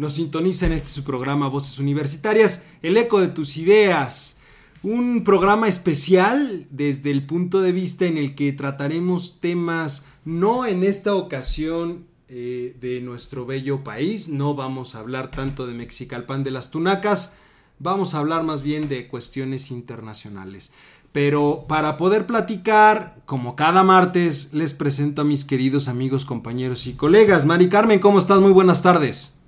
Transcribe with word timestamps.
nos 0.00 0.14
sintoniza 0.14 0.64
en 0.64 0.72
este 0.72 0.88
su 0.88 1.04
programa 1.04 1.48
Voces 1.48 1.78
Universitarias, 1.78 2.64
el 2.80 2.96
eco 2.96 3.20
de 3.20 3.28
tus 3.28 3.58
ideas. 3.58 4.38
Un 4.82 5.24
programa 5.24 5.68
especial 5.68 6.66
desde 6.70 7.10
el 7.10 7.26
punto 7.26 7.60
de 7.60 7.72
vista 7.72 8.06
en 8.06 8.16
el 8.16 8.34
que 8.34 8.50
trataremos 8.54 9.40
temas 9.40 10.06
no 10.24 10.64
en 10.64 10.84
esta 10.84 11.14
ocasión 11.14 12.06
eh, 12.28 12.74
de 12.80 13.02
nuestro 13.02 13.44
bello 13.44 13.84
país, 13.84 14.30
no 14.30 14.54
vamos 14.54 14.94
a 14.94 15.00
hablar 15.00 15.30
tanto 15.30 15.66
de 15.66 15.74
Mexicalpan 15.74 16.44
de 16.44 16.52
las 16.52 16.70
Tunacas, 16.70 17.36
vamos 17.78 18.14
a 18.14 18.20
hablar 18.20 18.42
más 18.42 18.62
bien 18.62 18.88
de 18.88 19.06
cuestiones 19.06 19.70
internacionales. 19.70 20.72
Pero 21.12 21.66
para 21.68 21.98
poder 21.98 22.24
platicar, 22.24 23.16
como 23.26 23.54
cada 23.54 23.84
martes, 23.84 24.54
les 24.54 24.72
presento 24.72 25.20
a 25.20 25.26
mis 25.26 25.44
queridos 25.44 25.88
amigos, 25.88 26.24
compañeros 26.24 26.86
y 26.86 26.94
colegas. 26.94 27.44
Mari 27.44 27.68
Carmen, 27.68 28.00
¿cómo 28.00 28.18
estás? 28.18 28.40
Muy 28.40 28.52
buenas 28.52 28.80
tardes. 28.80 29.39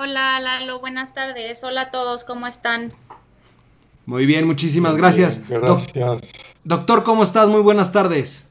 Hola 0.00 0.38
Lalo, 0.38 0.78
buenas 0.78 1.12
tardes. 1.12 1.64
Hola 1.64 1.80
a 1.80 1.90
todos, 1.90 2.22
¿cómo 2.22 2.46
están? 2.46 2.86
Muy 4.06 4.26
bien, 4.26 4.46
muchísimas 4.46 4.96
gracias. 4.96 5.48
gracias. 5.48 6.54
doctor, 6.62 7.02
¿cómo 7.02 7.24
estás? 7.24 7.48
Muy 7.48 7.62
buenas 7.62 7.90
tardes. 7.90 8.48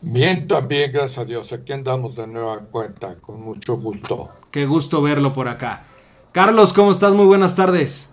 Bien, 0.00 0.48
también, 0.48 0.90
gracias 0.90 1.18
a 1.20 1.24
Dios. 1.24 1.52
Aquí 1.52 1.72
andamos 1.72 2.16
de 2.16 2.26
nueva 2.26 2.62
cuenta, 2.68 3.14
con 3.20 3.42
mucho 3.42 3.76
gusto. 3.76 4.28
Qué 4.50 4.66
gusto 4.66 5.00
verlo 5.00 5.32
por 5.32 5.46
acá. 5.46 5.84
Carlos, 6.32 6.72
¿cómo 6.72 6.90
estás? 6.90 7.12
Muy 7.12 7.26
buenas 7.26 7.54
tardes. 7.54 8.12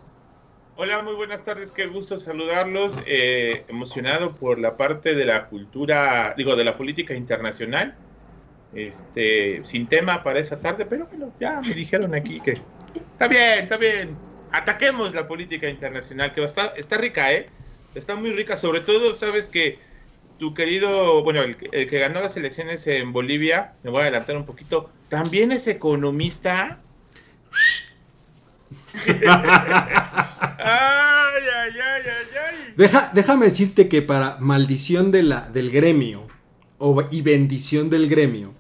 Hola, 0.76 1.02
muy 1.02 1.16
buenas 1.16 1.44
tardes, 1.44 1.72
qué 1.72 1.88
gusto 1.88 2.20
saludarlos. 2.20 2.94
Eh, 3.08 3.66
emocionado 3.68 4.32
por 4.36 4.60
la 4.60 4.78
parte 4.78 5.16
de 5.16 5.26
la 5.26 5.48
cultura, 5.48 6.36
digo, 6.38 6.56
de 6.56 6.66
la 6.66 6.78
política 6.78 7.16
internacional 7.16 7.98
este, 8.74 9.62
sin 9.66 9.88
tema 9.88 10.24
para 10.24 10.40
esa 10.40 10.60
tarde, 10.60 10.86
pero 10.86 11.08
bueno, 11.08 11.34
ya 11.40 11.60
me 11.62 11.74
dijeron 11.74 12.16
aquí 12.16 12.40
que 12.42 12.58
está 12.96 13.28
bien, 13.28 13.60
está 13.60 13.78
bien. 13.78 14.16
Ataquemos 14.52 15.14
la 15.14 15.28
política 15.28 15.70
internacional, 15.70 16.34
que 16.34 16.42
va 16.42 16.48
a 16.48 16.50
estar, 16.50 16.74
está 16.78 16.98
rica, 16.98 17.32
¿eh? 17.32 17.50
Está 17.96 18.16
muy 18.16 18.32
rica, 18.32 18.58
sobre 18.58 18.82
todo, 18.82 19.14
sabes 19.14 19.50
que 19.50 19.80
tu 20.40 20.54
querido, 20.54 21.24
bueno, 21.24 21.42
el, 21.42 21.56
que 21.56 22.00
ganó 22.00 22.20
las 22.20 22.36
elecciones 22.36 22.88
en 22.88 23.14
Bolivia, 23.14 23.74
me 23.84 23.92
voy 23.92 24.00
a 24.00 24.04
adelantar 24.04 24.36
un 24.36 24.46
poquito, 24.46 24.90
también 25.10 25.52
es 25.52 25.68
economista. 25.68 26.80
ay, 29.08 29.14
ay, 30.58 31.72
ay, 31.80 32.04
ay, 32.08 32.74
Deja, 32.76 33.12
déjame 33.14 33.46
decirte 33.46 33.88
que 33.88 34.02
para 34.02 34.38
maldición 34.40 35.12
de 35.12 35.24
la, 35.24 35.42
del 35.42 35.70
gremio 35.70 36.28
o, 36.78 37.08
y 37.12 37.22
bendición 37.22 37.90
del 37.90 38.10
gremio, 38.10 38.54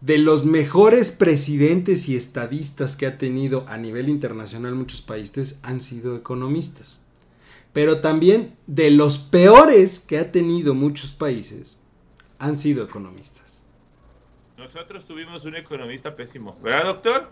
de 0.00 0.18
los 0.18 0.44
mejores 0.44 1.10
presidentes 1.10 2.08
y 2.08 2.16
estadistas 2.16 2.96
que 2.96 3.06
ha 3.06 3.18
tenido 3.18 3.64
a 3.68 3.78
nivel 3.78 4.08
internacional 4.08 4.74
muchos 4.74 5.02
países 5.02 5.58
han 5.62 5.80
sido 5.80 6.16
economistas. 6.16 7.04
Pero 7.72 8.00
también 8.00 8.56
de 8.66 8.90
los 8.90 9.18
peores 9.18 9.98
que 9.98 10.18
ha 10.18 10.30
tenido 10.30 10.74
muchos 10.74 11.10
países 11.10 11.78
han 12.38 12.58
sido 12.58 12.84
economistas. 12.84 13.62
Nosotros 14.56 15.04
tuvimos 15.06 15.44
un 15.44 15.56
economista 15.56 16.14
pésimo, 16.14 16.56
¿verdad, 16.62 16.84
doctor? 16.84 17.30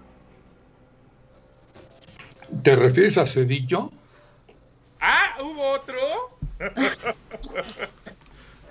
¿Te 2.63 2.77
refieres 2.77 3.19
a 3.19 3.27
Cedillo? 3.27 3.91
Ah, 5.01 5.37
hubo 5.43 5.71
otro. 5.73 5.97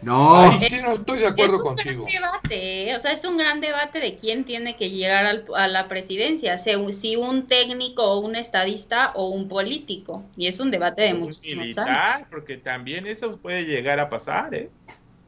No. 0.06 0.52
no 0.52 0.94
estoy 0.94 1.20
de 1.20 1.28
acuerdo 1.28 1.62
contigo. 1.62 2.06
debate, 2.06 2.92
¿eh? 2.92 2.96
o 2.96 3.00
sea, 3.00 3.12
es 3.12 3.26
un 3.26 3.38
gran 3.38 3.60
debate 3.60 4.00
de 4.00 4.16
quién 4.18 4.46
tiene 4.46 4.78
que 4.78 4.92
llegar 4.92 5.44
a 5.56 5.68
la 5.68 5.88
presidencia, 5.88 6.60
si 6.60 7.16
un 7.16 7.48
técnico 7.48 8.04
o 8.04 8.20
un 8.20 8.36
estadista 8.36 9.12
o 9.16 9.30
un 9.30 9.48
político. 9.48 10.24
Y 10.38 10.46
es 10.46 10.60
un 10.60 10.70
debate 10.70 11.02
de 11.02 11.16
muchos 11.16 11.42
militar, 11.48 12.28
porque 12.30 12.58
también 12.58 13.08
eso 13.08 13.38
puede 13.38 13.64
llegar 13.64 14.00
a 14.00 14.08
pasar, 14.08 14.54
¿eh? 14.54 14.70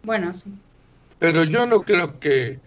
Bueno, 0.03 0.31
sí. 0.33 0.51
Pero 1.17 1.43
yo 1.43 1.65
no 1.65 1.81
creo 1.81 2.19
que, 2.19 2.59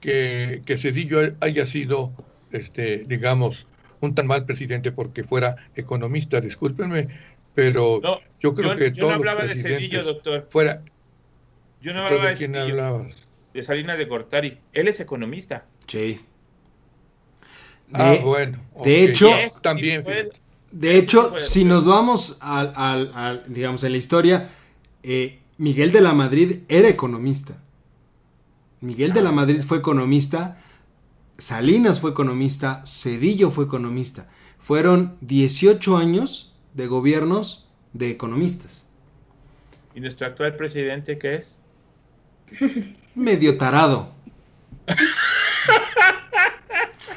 que, 0.00 0.60
que 0.66 0.76
Cedillo 0.76 1.20
haya 1.40 1.64
sido, 1.64 2.12
este, 2.52 2.98
digamos, 3.06 3.66
un 4.02 4.14
tan 4.14 4.26
mal 4.26 4.44
presidente 4.44 4.92
porque 4.92 5.24
fuera 5.24 5.56
economista, 5.74 6.38
discúlpenme, 6.42 7.08
pero 7.54 8.02
yo 8.40 8.54
creo 8.54 8.76
que 8.76 8.92
yo 8.92 9.08
no 9.08 9.14
hablaba 9.14 9.44
de 9.46 9.54
Cedillo, 9.54 10.02
doctor. 10.02 10.46
fuera 10.50 10.82
yo 11.86 11.92
no 11.92 12.04
hablaba 12.04 12.30
de, 12.30 12.34
quién 12.34 12.56
hablabas? 12.56 13.28
De 13.54 13.62
Salinas 13.62 13.96
de 13.96 14.08
Cortari. 14.08 14.58
Él 14.72 14.88
es 14.88 14.98
economista. 14.98 15.66
Sí. 15.86 16.20
ah, 17.92 18.16
bueno. 18.24 18.58
De 18.82 19.04
hecho, 19.04 19.30
también. 19.62 20.02
de 20.72 20.98
hecho, 20.98 21.38
si 21.38 21.64
nos 21.64 21.86
vamos 21.86 22.38
al, 22.40 23.44
digamos, 23.46 23.84
en 23.84 23.92
la 23.92 23.98
historia, 23.98 24.48
eh, 25.04 25.38
Miguel 25.58 25.92
de 25.92 26.00
la 26.00 26.12
Madrid 26.12 26.62
era 26.68 26.88
economista. 26.88 27.62
Miguel 28.80 29.12
de 29.12 29.22
la 29.22 29.28
ah. 29.28 29.32
Madrid 29.32 29.62
fue 29.64 29.78
economista, 29.78 30.58
Salinas 31.38 32.00
fue 32.00 32.10
economista, 32.10 32.82
Cedillo 32.84 33.52
fue 33.52 33.64
economista. 33.66 34.28
Fueron 34.58 35.18
18 35.20 35.96
años 35.96 36.52
de 36.74 36.88
gobiernos 36.88 37.70
de 37.92 38.10
economistas. 38.10 38.88
¿Y 39.94 40.00
nuestro 40.00 40.26
actual 40.26 40.56
presidente 40.56 41.16
qué 41.16 41.36
es? 41.36 41.60
Medio 43.14 43.56
tarado. 43.56 44.12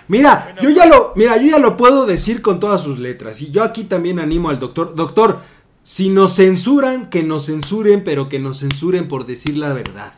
Mira, 0.08 0.56
yo 0.60 0.72
ya 0.72 0.88
lo, 0.88 1.14
mira, 1.16 1.38
yo 1.38 1.52
ya 1.52 1.60
lo 1.60 1.78
puedo 1.78 2.08
decir 2.08 2.42
con 2.42 2.60
todas 2.60 2.82
sus 2.82 2.98
letras. 2.98 3.44
Y 3.44 3.52
yo 3.52 3.64
aquí 3.64 3.84
también 3.84 4.18
animo 4.18 4.50
al 4.50 4.58
doctor. 4.58 4.96
Doctor, 4.96 5.42
si 5.84 6.10
nos 6.10 6.36
censuran, 6.36 7.12
que 7.12 7.22
nos 7.22 7.46
censuren, 7.46 8.04
pero 8.04 8.28
que 8.28 8.40
nos 8.40 8.62
censuren 8.62 9.08
por 9.08 9.28
decir 9.28 9.56
la 9.56 9.72
verdad. 9.72 10.14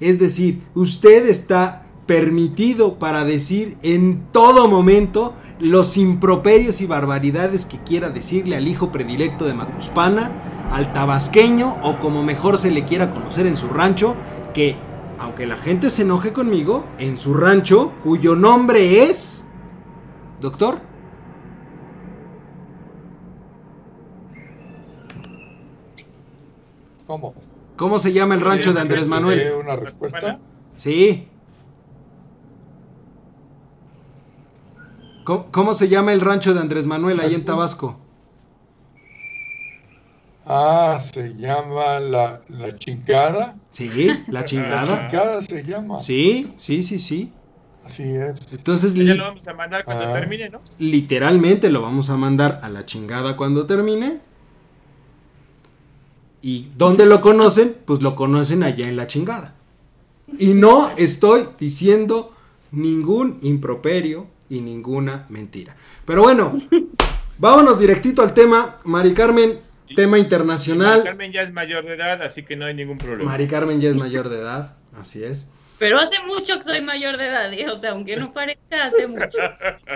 Es 0.00 0.18
decir, 0.18 0.62
usted 0.74 1.26
está 1.26 1.86
permitido 2.06 2.98
para 2.98 3.24
decir 3.24 3.76
en 3.82 4.26
todo 4.32 4.68
momento 4.68 5.34
los 5.58 5.96
improperios 5.96 6.80
y 6.80 6.86
barbaridades 6.86 7.66
que 7.66 7.78
quiera 7.78 8.10
decirle 8.10 8.56
al 8.56 8.68
hijo 8.68 8.92
predilecto 8.92 9.44
de 9.44 9.54
Macuspana, 9.54 10.30
al 10.70 10.92
tabasqueño 10.92 11.76
o 11.82 11.98
como 11.98 12.22
mejor 12.22 12.58
se 12.58 12.70
le 12.70 12.84
quiera 12.84 13.12
conocer 13.12 13.46
en 13.46 13.56
su 13.56 13.68
rancho, 13.68 14.16
que, 14.56 14.74
aunque 15.18 15.44
la 15.44 15.58
gente 15.58 15.90
se 15.90 16.00
enoje 16.00 16.32
conmigo, 16.32 16.86
en 16.96 17.18
su 17.18 17.34
rancho, 17.34 17.92
cuyo 18.02 18.34
nombre 18.34 19.02
es... 19.02 19.44
Doctor. 20.40 20.80
¿Cómo? 27.06 27.34
¿Cómo 27.76 27.98
se 27.98 28.14
llama 28.14 28.34
el 28.34 28.40
rancho 28.40 28.72
de 28.72 28.80
Andrés 28.80 29.06
Manuel? 29.06 29.42
¿Una 29.60 29.76
respuesta? 29.76 30.38
Sí. 30.78 31.28
¿Cómo, 35.24 35.74
se 35.74 35.88
llama 35.88 36.14
el 36.14 36.22
rancho 36.22 36.54
de 36.54 36.60
Andrés 36.60 36.86
Manuel 36.86 37.20
ahí 37.20 37.34
en 37.34 37.44
Tabasco? 37.44 38.00
Ah, 40.46 40.98
se 41.00 41.34
llama 41.34 41.98
la, 41.98 42.40
chingada. 42.78 43.56
Sí, 43.70 44.08
la 44.28 44.44
chingada. 44.44 44.84
La 44.84 45.08
chingada 45.08 45.42
se 45.42 45.64
llama. 45.64 46.00
Sí, 46.00 46.52
sí, 46.56 46.84
sí, 46.84 47.00
sí. 47.00 47.32
Así 47.84 48.04
es. 48.04 48.52
Entonces, 48.52 48.94
ya 48.94 49.14
lo 49.14 49.24
vamos 49.24 49.46
a 49.48 49.54
mandar 49.54 49.84
cuando 49.84 50.04
ah. 50.04 50.12
termine, 50.12 50.48
¿no? 50.48 50.60
Literalmente 50.78 51.68
lo 51.68 51.82
vamos 51.82 52.10
a 52.10 52.16
mandar 52.16 52.60
a 52.62 52.68
la 52.68 52.86
chingada 52.86 53.36
cuando 53.36 53.66
termine. 53.66 54.20
¿Y 56.42 56.68
dónde 56.76 57.06
lo 57.06 57.20
conocen? 57.20 57.76
Pues 57.84 58.00
lo 58.00 58.14
conocen 58.14 58.62
allá 58.62 58.88
en 58.88 58.96
la 58.96 59.08
chingada. 59.08 59.54
Y 60.38 60.54
no 60.54 60.90
estoy 60.96 61.48
diciendo 61.58 62.32
ningún 62.70 63.38
improperio 63.42 64.28
y 64.48 64.60
ninguna 64.60 65.26
mentira. 65.28 65.76
Pero 66.04 66.22
bueno, 66.22 66.52
vámonos 67.38 67.80
directito 67.80 68.22
al 68.22 68.32
tema. 68.32 68.78
Mari 68.84 69.12
Carmen, 69.12 69.65
Tema 69.94 70.18
internacional. 70.18 70.98
Mari 70.98 71.04
Carmen 71.04 71.32
ya 71.32 71.42
es 71.42 71.52
mayor 71.52 71.84
de 71.84 71.94
edad, 71.94 72.22
así 72.22 72.42
que 72.42 72.56
no 72.56 72.66
hay 72.66 72.74
ningún 72.74 72.98
problema. 72.98 73.30
Mari 73.30 73.46
Carmen 73.46 73.80
ya 73.80 73.90
es 73.90 73.96
mayor 73.96 74.28
de 74.28 74.38
edad, 74.38 74.76
así 74.98 75.22
es. 75.22 75.50
Pero 75.78 75.98
hace 75.98 76.16
mucho 76.26 76.56
que 76.56 76.64
soy 76.64 76.80
mayor 76.80 77.18
de 77.18 77.28
edad, 77.28 77.52
¿eh? 77.52 77.68
o 77.70 77.76
sea, 77.76 77.92
aunque 77.92 78.16
no 78.16 78.32
parezca, 78.32 78.86
hace 78.86 79.06
mucho. 79.06 79.38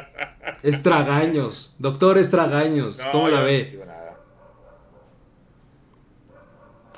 Estragaños, 0.62 1.74
doctor 1.78 2.18
Estragaños, 2.18 3.00
¿cómo 3.12 3.28
la 3.28 3.40
ve? 3.40 3.80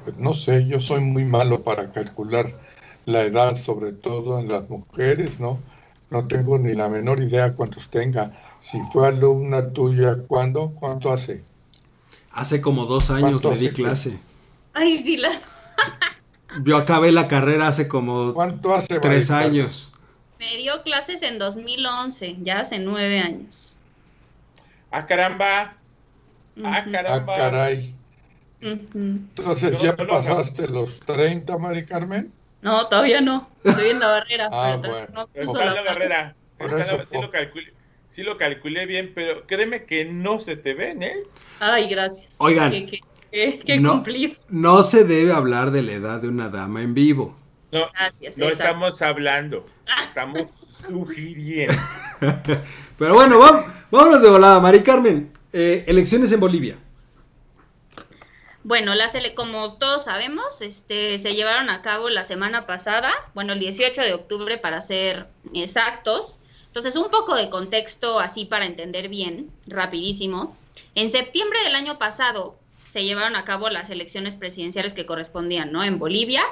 Pues 0.03 0.17
no 0.19 0.35
sé, 0.35 0.67
yo 0.67 0.81
soy 0.81 1.01
muy 1.01 1.25
malo 1.25 1.63
para 1.63 1.93
calcular 1.93 2.47
la 3.07 3.23
edad, 3.23 3.55
sobre 3.55 3.93
todo 3.93 4.41
en 4.41 4.49
las 4.49 4.69
mujeres, 4.69 5.39
¿no? 5.39 5.61
No 6.11 6.27
tengo 6.27 6.59
ni 6.59 6.75
la 6.75 6.89
menor 6.89 7.21
idea 7.21 7.55
cuántos 7.55 7.89
tenga. 7.89 8.33
Si 8.63 8.81
fue 8.93 9.07
alumna 9.07 9.69
tuya, 9.71 10.17
¿cuándo? 10.27 10.73
¿Cuánto 10.79 11.13
hace? 11.13 11.43
Hace 12.33 12.61
como 12.61 12.87
dos 12.87 13.11
años 13.11 13.45
le 13.45 13.57
di 13.57 13.71
clase. 13.71 14.19
Ay, 14.73 14.99
sí, 14.99 15.17
la... 15.17 15.31
Yo 16.65 16.77
acabé 16.77 17.13
la 17.13 17.29
carrera 17.29 17.69
hace 17.69 17.89
como 17.89 18.35
¿Cuánto 18.35 18.75
hace, 18.75 19.01
tres 19.01 19.31
años. 19.31 19.91
Me 20.39 20.57
dio 20.57 20.83
clases 20.83 21.23
en 21.23 21.39
2011, 21.39 22.39
ya 22.43 22.61
hace 22.61 22.79
nueve 22.79 23.21
años. 23.21 23.79
Ah, 24.91 25.07
caramba. 25.07 25.75
Ah, 26.63 26.85
caramba. 26.91 27.35
Ah, 27.35 27.39
caray. 27.39 27.95
Entonces, 28.61 29.81
¿ya 29.81 29.97
pasaste 29.97 30.69
los 30.69 31.01
30, 31.01 31.57
Mari 31.59 31.85
Carmen? 31.85 32.33
No, 32.61 32.87
todavía 32.89 33.21
no. 33.21 33.49
Estoy 33.65 33.91
en 33.91 34.01
la 34.01 34.09
barrera. 34.09 34.49
ah, 34.53 34.77
bueno. 34.77 35.07
No 35.13 35.29
Está 35.35 35.65
la 35.65 35.83
barrera. 35.83 36.35
sí, 36.59 37.21
lo 37.21 37.31
calculé, 37.31 37.73
sí 38.13 38.23
lo 38.23 38.37
calculé 38.37 38.87
bien, 38.87 39.13
pero 39.15 39.47
créeme 39.47 39.85
que 39.85 40.05
no 40.05 40.39
se 40.39 40.57
te 40.57 40.75
ven, 40.75 41.03
¿eh? 41.03 41.17
Ay, 41.61 41.89
gracias. 41.89 42.37
Oigan. 42.39 42.71
Que, 42.71 43.81
no, 43.81 43.93
cumplir. 43.93 44.39
No 44.49 44.83
se 44.83 45.05
debe 45.05 45.33
hablar 45.33 45.71
de 45.71 45.83
la 45.83 45.93
edad 45.93 46.21
de 46.21 46.29
una 46.29 46.51
dama 46.51 46.83
en 46.83 46.93
vivo. 46.93 47.35
No, 47.73 47.91
no 48.37 48.49
estamos 48.51 49.01
hablando, 49.01 49.65
estamos 50.07 50.51
sugiriendo. 50.87 51.75
Pero 52.99 53.15
bueno, 53.15 53.39
vamos, 53.39 53.73
vámonos 53.91 54.21
de 54.21 54.29
volada. 54.29 54.61
Mari 54.61 54.83
Carmen, 54.83 55.33
eh, 55.55 55.83
elecciones 55.87 56.31
en 56.33 56.41
Bolivia. 56.41 56.77
Bueno, 58.65 58.95
las 58.95 59.17
como 59.35 59.79
todos 59.79 60.05
sabemos, 60.05 60.61
este, 60.61 61.19
se 61.19 61.35
llevaron 61.35 61.71
a 61.71 61.81
cabo 61.81 62.11
la 62.11 62.25
semana 62.25 62.67
pasada, 62.67 63.11
bueno, 63.35 63.55
el 63.55 63.59
18 63.59 64.03
de 64.03 64.13
octubre 64.13 64.59
para 64.59 64.83
ser 64.83 65.27
exactos. 65.55 66.39
Entonces, 66.73 66.97
un 66.97 67.11
poco 67.11 67.35
de 67.35 67.51
contexto 67.51 68.19
así 68.19 68.47
para 68.47 68.65
entender 68.65 69.09
bien, 69.09 69.51
rapidísimo. 69.67 70.57
En 70.95 71.11
septiembre 71.11 71.59
del 71.65 71.75
año 71.75 71.99
pasado 71.99 72.57
se 72.89 73.05
llevaron 73.05 73.37
a 73.37 73.45
cabo 73.45 73.69
las 73.69 73.91
elecciones 73.91 74.37
presidenciales 74.37 74.95
que 74.95 75.05
correspondían, 75.07 75.71
¿no? 75.71 75.85
En 75.85 75.99
Bolivia 75.99 76.43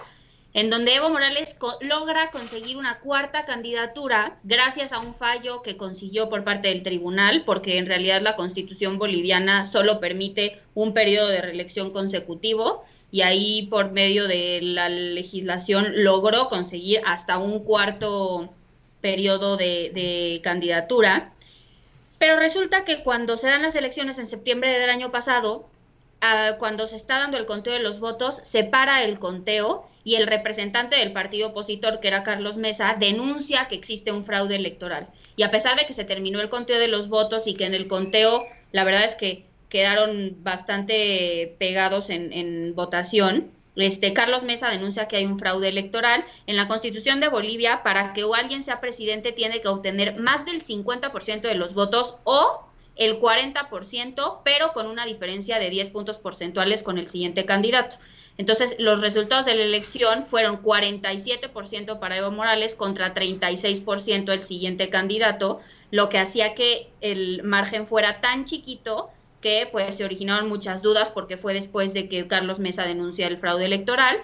en 0.52 0.69
donde 0.69 0.94
Evo 0.94 1.11
Morales 1.11 1.56
logra 1.81 2.31
conseguir 2.31 2.76
una 2.76 2.99
cuarta 2.99 3.44
candidatura 3.44 4.38
gracias 4.43 4.93
a 4.93 4.99
un 4.99 5.14
fallo 5.14 5.62
que 5.62 5.76
consiguió 5.76 6.28
por 6.28 6.43
parte 6.43 6.69
del 6.69 6.82
tribunal, 6.82 7.44
porque 7.44 7.78
en 7.78 7.87
realidad 7.87 8.20
la 8.20 8.37
constitución 8.37 8.99
boliviana 8.99 9.64
solo 9.64 10.00
permite 10.00 10.61
un 10.75 10.93
periodo 10.93 11.28
de 11.28 11.40
reelección 11.40 11.93
consecutivo 11.93 12.84
y 13.12 13.22
ahí 13.22 13.69
por 13.70 13.93
medio 13.93 14.26
de 14.26 14.61
la 14.62 14.88
legislación 14.88 15.87
logró 15.96 16.49
conseguir 16.49 17.00
hasta 17.06 17.38
un 17.38 17.61
cuarto 17.61 18.52
periodo 19.00 19.56
de, 19.56 20.41
candidatura. 20.43 21.32
Pero 22.19 22.37
resulta 22.37 22.85
que 22.85 23.02
cuando 23.02 23.37
se 23.37 23.49
dan 23.49 23.62
las 23.62 23.75
elecciones 23.75 24.19
en 24.19 24.26
septiembre 24.26 24.79
del 24.79 24.91
año 24.91 25.11
pasado, 25.11 25.69
ah, 26.20 26.56
cuando 26.58 26.87
se 26.87 26.97
está 26.97 27.19
dando 27.19 27.38
el 27.38 27.47
conteo 27.47 27.73
de 27.73 27.81
los 27.81 28.00
votos, 28.00 28.41
se 28.43 28.64
para 28.64 29.02
el 29.05 29.19
conteo 29.19 29.88
y 30.05 30.17
el 30.17 30.26
representante 30.26 30.97
del 30.97 31.12
partido 31.12 31.49
opositor, 31.49 32.00
que 32.00 32.08
era 32.08 32.23
Carlos 32.23 32.56
Mesa, 32.56 32.97
denuncia 32.99 33.69
que 33.69 33.75
existe 33.75 34.12
un 34.12 34.25
fraude 34.25 34.56
electoral. 34.56 35.08
Y 35.37 35.43
a 35.43 35.50
pesar 35.50 35.79
de 35.79 35.87
que 35.87 35.93
se 35.93 36.05
terminó 36.05 36.41
el 36.41 36.49
conteo 36.49 36.79
de 36.79 36.88
los 36.88 37.08
votos 37.08 37.46
y 37.46 37.55
que 37.55 37.67
en 37.67 37.75
el 37.75 37.88
conteo, 37.88 38.44
la 38.73 38.85
verdad 38.85 39.05
es 39.05 39.14
que 39.14 39.46
quedaron 39.69 40.37
bastante 40.43 41.56
pegados 41.58 42.11
en, 42.11 42.75
votación, 42.75 43.50
este, 43.76 44.12
Carlos 44.12 44.43
Mesa 44.43 44.69
denuncia 44.69 45.08
que 45.08 45.17
hay 45.17 45.26
un 45.26 45.38
fraude 45.38 45.69
electoral. 45.69 46.25
En 46.46 46.56
la 46.56 46.69
constitución 46.69 47.20
de 47.20 47.28
Bolivia, 47.28 47.82
para 47.82 48.12
que 48.12 48.25
alguien 48.34 48.62
sea 48.62 48.81
presidente, 48.81 49.32
tiene 49.32 49.61
que 49.61 49.69
obtener 49.69 50.19
más 50.19 50.44
del 50.44 50.62
50% 50.62 51.43
de 51.43 51.55
los 51.55 51.75
votos 51.75 52.17
o 52.25 52.67
el 52.96 53.20
40%, 53.20 54.40
pero 54.44 54.72
con 54.72 54.87
una 54.87 55.06
diferencia 55.06 55.58
de 55.58 55.70
10 55.70 55.90
puntos 55.90 56.19
porcentuales 56.19 56.82
con 56.82 56.99
el 56.99 57.08
siguiente 57.08 57.44
candidato. 57.44 57.96
Entonces, 58.37 58.76
los 58.78 59.00
resultados 59.00 59.46
de 59.46 59.55
la 59.55 59.62
elección 59.62 60.26
fueron 60.26 60.62
47% 60.62 61.99
para 61.99 62.17
Evo 62.17 62.31
Morales 62.31 62.75
contra 62.75 63.14
36% 63.14 64.32
el 64.32 64.43
siguiente 64.43 64.88
candidato, 64.88 65.61
lo 65.90 66.08
que 66.08 66.19
hacía 66.19 66.55
que 66.55 66.90
el 67.00 67.43
margen 67.43 67.87
fuera 67.87 68.20
tan 68.20 68.44
chiquito 68.44 69.11
que 69.40 69.69
pues 69.70 69.96
se 69.96 70.04
originaron 70.04 70.48
muchas 70.48 70.82
dudas 70.82 71.10
porque 71.10 71.37
fue 71.37 71.54
después 71.54 71.94
de 71.94 72.08
que 72.08 72.26
Carlos 72.26 72.58
Mesa 72.58 72.84
denuncia 72.84 73.26
el 73.26 73.38
fraude 73.38 73.66
electoral. 73.66 74.19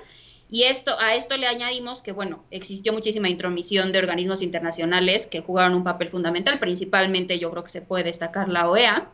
Y 0.49 0.65
esto, 0.65 0.97
a 1.01 1.17
esto 1.17 1.37
le 1.37 1.49
añadimos 1.49 2.03
que, 2.03 2.13
bueno, 2.13 2.45
existió 2.53 2.93
muchísima 2.93 3.29
intromisión 3.29 3.91
de 3.91 3.99
organismos 3.99 4.43
internacionales 4.43 5.27
que 5.27 5.41
jugaron 5.41 5.75
un 5.75 5.83
papel 5.83 6.09
fundamental, 6.09 6.61
principalmente 6.61 7.39
yo 7.41 7.51
creo 7.51 7.65
que 7.65 7.71
se 7.71 7.83
puede 7.83 8.05
destacar 8.05 8.49
la 8.49 8.71
OEA, 8.71 9.11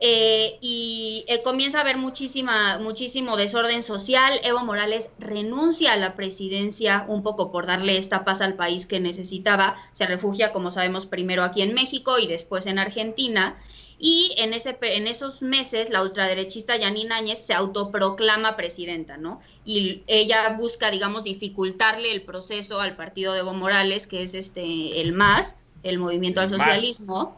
eh, 0.00 0.58
y 0.60 1.24
eh, 1.26 1.42
comienza 1.42 1.78
a 1.78 1.80
haber 1.80 1.96
muchísima, 1.96 2.78
muchísimo 2.78 3.36
desorden 3.36 3.82
social. 3.82 4.40
Evo 4.44 4.60
Morales 4.60 5.10
renuncia 5.18 5.92
a 5.92 5.96
la 5.96 6.14
presidencia 6.14 7.04
un 7.08 7.22
poco 7.24 7.50
por 7.50 7.66
darle 7.66 7.98
esta 7.98 8.24
paz 8.24 8.40
al 8.40 8.54
país 8.54 8.86
que 8.86 9.00
necesitaba. 9.00 9.74
Se 9.92 10.06
refugia, 10.06 10.52
como 10.52 10.70
sabemos, 10.70 11.06
primero 11.06 11.42
aquí 11.42 11.62
en 11.62 11.74
México 11.74 12.18
y 12.18 12.28
después 12.28 12.66
en 12.66 12.78
Argentina. 12.78 13.56
Y 13.98 14.34
en, 14.38 14.52
ese, 14.52 14.78
en 14.80 15.06
esos 15.06 15.42
meses 15.42 15.90
la 15.90 16.02
ultraderechista 16.02 16.76
Yanine 16.76 17.14
Áñez 17.14 17.44
se 17.44 17.54
autoproclama 17.54 18.56
presidenta, 18.56 19.16
¿no? 19.16 19.40
Y 19.64 20.02
ella 20.06 20.50
busca, 20.50 20.90
digamos, 20.90 21.24
dificultarle 21.24 22.12
el 22.12 22.22
proceso 22.22 22.80
al 22.80 22.94
partido 22.94 23.32
de 23.32 23.40
Evo 23.40 23.54
Morales, 23.54 24.06
que 24.06 24.22
es 24.22 24.34
este 24.34 25.00
el 25.00 25.12
MAS, 25.12 25.56
el 25.82 25.98
Movimiento 25.98 26.40
al 26.40 26.48
Socialismo. 26.48 27.36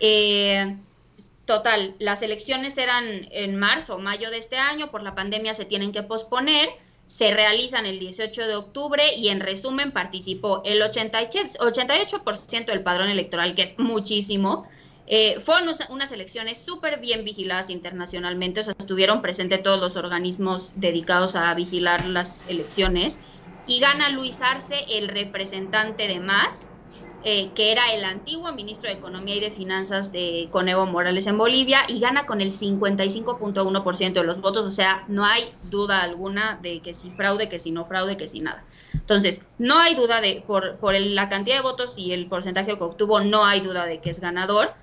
Eh, 0.00 0.76
Total, 1.46 1.94
las 2.00 2.22
elecciones 2.22 2.76
eran 2.76 3.28
en 3.30 3.56
marzo 3.56 3.94
o 3.94 3.98
mayo 3.98 4.30
de 4.30 4.38
este 4.38 4.56
año, 4.56 4.90
por 4.90 5.04
la 5.04 5.14
pandemia 5.14 5.54
se 5.54 5.64
tienen 5.64 5.92
que 5.92 6.02
posponer, 6.02 6.68
se 7.06 7.32
realizan 7.32 7.86
el 7.86 8.00
18 8.00 8.48
de 8.48 8.56
octubre 8.56 9.14
y 9.16 9.28
en 9.28 9.38
resumen 9.38 9.92
participó 9.92 10.62
el 10.64 10.82
88% 10.82 12.66
del 12.66 12.82
padrón 12.82 13.10
electoral, 13.10 13.54
que 13.54 13.62
es 13.62 13.78
muchísimo. 13.78 14.66
Eh, 15.06 15.38
fueron 15.40 15.68
unas 15.90 16.10
elecciones 16.10 16.58
súper 16.58 16.98
bien 16.98 17.24
vigiladas 17.24 17.70
internacionalmente, 17.70 18.60
o 18.60 18.64
sea, 18.64 18.74
estuvieron 18.78 19.22
presentes 19.22 19.62
todos 19.62 19.80
los 19.80 19.96
organismos 19.96 20.72
dedicados 20.74 21.36
a 21.36 21.54
vigilar 21.54 22.06
las 22.06 22.44
elecciones 22.48 23.20
y 23.66 23.80
gana 23.80 24.10
Luis 24.10 24.42
Arce, 24.42 24.84
el 24.88 25.08
representante 25.08 26.08
de 26.08 26.20
más, 26.20 26.68
eh, 27.22 27.50
que 27.54 27.72
era 27.72 27.92
el 27.92 28.04
antiguo 28.04 28.52
ministro 28.52 28.88
de 28.88 28.96
Economía 28.96 29.34
y 29.34 29.40
de 29.40 29.50
Finanzas 29.50 30.12
de 30.12 30.48
con 30.52 30.68
Evo 30.68 30.86
Morales 30.86 31.26
en 31.26 31.36
Bolivia, 31.36 31.80
y 31.88 31.98
gana 31.98 32.26
con 32.26 32.40
el 32.40 32.52
55.1% 32.52 34.12
de 34.12 34.26
los 34.26 34.40
votos, 34.40 34.64
o 34.64 34.70
sea, 34.70 35.04
no 35.08 35.24
hay 35.24 35.52
duda 35.64 36.02
alguna 36.02 36.58
de 36.62 36.80
que 36.80 36.94
si 36.94 37.10
fraude, 37.10 37.48
que 37.48 37.58
si 37.58 37.72
no 37.72 37.84
fraude, 37.84 38.16
que 38.16 38.28
si 38.28 38.40
nada. 38.40 38.64
Entonces, 38.94 39.42
no 39.58 39.78
hay 39.78 39.96
duda 39.96 40.20
de, 40.20 40.44
por, 40.46 40.76
por 40.76 40.98
la 40.98 41.28
cantidad 41.28 41.56
de 41.56 41.62
votos 41.62 41.94
y 41.96 42.12
el 42.12 42.26
porcentaje 42.26 42.76
que 42.76 42.84
obtuvo, 42.84 43.18
no 43.20 43.44
hay 43.44 43.60
duda 43.60 43.86
de 43.86 44.00
que 44.00 44.10
es 44.10 44.20
ganador. 44.20 44.74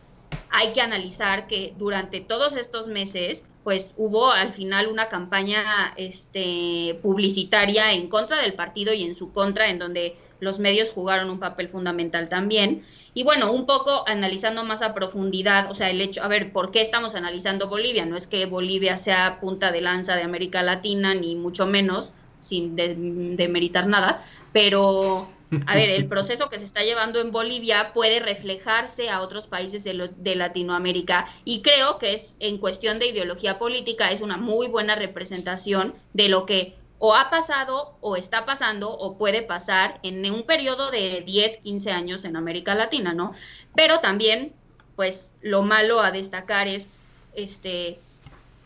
Hay 0.55 0.71
que 0.71 0.81
analizar 0.81 1.47
que 1.47 1.73
durante 1.79 2.21
todos 2.21 2.55
estos 2.55 2.87
meses, 2.87 3.47
pues 3.63 3.95
hubo 3.97 4.29
al 4.29 4.53
final 4.53 4.87
una 4.87 5.09
campaña 5.09 5.63
este, 5.97 6.99
publicitaria 7.01 7.91
en 7.91 8.07
contra 8.07 8.39
del 8.39 8.53
partido 8.53 8.93
y 8.93 9.01
en 9.01 9.15
su 9.15 9.31
contra, 9.31 9.69
en 9.69 9.79
donde 9.79 10.15
los 10.39 10.59
medios 10.59 10.91
jugaron 10.91 11.31
un 11.31 11.39
papel 11.39 11.69
fundamental 11.69 12.29
también. 12.29 12.83
Y 13.15 13.23
bueno, 13.23 13.51
un 13.51 13.65
poco 13.65 14.03
analizando 14.07 14.63
más 14.63 14.83
a 14.83 14.93
profundidad, 14.93 15.71
o 15.71 15.73
sea, 15.73 15.89
el 15.89 15.99
hecho, 16.01 16.23
a 16.23 16.27
ver, 16.27 16.53
¿por 16.53 16.69
qué 16.69 16.81
estamos 16.81 17.15
analizando 17.15 17.67
Bolivia? 17.67 18.05
No 18.05 18.15
es 18.15 18.27
que 18.27 18.45
Bolivia 18.45 18.95
sea 18.95 19.39
punta 19.39 19.71
de 19.71 19.81
lanza 19.81 20.15
de 20.15 20.21
América 20.21 20.61
Latina, 20.61 21.15
ni 21.15 21.35
mucho 21.35 21.65
menos, 21.65 22.13
sin 22.39 22.75
demeritar 22.75 23.87
nada, 23.87 24.23
pero, 24.51 25.25
a 25.67 25.75
ver, 25.75 25.89
el 25.89 26.07
proceso 26.09 26.49
que 26.49 26.59
se 26.59 26.65
está 26.65 26.83
llevando 26.83 27.19
en 27.19 27.31
Bolivia 27.31 27.93
puede 27.93 28.19
reflejarse 28.19 29.09
a 29.09 29.21
otros 29.21 29.47
países 29.47 29.83
de, 29.83 30.09
de 30.15 30.35
Latinoamérica 30.35 31.25
y 31.45 31.61
creo 31.61 31.97
que 31.97 32.13
es, 32.13 32.33
en 32.39 32.57
cuestión 32.57 32.99
de 32.99 33.07
ideología 33.07 33.59
política, 33.59 34.09
es 34.09 34.21
una 34.21 34.37
muy 34.37 34.67
buena 34.67 34.95
representación 34.95 35.93
de 36.13 36.29
lo 36.29 36.45
que 36.45 36.75
o 37.05 37.15
ha 37.15 37.29
pasado 37.29 37.97
o 37.99 38.15
está 38.15 38.45
pasando 38.45 38.89
o 38.89 39.17
puede 39.17 39.41
pasar 39.41 39.99
en 40.03 40.25
un 40.31 40.43
periodo 40.43 40.89
de 40.89 41.21
10, 41.25 41.57
15 41.57 41.91
años 41.91 42.23
en 42.23 42.37
América 42.37 42.75
Latina, 42.75 43.13
¿no? 43.13 43.33
Pero 43.75 43.99
también, 43.99 44.53
pues 44.95 45.33
lo 45.41 45.63
malo 45.63 45.99
a 45.99 46.11
destacar 46.11 46.69
es 46.69 46.99
este 47.33 47.99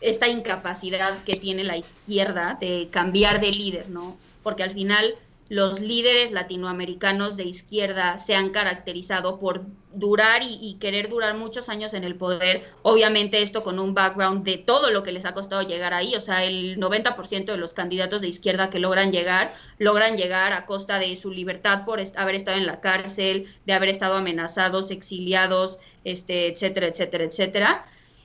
esta 0.00 0.28
incapacidad 0.28 1.22
que 1.24 1.34
tiene 1.34 1.64
la 1.64 1.76
izquierda 1.76 2.56
de 2.60 2.88
cambiar 2.92 3.40
de 3.40 3.50
líder, 3.50 3.88
¿no? 3.88 4.16
Porque 4.44 4.62
al 4.62 4.70
final 4.70 5.16
los 5.48 5.80
líderes 5.80 6.32
latinoamericanos 6.32 7.36
de 7.36 7.44
izquierda 7.44 8.18
se 8.18 8.34
han 8.34 8.50
caracterizado 8.50 9.38
por 9.38 9.64
durar 9.94 10.42
y, 10.42 10.76
querer 10.78 11.08
durar 11.08 11.34
muchos 11.34 11.70
años 11.70 11.94
en 11.94 12.04
el 12.04 12.16
poder. 12.16 12.70
Obviamente 12.82 13.40
esto 13.40 13.62
con 13.62 13.78
un 13.78 13.94
background 13.94 14.44
de 14.44 14.58
todo 14.58 14.90
lo 14.90 15.02
que 15.02 15.12
les 15.12 15.24
ha 15.24 15.32
costado 15.32 15.62
llegar 15.62 15.94
ahí. 15.94 16.14
O 16.14 16.20
sea, 16.20 16.44
el 16.44 16.76
90% 16.76 17.46
de 17.46 17.56
los 17.56 17.72
candidatos 17.72 18.20
de 18.20 18.28
izquierda 18.28 18.68
que 18.68 18.78
logran 18.78 19.10
llegar, 19.10 19.54
logran 19.78 20.16
llegar 20.16 20.52
a 20.52 20.66
costa 20.66 20.98
de 20.98 21.16
su 21.16 21.30
libertad 21.30 21.86
por 21.86 22.00
haber 22.16 22.34
estado 22.34 22.58
en 22.58 22.66
la 22.66 22.80
cárcel, 22.80 23.46
de 23.64 23.72
haber 23.72 23.88
estado 23.88 24.16
amenazados, 24.16 24.90
exiliados, 24.90 25.78
este, 26.04 26.48
etcétera, 26.48 26.88
etcétera, 26.88 27.24
etcétera. 27.24 27.84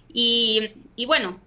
Y, 0.10 0.74
y 0.98 1.06
bueno, 1.06 1.40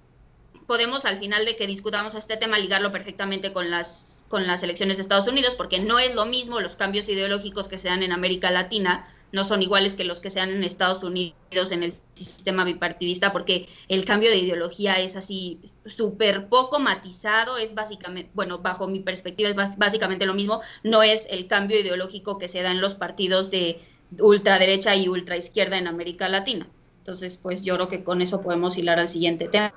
podemos 0.66 1.04
al 1.04 1.18
final 1.18 1.44
de 1.44 1.54
que 1.54 1.66
discutamos 1.66 2.14
este 2.14 2.38
tema 2.38 2.58
ligarlo 2.58 2.90
perfectamente 2.90 3.52
con 3.52 3.70
las 3.70 4.15
con 4.28 4.46
las 4.46 4.62
elecciones 4.62 4.96
de 4.96 5.02
Estados 5.02 5.28
Unidos, 5.28 5.54
porque 5.54 5.78
no 5.78 5.98
es 5.98 6.14
lo 6.14 6.26
mismo 6.26 6.60
los 6.60 6.76
cambios 6.76 7.08
ideológicos 7.08 7.68
que 7.68 7.78
se 7.78 7.88
dan 7.88 8.02
en 8.02 8.12
América 8.12 8.50
Latina, 8.50 9.04
no 9.32 9.44
son 9.44 9.62
iguales 9.62 9.94
que 9.94 10.04
los 10.04 10.20
que 10.20 10.30
se 10.30 10.40
dan 10.40 10.50
en 10.50 10.64
Estados 10.64 11.02
Unidos 11.02 11.70
en 11.70 11.82
el 11.82 11.92
sistema 12.14 12.64
bipartidista, 12.64 13.32
porque 13.32 13.68
el 13.88 14.04
cambio 14.04 14.30
de 14.30 14.38
ideología 14.38 14.94
es 14.94 15.16
así 15.16 15.60
súper 15.84 16.48
poco 16.48 16.78
matizado, 16.78 17.56
es 17.56 17.74
básicamente, 17.74 18.30
bueno, 18.34 18.58
bajo 18.58 18.88
mi 18.88 19.00
perspectiva 19.00 19.50
es 19.50 19.76
básicamente 19.76 20.26
lo 20.26 20.34
mismo, 20.34 20.60
no 20.82 21.02
es 21.02 21.26
el 21.30 21.46
cambio 21.46 21.78
ideológico 21.78 22.38
que 22.38 22.48
se 22.48 22.62
da 22.62 22.72
en 22.72 22.80
los 22.80 22.94
partidos 22.94 23.50
de 23.50 23.80
ultraderecha 24.18 24.96
y 24.96 25.08
ultraizquierda 25.08 25.78
en 25.78 25.86
América 25.86 26.28
Latina. 26.28 26.66
Entonces, 26.98 27.36
pues 27.36 27.62
yo 27.62 27.74
creo 27.74 27.88
que 27.88 28.02
con 28.02 28.22
eso 28.22 28.40
podemos 28.40 28.76
hilar 28.76 28.98
al 28.98 29.08
siguiente 29.08 29.46
tema 29.46 29.72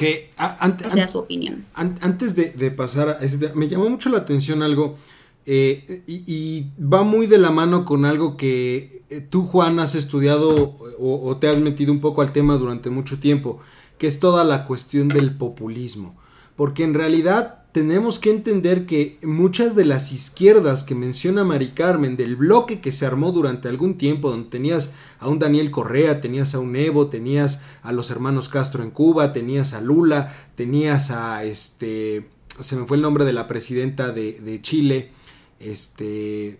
que 0.00 0.30
antes, 0.38 0.94
sea 0.94 1.06
su 1.08 1.18
opinión. 1.18 1.66
antes 1.74 2.34
de, 2.34 2.70
pasar 2.70 3.10
a 3.10 3.12
ese 3.22 3.52
me 3.54 3.68
llamó 3.68 3.90
mucho 3.90 4.08
la 4.08 4.16
atención 4.16 4.62
algo 4.62 4.96
eh, 5.44 6.02
y, 6.06 6.68
va 6.82 7.02
muy 7.02 7.26
de 7.26 7.36
la 7.36 7.50
mano 7.50 7.84
con 7.84 8.06
algo 8.06 8.38
que 8.38 9.02
eh, 9.10 9.20
tú 9.20 9.44
Juan 9.44 9.78
has 9.78 9.94
estudiado 9.94 10.74
o, 10.98 11.28
o, 11.28 11.36
te 11.36 11.48
has 11.48 11.58
metido 11.60 11.92
un 11.92 12.00
poco 12.00 12.22
al 12.22 12.32
tema 12.32 12.56
durante 12.56 12.88
mucho 12.88 13.20
tiempo, 13.20 13.58
que 13.98 14.06
es 14.06 14.20
toda 14.20 14.42
la 14.42 14.64
cuestión 14.64 15.08
del 15.08 15.36
populismo, 15.36 16.16
porque 16.56 16.82
en 16.82 16.94
realidad 16.94 17.59
tenemos 17.72 18.18
que 18.18 18.30
entender 18.30 18.84
que 18.84 19.18
muchas 19.22 19.76
de 19.76 19.84
las 19.84 20.12
izquierdas 20.12 20.82
que 20.82 20.96
menciona 20.96 21.44
Mari 21.44 21.68
Carmen, 21.68 22.16
del 22.16 22.34
bloque 22.34 22.80
que 22.80 22.90
se 22.90 23.06
armó 23.06 23.30
durante 23.30 23.68
algún 23.68 23.96
tiempo, 23.96 24.30
donde 24.30 24.50
tenías 24.50 24.92
a 25.20 25.28
un 25.28 25.38
Daniel 25.38 25.70
Correa, 25.70 26.20
tenías 26.20 26.54
a 26.54 26.58
un 26.58 26.74
Evo, 26.74 27.08
tenías 27.08 27.62
a 27.82 27.92
los 27.92 28.10
hermanos 28.10 28.48
Castro 28.48 28.82
en 28.82 28.90
Cuba, 28.90 29.32
tenías 29.32 29.72
a 29.72 29.80
Lula, 29.80 30.34
tenías 30.56 31.12
a 31.12 31.44
este, 31.44 32.28
se 32.58 32.74
me 32.74 32.86
fue 32.86 32.96
el 32.96 33.02
nombre 33.02 33.24
de 33.24 33.32
la 33.32 33.46
presidenta 33.46 34.10
de, 34.10 34.58
Chile, 34.62 35.12
este, 35.60 36.58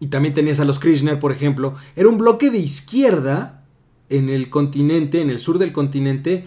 y 0.00 0.06
también 0.06 0.32
tenías 0.32 0.60
a 0.60 0.64
los 0.64 0.78
Kirchner, 0.78 1.20
por 1.20 1.32
ejemplo, 1.32 1.74
era 1.94 2.08
un 2.08 2.16
bloque 2.16 2.50
de 2.50 2.58
izquierda 2.58 3.66
en 4.08 4.30
el 4.30 4.48
continente, 4.48 5.20
en 5.20 5.28
el 5.28 5.40
sur 5.40 5.58
del 5.58 5.72
continente, 5.72 6.46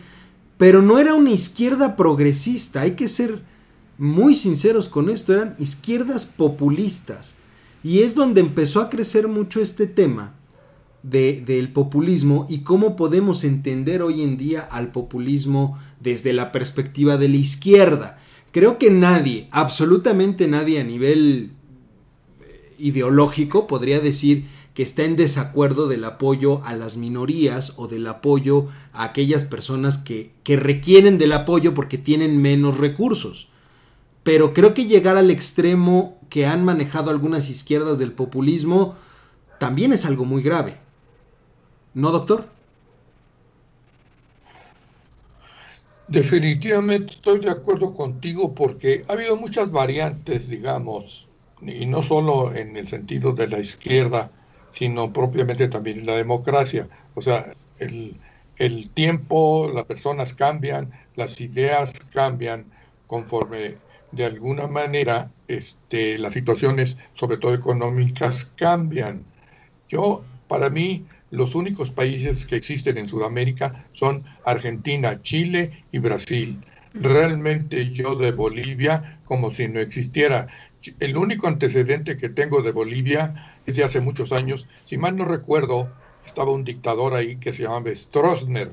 pero 0.61 0.83
no 0.83 0.99
era 0.99 1.15
una 1.15 1.31
izquierda 1.31 1.95
progresista, 1.95 2.81
hay 2.81 2.91
que 2.91 3.07
ser 3.07 3.41
muy 3.97 4.35
sinceros 4.35 4.89
con 4.89 5.09
esto, 5.09 5.33
eran 5.33 5.55
izquierdas 5.57 6.27
populistas. 6.27 7.33
Y 7.83 8.01
es 8.01 8.13
donde 8.13 8.41
empezó 8.41 8.79
a 8.79 8.91
crecer 8.91 9.27
mucho 9.27 9.59
este 9.59 9.87
tema 9.87 10.35
de, 11.01 11.41
del 11.41 11.73
populismo 11.73 12.45
y 12.47 12.59
cómo 12.59 12.95
podemos 12.95 13.43
entender 13.43 14.03
hoy 14.03 14.21
en 14.21 14.37
día 14.37 14.61
al 14.61 14.91
populismo 14.91 15.79
desde 15.99 16.31
la 16.31 16.51
perspectiva 16.51 17.17
de 17.17 17.29
la 17.29 17.37
izquierda. 17.37 18.19
Creo 18.51 18.77
que 18.77 18.91
nadie, 18.91 19.47
absolutamente 19.49 20.47
nadie 20.47 20.79
a 20.79 20.83
nivel 20.83 21.53
eh, 22.39 22.75
ideológico 22.77 23.65
podría 23.65 23.99
decir 23.99 24.45
que 24.73 24.83
está 24.83 25.03
en 25.03 25.15
desacuerdo 25.15 25.87
del 25.87 26.03
apoyo 26.03 26.63
a 26.65 26.75
las 26.75 26.97
minorías 26.97 27.73
o 27.77 27.87
del 27.87 28.07
apoyo 28.07 28.67
a 28.93 29.03
aquellas 29.03 29.43
personas 29.43 29.97
que, 29.97 30.31
que 30.43 30.55
requieren 30.55 31.17
del 31.17 31.33
apoyo 31.33 31.73
porque 31.73 31.97
tienen 31.97 32.41
menos 32.41 32.77
recursos. 32.77 33.49
Pero 34.23 34.53
creo 34.53 34.73
que 34.73 34.85
llegar 34.85 35.17
al 35.17 35.31
extremo 35.31 36.19
que 36.29 36.45
han 36.45 36.63
manejado 36.63 37.09
algunas 37.09 37.49
izquierdas 37.49 37.99
del 37.99 38.13
populismo 38.13 38.95
también 39.59 39.93
es 39.93 40.05
algo 40.05 40.25
muy 40.25 40.41
grave. 40.41 40.77
¿No, 41.93 42.11
doctor? 42.11 42.47
Definitivamente 46.07 47.13
estoy 47.13 47.39
de 47.39 47.49
acuerdo 47.49 47.93
contigo 47.93 48.53
porque 48.53 49.05
ha 49.07 49.13
habido 49.13 49.37
muchas 49.37 49.71
variantes, 49.71 50.49
digamos, 50.49 51.27
y 51.61 51.85
no 51.85 52.03
solo 52.03 52.53
en 52.53 52.75
el 52.75 52.87
sentido 52.87 53.31
de 53.31 53.47
la 53.47 53.59
izquierda, 53.59 54.29
sino 54.71 55.11
propiamente 55.13 55.67
también 55.67 56.05
la 56.05 56.15
democracia. 56.15 56.87
O 57.15 57.21
sea, 57.21 57.53
el, 57.79 58.15
el 58.57 58.89
tiempo, 58.89 59.71
las 59.73 59.85
personas 59.85 60.33
cambian, 60.33 60.91
las 61.15 61.41
ideas 61.41 61.93
cambian 62.13 62.65
conforme 63.07 63.75
de 64.11 64.25
alguna 64.25 64.67
manera 64.67 65.29
este, 65.47 66.17
las 66.17 66.33
situaciones, 66.33 66.97
sobre 67.15 67.37
todo 67.37 67.53
económicas, 67.53 68.45
cambian. 68.55 69.23
Yo, 69.89 70.23
para 70.47 70.69
mí, 70.69 71.05
los 71.31 71.55
únicos 71.55 71.91
países 71.91 72.45
que 72.45 72.57
existen 72.57 72.97
en 72.97 73.07
Sudamérica 73.07 73.85
son 73.93 74.23
Argentina, 74.45 75.21
Chile 75.23 75.71
y 75.91 75.99
Brasil. 75.99 76.57
Realmente 76.93 77.89
yo 77.91 78.15
de 78.15 78.31
Bolivia, 78.31 79.19
como 79.25 79.51
si 79.53 79.67
no 79.67 79.79
existiera. 79.79 80.47
El 80.99 81.15
único 81.15 81.47
antecedente 81.47 82.17
que 82.17 82.29
tengo 82.29 82.61
de 82.61 82.71
Bolivia 82.71 83.50
es 83.65 83.75
de 83.75 83.83
hace 83.83 84.01
muchos 84.01 84.31
años. 84.31 84.67
Si 84.85 84.97
mal 84.97 85.15
no 85.15 85.25
recuerdo, 85.25 85.89
estaba 86.25 86.51
un 86.51 86.63
dictador 86.63 87.13
ahí 87.15 87.37
que 87.37 87.53
se 87.53 87.63
llamaba 87.63 87.93
Stroessner, 87.93 88.71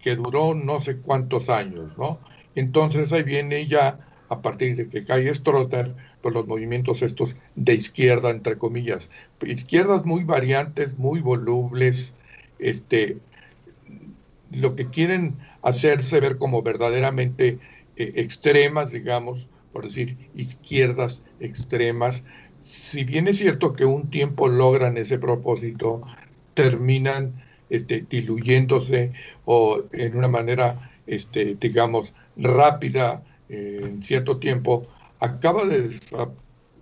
que 0.00 0.16
duró 0.16 0.54
no 0.54 0.80
sé 0.80 0.96
cuántos 0.98 1.48
años, 1.48 1.96
¿no? 1.98 2.18
Entonces 2.54 3.12
ahí 3.12 3.22
viene 3.22 3.66
ya, 3.66 3.98
a 4.28 4.42
partir 4.42 4.76
de 4.76 4.88
que 4.88 5.04
cae 5.04 5.32
Stroessner, 5.32 5.94
pues 6.22 6.34
los 6.34 6.46
movimientos 6.46 7.02
estos 7.02 7.36
de 7.54 7.74
izquierda, 7.74 8.30
entre 8.30 8.58
comillas, 8.58 9.10
izquierdas 9.42 10.04
muy 10.04 10.24
variantes, 10.24 10.98
muy 10.98 11.20
volubles, 11.20 12.12
este, 12.58 13.18
lo 14.50 14.74
que 14.74 14.86
quieren 14.86 15.36
hacerse 15.62 16.20
ver 16.20 16.38
como 16.38 16.62
verdaderamente 16.62 17.58
eh, 17.96 18.12
extremas, 18.16 18.90
digamos, 18.90 19.46
por 19.72 19.84
decir 19.84 20.16
izquierdas 20.34 21.22
extremas, 21.40 22.24
si 22.68 23.04
bien 23.04 23.28
es 23.28 23.38
cierto 23.38 23.72
que 23.72 23.86
un 23.86 24.10
tiempo 24.10 24.46
logran 24.46 24.98
ese 24.98 25.18
propósito, 25.18 26.02
terminan 26.52 27.32
este, 27.70 28.04
diluyéndose 28.08 29.12
o 29.46 29.82
en 29.92 30.16
una 30.16 30.28
manera, 30.28 30.90
este, 31.06 31.54
digamos, 31.54 32.12
rápida 32.36 33.22
eh, 33.48 33.80
en 33.82 34.02
cierto 34.02 34.36
tiempo, 34.36 34.86
acaba 35.18 35.64
de, 35.64 35.98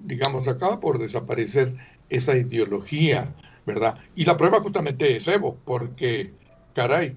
digamos, 0.00 0.48
acaba 0.48 0.80
por 0.80 0.98
desaparecer 0.98 1.72
esa 2.10 2.36
ideología, 2.36 3.32
¿verdad? 3.64 3.96
Y 4.16 4.24
la 4.24 4.36
prueba 4.36 4.60
justamente 4.60 5.14
es 5.16 5.28
Evo, 5.28 5.56
porque, 5.64 6.32
caray, 6.74 7.14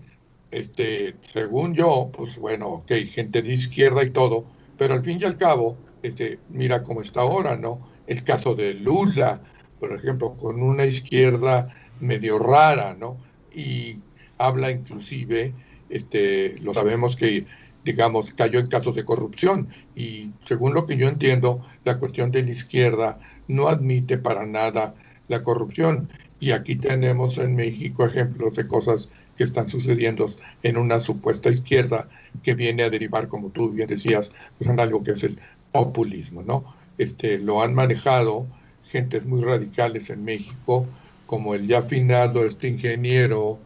este, 0.52 1.16
según 1.24 1.74
yo, 1.74 2.12
pues 2.16 2.38
bueno, 2.38 2.68
ok, 2.68 2.92
gente 3.08 3.42
de 3.42 3.54
izquierda 3.54 4.04
y 4.04 4.12
todo, 4.12 4.46
pero 4.78 4.94
al 4.94 5.04
fin 5.04 5.18
y 5.20 5.26
al 5.26 5.38
cabo, 5.38 5.76
este, 6.04 6.38
mira 6.50 6.84
cómo 6.84 7.02
está 7.02 7.22
ahora, 7.22 7.56
¿no? 7.56 7.80
El 8.10 8.24
caso 8.24 8.56
de 8.56 8.74
Lula, 8.74 9.40
por 9.80 9.94
ejemplo, 9.94 10.34
con 10.34 10.62
una 10.62 10.86
izquierda 10.86 11.72
medio 12.00 12.40
rara, 12.40 12.96
¿no? 13.00 13.18
Y 13.54 13.98
habla 14.40 14.72
inclusive, 14.72 15.54
este, 15.90 16.58
lo 16.62 16.74
sabemos 16.74 17.16
que, 17.16 17.46
digamos, 17.86 18.34
cayó 18.34 18.60
en 18.60 18.68
casos 18.68 18.96
de 18.96 19.06
corrupción 19.06 19.68
y 19.96 20.32
según 20.44 20.74
lo 20.74 20.88
que 20.88 20.98
yo 20.98 21.08
entiendo, 21.08 21.64
la 21.86 22.00
cuestión 22.00 22.32
de 22.32 22.44
la 22.44 22.52
izquierda 22.52 23.20
no 23.48 23.68
admite 23.68 24.18
para 24.18 24.46
nada 24.48 24.96
la 25.28 25.44
corrupción. 25.44 26.10
Y 26.40 26.52
aquí 26.52 26.78
tenemos 26.78 27.38
en 27.38 27.56
México 27.56 28.06
ejemplos 28.06 28.56
de 28.56 28.68
cosas 28.68 29.10
que 29.38 29.44
están 29.44 29.70
sucediendo 29.70 30.34
en 30.64 30.78
una 30.78 31.00
supuesta 31.00 31.52
izquierda 31.52 32.10
que 32.42 32.56
viene 32.56 32.84
a 32.84 32.90
derivar, 32.90 33.28
como 33.28 33.50
tú 33.50 33.70
bien 33.70 33.88
decías, 33.88 34.32
pues 34.58 34.70
en 34.70 34.80
algo 34.80 35.04
que 35.04 35.12
es 35.12 35.24
el 35.24 35.38
populismo, 35.72 36.42
¿no? 36.42 36.79
Este, 37.00 37.40
lo 37.40 37.64
han 37.64 37.74
manejado 37.74 38.46
gentes 38.86 39.26
muy 39.26 39.42
radicales 39.42 40.10
en 40.10 40.24
México, 40.24 40.86
como 41.26 41.56
el 41.56 41.66
ya 41.66 41.82
finado 41.82 42.46
este 42.46 42.68
ingeniero 42.68 43.58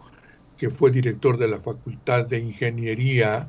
que 0.57 0.69
fue 0.69 0.91
director 0.91 1.37
de 1.37 1.47
la 1.47 1.57
Facultad 1.57 2.25
de 2.25 2.39
Ingeniería, 2.39 3.47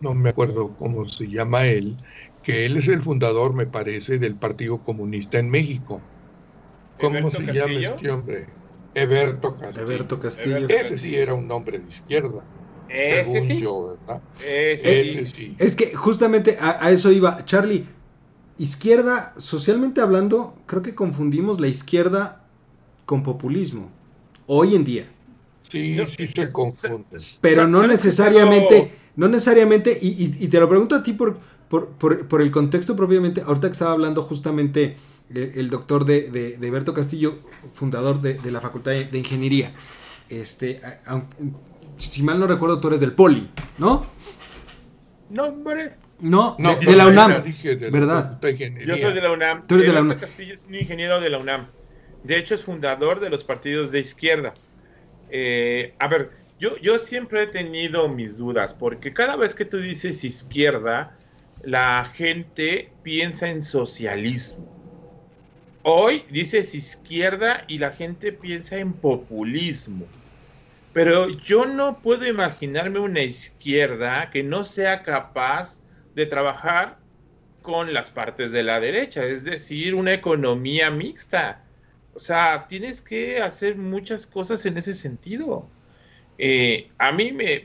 no 0.00 0.14
me 0.14 0.30
acuerdo 0.30 0.74
cómo 0.78 1.08
se 1.08 1.28
llama 1.28 1.64
él, 1.64 1.96
que 2.42 2.66
él 2.66 2.76
es 2.76 2.88
el 2.88 3.02
fundador, 3.02 3.54
me 3.54 3.66
parece, 3.66 4.18
del 4.18 4.34
Partido 4.34 4.78
Comunista 4.78 5.38
en 5.38 5.48
México. 5.50 6.00
¿Cómo 7.00 7.30
se 7.30 7.44
llama 7.52 7.74
este 7.74 8.10
hombre? 8.10 8.46
Eberto 8.94 9.56
Castillo. 9.56 9.86
Eberto 9.86 10.18
Castillo. 10.18 10.68
Ese 10.68 10.98
sí 10.98 11.14
era 11.14 11.34
un 11.34 11.50
hombre 11.50 11.78
de 11.78 11.88
izquierda. 11.88 12.42
Ese 12.88 13.24
según 13.24 13.46
sí. 13.46 13.60
yo, 13.60 13.98
¿verdad? 14.06 14.22
Ese, 14.44 15.26
sí. 15.26 15.54
Es 15.58 15.76
que 15.76 15.94
justamente 15.94 16.56
a, 16.58 16.84
a, 16.84 16.90
eso 16.90 17.12
iba. 17.12 17.44
Charlie, 17.44 17.86
izquierda, 18.58 19.32
socialmente 19.36 20.00
hablando, 20.00 20.54
creo 20.66 20.82
que 20.82 20.94
confundimos 20.94 21.60
la 21.60 21.68
izquierda 21.68 22.44
con 23.06 23.22
populismo. 23.22 23.88
Hoy 24.46 24.74
en 24.74 24.84
día. 24.84 25.08
Sí, 25.62 25.96
sí 26.06 26.26
se 26.26 26.52
confunde. 26.52 27.18
Pero 27.40 27.66
no 27.66 27.86
necesariamente, 27.86 28.92
no 29.16 29.28
necesariamente, 29.28 29.96
y, 30.00 30.48
te 30.48 30.60
lo 30.60 30.68
pregunto 30.68 30.94
a 30.94 31.02
ti 31.02 31.12
por, 31.12 31.38
por, 31.68 32.42
el 32.42 32.50
contexto 32.50 32.96
propiamente, 32.96 33.42
ahorita 33.42 33.68
que 33.68 33.72
estaba 33.72 33.92
hablando 33.92 34.22
justamente 34.22 34.96
eh, 35.34 35.52
el, 35.56 35.70
doctor 35.70 36.04
de, 36.04 36.30
de, 36.30 36.70
Berto 36.70 36.94
Castillo, 36.94 37.40
fundador 37.74 38.20
de, 38.20 38.50
la 38.50 38.60
Facultad 38.60 38.92
de, 38.92 39.18
Ingeniería. 39.18 39.72
Este, 40.28 40.80
si 41.96 42.22
mal 42.22 42.40
no 42.40 42.46
recuerdo, 42.46 42.80
tú 42.80 42.88
eres 42.88 43.00
del 43.00 43.12
Poli, 43.12 43.48
¿no? 43.78 44.06
No, 45.30 45.44
hombre. 45.44 46.07
No, 46.20 46.56
de, 46.58 46.96
la 46.96 47.06
UNAM, 47.06 47.44
¿verdad? 47.92 48.40
Yo 48.40 48.96
soy 48.96 49.12
de 49.12 49.20
la 49.20 49.30
UNAM. 49.30 49.66
Tú 49.66 49.76
eres 49.76 49.86
de 49.86 49.92
la 49.92 50.02
UNAM. 50.02 50.18
Castillo 50.18 50.54
es 50.54 50.64
un 50.64 50.74
ingeniero 50.74 51.20
de 51.20 51.30
la 51.30 51.38
UNAM. 51.38 51.68
De 52.24 52.36
hecho, 52.36 52.54
es 52.54 52.64
fundador 52.64 53.20
de 53.20 53.30
los 53.30 53.44
partidos 53.44 53.92
de 53.92 54.00
izquierda. 54.00 54.52
Eh, 55.30 55.94
a 55.98 56.08
ver, 56.08 56.30
yo, 56.58 56.76
yo 56.78 56.98
siempre 56.98 57.44
he 57.44 57.46
tenido 57.46 58.08
mis 58.08 58.36
dudas, 58.36 58.74
porque 58.74 59.12
cada 59.12 59.36
vez 59.36 59.54
que 59.54 59.64
tú 59.64 59.78
dices 59.78 60.24
izquierda, 60.24 61.16
la 61.62 62.10
gente 62.14 62.90
piensa 63.02 63.48
en 63.48 63.62
socialismo. 63.62 64.66
Hoy 65.82 66.24
dices 66.30 66.74
izquierda 66.74 67.64
y 67.68 67.78
la 67.78 67.92
gente 67.92 68.32
piensa 68.32 68.76
en 68.78 68.92
populismo. 68.92 70.04
Pero 70.92 71.28
yo 71.28 71.64
no 71.64 71.98
puedo 71.98 72.26
imaginarme 72.26 72.98
una 72.98 73.22
izquierda 73.22 74.30
que 74.30 74.42
no 74.42 74.64
sea 74.64 75.02
capaz 75.02 75.78
de 76.18 76.26
trabajar 76.26 76.98
con 77.62 77.92
las 77.94 78.10
partes 78.10 78.50
de 78.50 78.64
la 78.64 78.80
derecha, 78.80 79.24
es 79.24 79.44
decir, 79.44 79.94
una 79.94 80.12
economía 80.12 80.90
mixta. 80.90 81.62
O 82.12 82.18
sea, 82.18 82.66
tienes 82.68 83.00
que 83.00 83.40
hacer 83.40 83.76
muchas 83.76 84.26
cosas 84.26 84.66
en 84.66 84.78
ese 84.78 84.94
sentido. 84.94 85.68
Eh, 86.36 86.90
a 86.98 87.12
mí 87.12 87.30
me, 87.30 87.62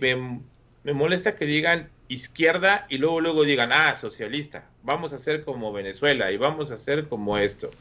me, 0.83 0.93
molesta 0.93 1.35
que 1.35 1.47
digan 1.47 1.89
izquierda 2.09 2.85
y 2.89 2.99
luego 2.99 3.21
luego 3.21 3.43
digan, 3.43 3.71
ah, 3.71 3.95
socialista, 3.95 4.65
vamos 4.83 5.13
a 5.13 5.15
hacer 5.15 5.43
como 5.43 5.73
Venezuela 5.73 6.31
y 6.31 6.37
vamos 6.37 6.69
a 6.69 6.75
hacer 6.75 7.07
como 7.07 7.39
esto. 7.39 7.71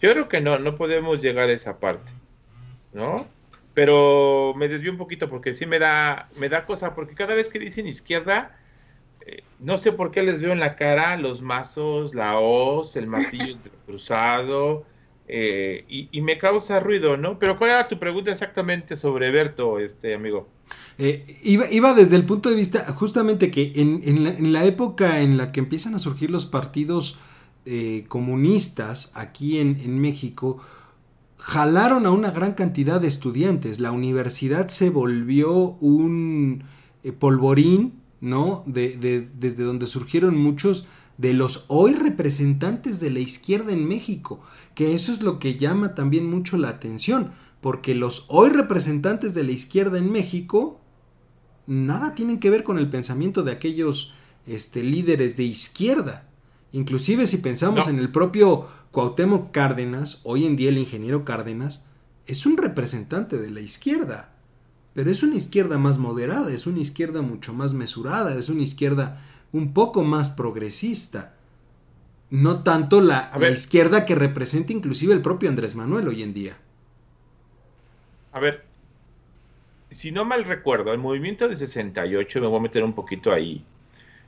Yo 0.00 0.12
creo 0.12 0.28
que 0.30 0.40
no, 0.40 0.58
no 0.58 0.76
podemos 0.76 1.20
llegar 1.20 1.50
a 1.50 1.52
esa 1.52 1.78
parte, 1.80 2.12
¿no? 2.94 3.26
Pero 3.74 4.54
me 4.56 4.68
desvío 4.68 4.90
un 4.90 4.96
poquito 4.96 5.28
porque 5.28 5.52
sí 5.52 5.66
me 5.66 5.78
da, 5.78 6.30
me 6.36 6.48
da 6.48 6.64
cosa, 6.64 6.94
porque 6.94 7.14
cada 7.14 7.34
vez 7.34 7.50
que 7.50 7.58
dicen 7.58 7.86
izquierda, 7.86 8.56
eh, 9.28 9.42
no 9.60 9.78
sé 9.78 9.92
por 9.92 10.10
qué 10.10 10.22
les 10.22 10.40
veo 10.40 10.52
en 10.52 10.60
la 10.60 10.76
cara 10.76 11.16
los 11.16 11.42
mazos, 11.42 12.14
la 12.14 12.38
hoz, 12.38 12.96
el 12.96 13.06
martillo 13.06 13.56
cruzado, 13.86 14.86
eh, 15.30 15.84
y, 15.88 16.20
me 16.22 16.38
causa 16.38 16.80
ruido, 16.80 17.18
¿no? 17.18 17.38
Pero 17.38 17.58
¿cuál 17.58 17.70
era 17.72 17.86
tu 17.86 17.98
pregunta 17.98 18.32
exactamente 18.32 18.96
sobre 18.96 19.30
Berto, 19.30 19.78
este 19.78 20.14
amigo? 20.14 20.48
Eh, 20.96 21.38
iba, 21.42 21.92
desde 21.92 22.16
el 22.16 22.24
punto 22.24 22.48
de 22.48 22.56
vista 22.56 22.90
justamente 22.94 23.50
que 23.50 23.72
en, 23.76 24.52
la, 24.54 24.64
época 24.64 25.20
en 25.20 25.36
la 25.36 25.52
que 25.52 25.60
empiezan 25.60 25.94
a 25.94 25.98
surgir 25.98 26.30
los 26.30 26.46
partidos 26.46 27.18
eh, 27.66 28.06
comunistas 28.08 29.12
aquí 29.14 29.58
en, 29.58 30.00
México, 30.00 30.64
jalaron 31.36 32.06
a 32.06 32.10
una 32.10 32.30
gran 32.30 32.54
cantidad 32.54 32.98
de 32.98 33.08
estudiantes. 33.08 33.80
La 33.80 33.92
universidad 33.92 34.68
se 34.68 34.88
volvió 34.88 35.52
un 35.52 36.64
polvorín, 37.18 37.97
¿no? 38.20 38.62
De, 38.66 39.28
desde 39.34 39.64
donde 39.64 39.86
surgieron 39.86 40.36
muchos 40.36 40.86
de 41.16 41.32
los 41.34 41.64
hoy 41.68 41.94
representantes 41.94 43.00
de 43.00 43.10
la 43.10 43.18
izquierda 43.18 43.72
en 43.72 43.86
México, 43.86 44.40
que 44.74 44.94
eso 44.94 45.12
es 45.12 45.20
lo 45.20 45.38
que 45.38 45.56
llama 45.56 45.94
también 45.94 46.30
mucho 46.30 46.56
la 46.56 46.68
atención, 46.68 47.32
porque 47.60 47.94
los 47.94 48.26
hoy 48.28 48.50
representantes 48.50 49.34
de 49.34 49.42
la 49.42 49.52
izquierda 49.52 49.98
en 49.98 50.12
México 50.12 50.80
nada 51.66 52.14
tienen 52.14 52.38
que 52.38 52.50
ver 52.50 52.64
con 52.64 52.78
el 52.78 52.88
pensamiento 52.88 53.42
de 53.42 53.52
aquellos 53.52 54.14
este, 54.46 54.82
líderes 54.82 55.36
de 55.36 55.44
izquierda. 55.44 56.28
Inclusive 56.72 57.26
si 57.26 57.38
pensamos 57.38 57.88
en 57.88 57.98
el 57.98 58.10
propio 58.10 58.66
Cuauhtémoc 58.92 59.50
Cárdenas, 59.52 60.20
hoy 60.24 60.46
en 60.46 60.56
día 60.56 60.68
el 60.70 60.78
ingeniero 60.78 61.24
Cárdenas, 61.24 61.88
es 62.26 62.46
un 62.46 62.56
representante 62.56 63.38
de 63.38 63.50
la 63.50 63.60
izquierda, 63.60 64.34
pero 64.98 65.12
es 65.12 65.22
una 65.22 65.36
izquierda 65.36 65.78
más 65.78 65.96
moderada, 65.96 66.52
es 66.52 66.66
una 66.66 66.80
izquierda 66.80 67.22
mucho 67.22 67.54
más 67.54 67.72
mesurada, 67.72 68.36
es 68.36 68.48
una 68.48 68.64
izquierda 68.64 69.22
un 69.52 69.72
poco 69.72 70.02
más 70.02 70.28
progresista. 70.28 71.36
No 72.30 72.64
tanto 72.64 73.00
la, 73.00 73.30
izquierda 73.48 74.04
que 74.04 74.16
representa 74.16 74.72
inclusive 74.72 75.14
el 75.14 75.22
propio 75.22 75.50
Andrés 75.50 75.76
Manuel 75.76 76.08
hoy 76.08 76.24
en 76.24 76.34
día. 76.34 76.58
A 78.32 78.40
ver, 78.40 78.64
si 79.92 80.10
no 80.10 80.24
mal 80.24 80.42
recuerdo, 80.42 80.92
el 80.92 80.98
movimiento 80.98 81.46
de 81.46 81.56
68, 81.56 82.40
me 82.40 82.48
voy 82.48 82.58
a 82.58 82.62
meter 82.62 82.82
un 82.82 82.92
poquito 82.92 83.32
ahí, 83.32 83.64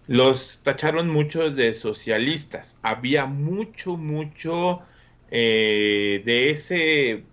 los 0.06 0.60
tacharon 0.62 1.10
mucho 1.10 1.50
de 1.50 1.72
socialistas. 1.72 2.78
Había 2.82 3.26
mucho, 3.26 3.96
mucho 3.96 4.82
eh, 5.32 6.22
de, 6.24 6.50
ese, 6.50 7.24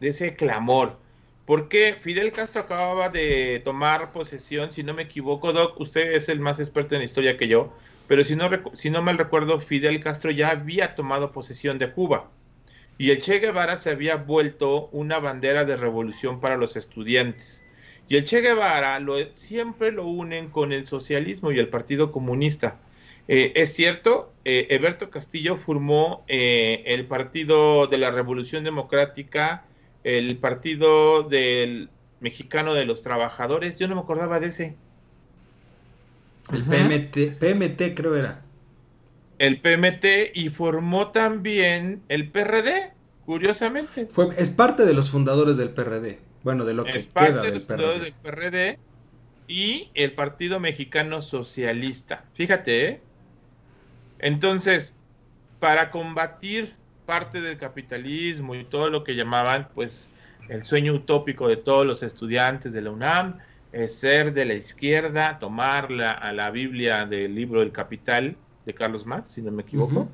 de 0.00 0.08
ese 0.08 0.34
clamor 0.34 1.03
porque 1.46 1.96
Fidel 2.00 2.32
Castro 2.32 2.62
acababa 2.62 3.08
de 3.08 3.60
tomar 3.64 4.12
posesión, 4.12 4.72
si 4.72 4.82
no 4.82 4.94
me 4.94 5.02
equivoco, 5.02 5.52
Doc, 5.52 5.78
usted 5.78 6.12
es 6.12 6.28
el 6.28 6.40
más 6.40 6.58
experto 6.60 6.94
en 6.94 7.02
historia 7.02 7.36
que 7.36 7.48
yo, 7.48 7.72
pero 8.06 8.24
si 8.24 8.36
no, 8.36 8.48
si 8.74 8.90
no 8.90 9.02
mal 9.02 9.18
recuerdo, 9.18 9.60
Fidel 9.60 10.02
Castro 10.02 10.30
ya 10.30 10.50
había 10.50 10.94
tomado 10.94 11.32
posesión 11.32 11.78
de 11.78 11.90
Cuba. 11.90 12.30
Y 12.96 13.10
el 13.10 13.20
Che 13.20 13.40
Guevara 13.40 13.76
se 13.76 13.90
había 13.90 14.16
vuelto 14.16 14.88
una 14.92 15.18
bandera 15.18 15.64
de 15.64 15.76
revolución 15.76 16.40
para 16.40 16.56
los 16.56 16.76
estudiantes. 16.76 17.64
Y 18.08 18.16
el 18.16 18.24
Che 18.24 18.40
Guevara 18.40 19.00
lo, 19.00 19.16
siempre 19.34 19.90
lo 19.90 20.06
unen 20.06 20.48
con 20.48 20.72
el 20.72 20.86
socialismo 20.86 21.50
y 21.50 21.58
el 21.58 21.68
Partido 21.68 22.12
Comunista. 22.12 22.76
Eh, 23.26 23.52
es 23.56 23.72
cierto, 23.74 24.32
eh, 24.44 24.66
Eberto 24.70 25.10
Castillo 25.10 25.56
formó 25.56 26.24
eh, 26.28 26.84
el 26.86 27.06
Partido 27.06 27.86
de 27.86 27.98
la 27.98 28.10
Revolución 28.10 28.64
Democrática 28.64 29.64
el 30.04 30.36
Partido 30.36 31.22
del 31.22 31.90
Mexicano 32.20 32.74
de 32.74 32.84
los 32.84 33.02
Trabajadores, 33.02 33.78
yo 33.78 33.88
no 33.88 33.96
me 33.96 34.02
acordaba 34.02 34.38
de 34.38 34.46
ese. 34.46 34.76
El 36.52 36.64
PMT, 36.64 37.38
PMT 37.38 37.94
creo 37.94 38.14
era. 38.14 38.42
El 39.38 39.60
PMT 39.60 40.34
y 40.34 40.50
formó 40.50 41.10
también 41.10 42.02
el 42.08 42.30
PRD, 42.30 42.92
curiosamente. 43.24 44.06
Fue, 44.06 44.28
es 44.38 44.50
parte 44.50 44.84
de 44.84 44.94
los 44.94 45.10
fundadores 45.10 45.56
del 45.56 45.70
PRD. 45.70 46.20
Bueno, 46.42 46.64
de 46.66 46.74
lo 46.74 46.84
que 46.84 47.02
queda 47.02 47.42
del 47.42 47.62
PRD. 47.62 47.98
del 48.00 48.12
PRD. 48.12 48.78
Y 49.48 49.90
el 49.94 50.12
Partido 50.12 50.60
Mexicano 50.60 51.20
Socialista. 51.22 52.24
Fíjate, 52.34 52.88
¿eh? 52.88 53.00
Entonces, 54.18 54.94
para 55.60 55.90
combatir 55.90 56.74
parte 57.06 57.40
del 57.40 57.58
capitalismo 57.58 58.54
y 58.54 58.64
todo 58.64 58.90
lo 58.90 59.04
que 59.04 59.14
llamaban 59.14 59.68
pues 59.74 60.08
el 60.48 60.64
sueño 60.64 60.94
utópico 60.94 61.48
de 61.48 61.56
todos 61.56 61.86
los 61.86 62.02
estudiantes 62.02 62.72
de 62.72 62.82
la 62.82 62.90
UNAM, 62.90 63.38
es 63.72 63.94
ser 63.94 64.32
de 64.34 64.44
la 64.44 64.54
izquierda, 64.54 65.38
tomar 65.38 65.90
la, 65.90 66.12
a 66.12 66.32
la 66.32 66.50
Biblia 66.50 67.06
del 67.06 67.34
libro 67.34 67.60
del 67.60 67.72
Capital 67.72 68.36
de 68.66 68.74
Carlos 68.74 69.04
Marx, 69.04 69.32
si 69.32 69.42
no 69.42 69.50
me 69.50 69.62
equivoco, 69.62 70.08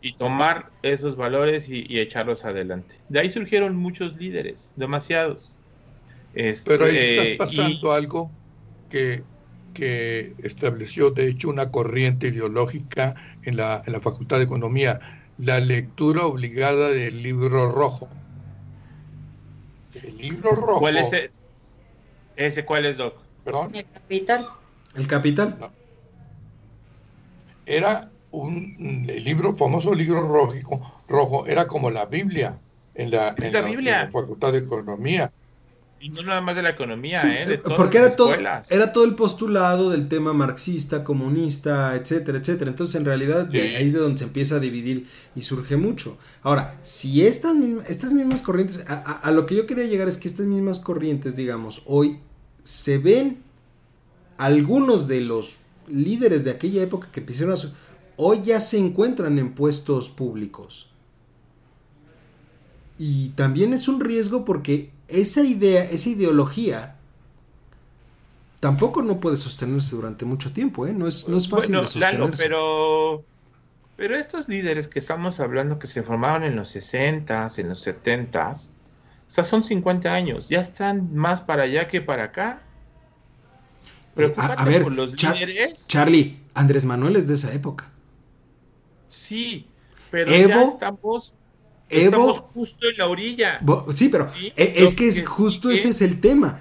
y 0.00 0.14
tomar 0.14 0.70
esos 0.82 1.16
valores 1.16 1.68
y, 1.68 1.98
echarlos 1.98 2.44
adelante. 2.44 2.96
De 3.08 3.20
ahí 3.20 3.30
surgieron 3.30 3.76
muchos 3.76 4.16
líderes, 4.16 4.72
demasiados. 4.76 5.54
Este, 6.34 6.70
Pero 6.70 6.86
ahí 6.86 6.96
está 6.96 7.44
pasando 7.44 7.92
algo 7.92 8.30
que, 8.90 9.22
que 9.74 10.32
estableció, 10.42 11.10
de 11.10 11.28
hecho, 11.28 11.50
una 11.50 11.70
corriente 11.70 12.28
ideológica 12.28 13.14
en 13.42 13.56
la, 13.56 13.82
en 13.86 13.92
la 13.92 14.00
Facultad 14.00 14.38
de 14.38 14.44
Economía 14.44 15.23
la 15.38 15.60
lectura 15.60 16.26
obligada 16.26 16.88
del 16.88 17.22
libro 17.22 17.70
rojo. 17.70 18.08
El 19.94 20.16
libro 20.18 20.52
rojo. 20.52 20.80
¿Cuál 20.80 20.96
es 20.96 21.08
ese? 21.08 21.30
ese 22.36 22.64
cuál 22.64 22.86
es, 22.86 22.98
Doc? 22.98 23.16
¿Perdón? 23.44 23.74
El 23.74 23.86
Capital. 23.86 24.48
¿El 24.94 25.06
Capital? 25.06 25.56
Era 27.66 28.10
un 28.30 29.06
el 29.08 29.24
libro, 29.24 29.54
famoso 29.54 29.94
libro 29.94 30.20
rojo, 30.20 30.80
rojo, 31.08 31.46
era 31.46 31.66
como 31.66 31.90
la 31.90 32.06
Biblia 32.06 32.58
en 32.94 33.10
la, 33.10 33.34
en 33.38 33.84
la 33.84 34.10
Facultad 34.10 34.52
de 34.52 34.58
Economía. 34.58 35.30
Y 36.04 36.10
no 36.10 36.22
nada 36.22 36.42
más 36.42 36.54
de 36.54 36.60
la 36.60 36.68
economía, 36.68 37.22
¿eh? 37.24 37.62
porque 37.76 37.96
era 37.96 38.14
todo, 38.14 38.34
era 38.34 38.92
todo 38.92 39.04
el 39.04 39.14
postulado 39.14 39.88
del 39.88 40.06
tema 40.06 40.34
marxista, 40.34 41.02
comunista, 41.02 41.96
etcétera, 41.96 42.36
etcétera. 42.36 42.72
Entonces, 42.72 42.96
en 42.96 43.06
realidad, 43.06 43.48
ahí 43.50 43.86
es 43.86 43.94
de 43.94 44.00
donde 44.00 44.18
se 44.18 44.24
empieza 44.24 44.56
a 44.56 44.60
dividir 44.60 45.06
y 45.34 45.40
surge 45.40 45.78
mucho. 45.78 46.18
Ahora, 46.42 46.78
si 46.82 47.24
estas 47.24 47.54
mismas, 47.54 47.88
estas 47.88 48.12
mismas 48.12 48.42
corrientes, 48.42 48.84
a, 48.86 49.30
lo 49.30 49.46
que 49.46 49.54
yo 49.54 49.66
quería 49.66 49.86
llegar 49.86 50.06
es 50.06 50.18
que 50.18 50.28
estas 50.28 50.44
mismas 50.44 50.78
corrientes, 50.78 51.36
digamos, 51.36 51.80
hoy 51.86 52.18
se 52.62 52.98
ven 52.98 53.42
algunos 54.36 55.08
de 55.08 55.22
los 55.22 55.60
líderes 55.88 56.44
de 56.44 56.50
aquella 56.50 56.82
época 56.82 57.08
que 57.10 57.20
empezaron 57.20 57.54
a 57.54 57.56
hoy 58.16 58.42
ya 58.42 58.60
se 58.60 58.76
encuentran 58.76 59.38
en 59.38 59.54
puestos 59.54 60.10
públicos. 60.10 60.90
Y 62.98 63.30
también 63.30 63.72
es 63.72 63.88
un 63.88 64.00
riesgo 64.00 64.44
porque 64.44 64.92
esa 65.08 65.42
idea, 65.42 65.84
esa 65.84 66.08
ideología, 66.08 66.96
tampoco 68.60 69.02
no 69.02 69.20
puede 69.20 69.36
sostenerse 69.36 69.94
durante 69.94 70.24
mucho 70.24 70.52
tiempo, 70.52 70.86
¿eh? 70.86 70.92
No 70.92 71.06
es, 71.06 71.28
no 71.28 71.36
es 71.36 71.48
fácil 71.48 71.72
de 71.72 71.86
sostenerse. 71.86 72.42
pero, 72.42 73.24
pero 73.96 74.16
estos 74.16 74.48
líderes 74.48 74.88
que 74.88 74.98
estamos 74.98 75.40
hablando 75.40 75.78
que 75.78 75.86
se 75.86 76.02
formaron 76.02 76.44
en 76.44 76.56
los 76.56 76.74
60s, 76.74 77.58
en 77.58 77.68
los 77.68 77.86
70s, 77.86 78.68
o 79.26 79.30
sea, 79.30 79.44
son 79.44 79.64
50 79.64 80.12
años, 80.12 80.48
ya 80.48 80.60
están 80.60 81.14
más 81.14 81.42
para 81.42 81.64
allá 81.64 81.88
que 81.88 82.00
para 82.00 82.24
acá. 82.24 82.62
Preocúpate 84.14 84.54
a, 84.56 84.64
ver, 84.64 84.82
por 84.82 84.92
los 84.92 85.12
líderes. 85.12 85.86
Charlie, 85.88 86.38
Andrés 86.54 86.84
Manuel 86.84 87.16
es 87.16 87.26
de 87.26 87.34
esa 87.34 87.52
época. 87.52 87.90
Sí, 89.08 89.66
pero 90.10 90.30
ya 90.30 90.62
estamos 90.62 91.34
Evo, 91.94 92.32
justo 92.54 92.88
en 92.88 92.96
la 92.96 93.06
orilla. 93.06 93.58
Sí, 93.94 94.08
pero 94.08 94.28
e, 94.56 94.74
es 94.76 94.94
que, 94.94 95.24
justo 95.24 95.70
ese 95.70 95.88
es 95.90 96.02
el 96.02 96.20
tema. 96.20 96.60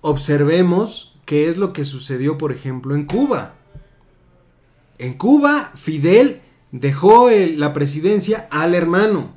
Observemos 0.00 1.18
qué 1.24 1.48
es 1.48 1.56
lo 1.56 1.72
que 1.72 1.84
sucedió, 1.84 2.38
por 2.38 2.52
ejemplo, 2.52 2.94
en 2.94 3.04
Cuba. 3.04 3.54
En 4.98 5.14
Cuba, 5.14 5.72
Fidel 5.74 6.40
dejó 6.72 7.28
la 7.30 7.72
presidencia 7.72 8.48
al 8.50 8.74
hermano, 8.74 9.36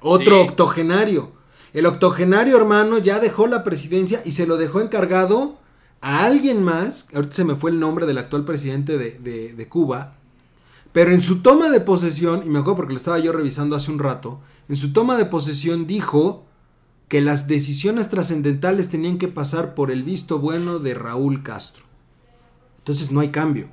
otro 0.00 0.42
octogenario. 0.42 1.32
El 1.72 1.86
octogenario 1.86 2.56
hermano 2.56 2.98
ya 2.98 3.20
dejó 3.20 3.46
la 3.46 3.62
presidencia 3.62 4.20
y 4.24 4.32
se 4.32 4.46
lo 4.46 4.56
dejó 4.56 4.80
encargado 4.80 5.58
a 6.00 6.24
alguien 6.24 6.62
más, 6.62 7.08
ahorita 7.14 7.34
se 7.36 7.44
me 7.44 7.54
fue 7.54 7.70
el 7.70 7.78
nombre 7.78 8.06
del 8.06 8.18
actual 8.18 8.44
presidente 8.44 8.98
de, 8.98 9.52
de 9.52 9.68
Cuba, 9.68 10.19
pero 10.92 11.12
en 11.12 11.20
su 11.20 11.40
toma 11.40 11.70
de 11.70 11.80
posesión, 11.80 12.42
y 12.44 12.48
me 12.48 12.58
acuerdo 12.58 12.76
porque 12.76 12.92
lo 12.92 12.98
estaba 12.98 13.18
yo 13.18 13.32
revisando 13.32 13.76
hace 13.76 13.92
un 13.92 13.98
rato, 13.98 14.40
en 14.68 14.76
su 14.76 14.92
toma 14.92 15.16
de 15.16 15.24
posesión 15.24 15.86
dijo 15.86 16.44
que 17.08 17.20
las 17.20 17.46
decisiones 17.46 18.08
trascendentales 18.08 18.88
tenían 18.88 19.18
que 19.18 19.28
pasar 19.28 19.74
por 19.74 19.90
el 19.90 20.02
visto 20.02 20.38
bueno 20.38 20.78
de 20.78 20.94
Raúl 20.94 21.42
Castro. 21.42 21.84
Entonces 22.78 23.10
no 23.10 23.20
hay 23.20 23.30
cambio. 23.30 23.68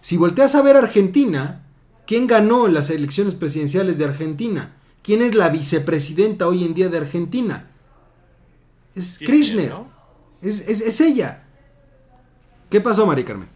Si 0.00 0.16
volteas 0.16 0.54
a 0.54 0.62
ver 0.62 0.76
Argentina, 0.76 1.66
¿quién 2.06 2.26
ganó 2.26 2.66
en 2.66 2.74
las 2.74 2.90
elecciones 2.90 3.34
presidenciales 3.34 3.98
de 3.98 4.04
Argentina? 4.04 4.76
¿Quién 5.02 5.22
es 5.22 5.34
la 5.34 5.48
vicepresidenta 5.48 6.46
hoy 6.48 6.64
en 6.64 6.74
día 6.74 6.88
de 6.88 6.98
Argentina? 6.98 7.70
Es 8.94 9.18
Kirchner. 9.18 9.74
Es, 10.40 10.60
es 10.68 11.00
ella. 11.00 11.46
¿Qué 12.70 12.80
pasó, 12.80 13.06
Mari 13.06 13.24
Carmen? 13.24 13.48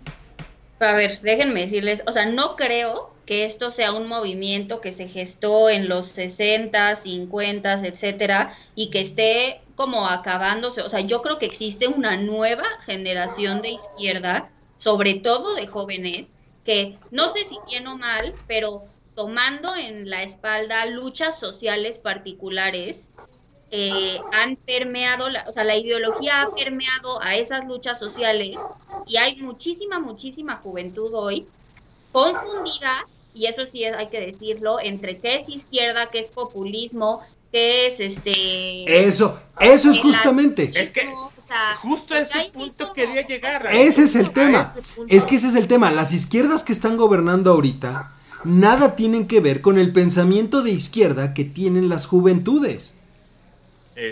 A 0.79 0.93
ver, 0.95 1.21
déjenme 1.21 1.61
decirles, 1.63 2.03
o 2.07 2.13
sea, 2.13 2.27
no 2.27 2.55
creo 2.57 3.11
que 3.25 3.45
esto 3.45 3.71
sea 3.71 3.93
un 3.93 4.09
movimiento 4.09 4.81
que 4.81 4.93
se 4.93 5.09
gestó 5.09 5.71
en 5.71 5.89
los 5.89 6.07
60, 6.07 6.95
50, 6.95 7.73
etcétera, 7.75 8.55
y 8.75 8.91
que 8.91 9.01
esté 9.01 9.63
como 9.75 10.07
acabándose. 10.07 10.83
O 10.83 10.89
sea, 10.89 11.01
yo 11.01 11.23
creo 11.23 11.39
que 11.39 11.47
existe 11.47 11.89
una 11.89 12.17
nueva 12.17 12.65
generación 12.85 13.63
de 13.63 13.71
izquierda, 13.71 14.51
sobre 14.77 15.15
todo 15.15 15.55
de 15.55 15.67
jóvenes, 15.67 16.35
que 16.65 16.99
no 17.11 17.29
sé 17.29 17.45
si 17.45 17.57
bien 17.67 17.87
o 17.87 17.97
mal, 17.97 18.35
pero 18.47 18.83
tomando 19.15 19.75
en 19.75 20.11
la 20.11 20.23
espalda 20.23 20.85
luchas 20.87 21.39
sociales 21.41 21.99
particulares 21.99 23.09
eh, 23.71 24.19
han 24.33 24.57
permeado, 24.57 25.29
la, 25.29 25.45
o 25.49 25.53
sea, 25.53 25.65
la 25.65 25.77
ideología 25.77 26.43
ha 26.43 26.51
permeado 26.55 27.21
a 27.23 27.37
esas 27.37 27.67
luchas 27.67 27.99
sociales 27.99 28.57
y 29.07 29.17
hay 29.17 29.43
muchísima, 29.43 29.99
muchísima 29.99 30.57
juventud 30.59 31.11
hoy 31.15 31.47
confundida, 32.13 33.05
y 33.35 33.47
eso 33.47 33.63
sí 33.71 33.85
hay 33.85 34.07
que 34.09 34.21
decirlo, 34.21 34.81
entre 34.81 35.19
qué 35.19 35.37
es 35.37 35.49
izquierda, 35.49 36.07
qué 36.07 36.21
es 36.21 36.31
populismo, 36.31 37.21
qué 37.53 37.87
es 37.87 38.01
este... 38.01 39.05
Eso, 39.05 39.39
eso 39.61 39.91
es 39.91 39.99
justamente. 39.99 40.71
Es 40.75 40.91
que 40.91 41.07
justo 41.83 42.15
a 42.15 42.21
ese 42.21 42.51
punto 42.53 42.93
quería 42.95 43.27
llegar. 43.27 43.67
Ese 43.71 44.05
es 44.05 44.15
el 44.15 44.31
tema. 44.31 44.75
Es 45.09 45.27
que 45.27 45.37
ese 45.37 45.49
es 45.49 45.55
el 45.55 45.69
tema. 45.69 45.91
Las 45.91 46.13
izquierdas 46.13 46.63
que 46.63 46.73
están 46.73 46.97
gobernando 46.97 47.51
ahorita 47.51 48.11
nada 48.45 48.97
tienen 48.97 49.27
que 49.27 49.41
ver 49.41 49.61
con 49.61 49.77
el 49.77 49.93
pensamiento 49.93 50.63
de 50.63 50.71
izquierda 50.71 51.35
que 51.35 51.45
tienen 51.45 51.91
las 51.91 52.07
juventudes. 52.07 52.95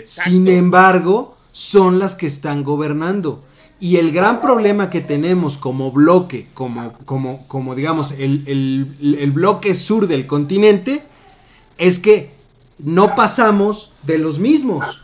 Sin 0.05 0.47
embargo, 0.47 1.35
son 1.51 1.99
las 1.99 2.15
que 2.15 2.27
están 2.27 2.63
gobernando. 2.63 3.43
Y 3.79 3.97
el 3.97 4.11
gran 4.11 4.41
problema 4.41 4.89
que 4.89 5.01
tenemos 5.01 5.57
como 5.57 5.91
bloque, 5.91 6.47
como, 6.53 6.91
como, 7.05 7.47
como 7.47 7.75
digamos, 7.75 8.13
el, 8.17 9.31
bloque 9.33 9.75
sur 9.75 10.07
del 10.07 10.27
continente, 10.27 11.03
es 11.77 11.99
que 11.99 12.29
no 12.79 13.15
pasamos 13.15 13.93
de 14.03 14.17
los 14.17 14.39
mismos. 14.39 15.01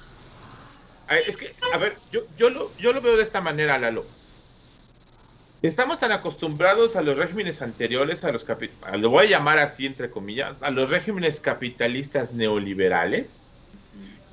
Es 1.27 1.35
que, 1.35 1.51
a 1.73 1.77
ver, 1.77 1.95
yo, 2.11 2.21
yo, 2.37 2.49
lo, 2.49 2.69
yo 2.77 2.93
lo 2.93 3.01
veo 3.01 3.17
de 3.17 3.23
esta 3.23 3.41
manera, 3.41 3.77
Lalo. 3.77 4.03
Estamos 5.61 5.99
tan 5.99 6.11
acostumbrados 6.11 6.95
a 6.95 7.03
los 7.03 7.15
regímenes 7.17 7.61
anteriores, 7.61 8.23
a 8.23 8.31
los 8.31 8.47
lo 8.97 9.09
voy 9.11 9.27
a 9.27 9.29
llamar 9.29 9.59
así 9.59 9.85
entre 9.85 10.09
comillas, 10.09 10.63
a 10.63 10.71
los 10.71 10.89
regímenes 10.89 11.39
capitalistas 11.39 12.33
neoliberales, 12.33 13.40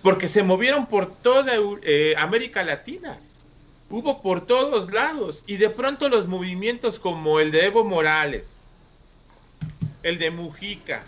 porque 0.02 0.28
se 0.28 0.42
movieron 0.42 0.86
por 0.86 1.12
toda 1.22 1.54
eh, 1.82 2.14
América 2.18 2.64
Latina. 2.64 3.16
Hubo 3.90 4.22
por 4.22 4.46
todos 4.46 4.92
lados. 4.92 5.42
Y 5.46 5.56
de 5.56 5.70
pronto 5.70 6.08
los 6.08 6.28
movimientos 6.28 6.98
como 6.98 7.40
el 7.40 7.50
de 7.50 7.66
Evo 7.66 7.84
Morales, 7.84 8.44
el 10.02 10.18
de 10.18 10.30
Mujica, 10.30 11.02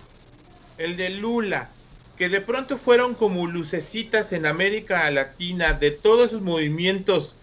el 0.78 0.96
de 0.96 1.10
Lula, 1.10 1.68
que 2.16 2.28
de 2.28 2.40
pronto 2.40 2.76
fueron 2.76 3.14
como 3.14 3.46
lucecitas 3.46 4.32
en 4.32 4.46
América 4.46 5.10
Latina 5.10 5.72
de 5.74 5.90
todos 5.90 6.30
esos 6.30 6.42
movimientos 6.42 7.36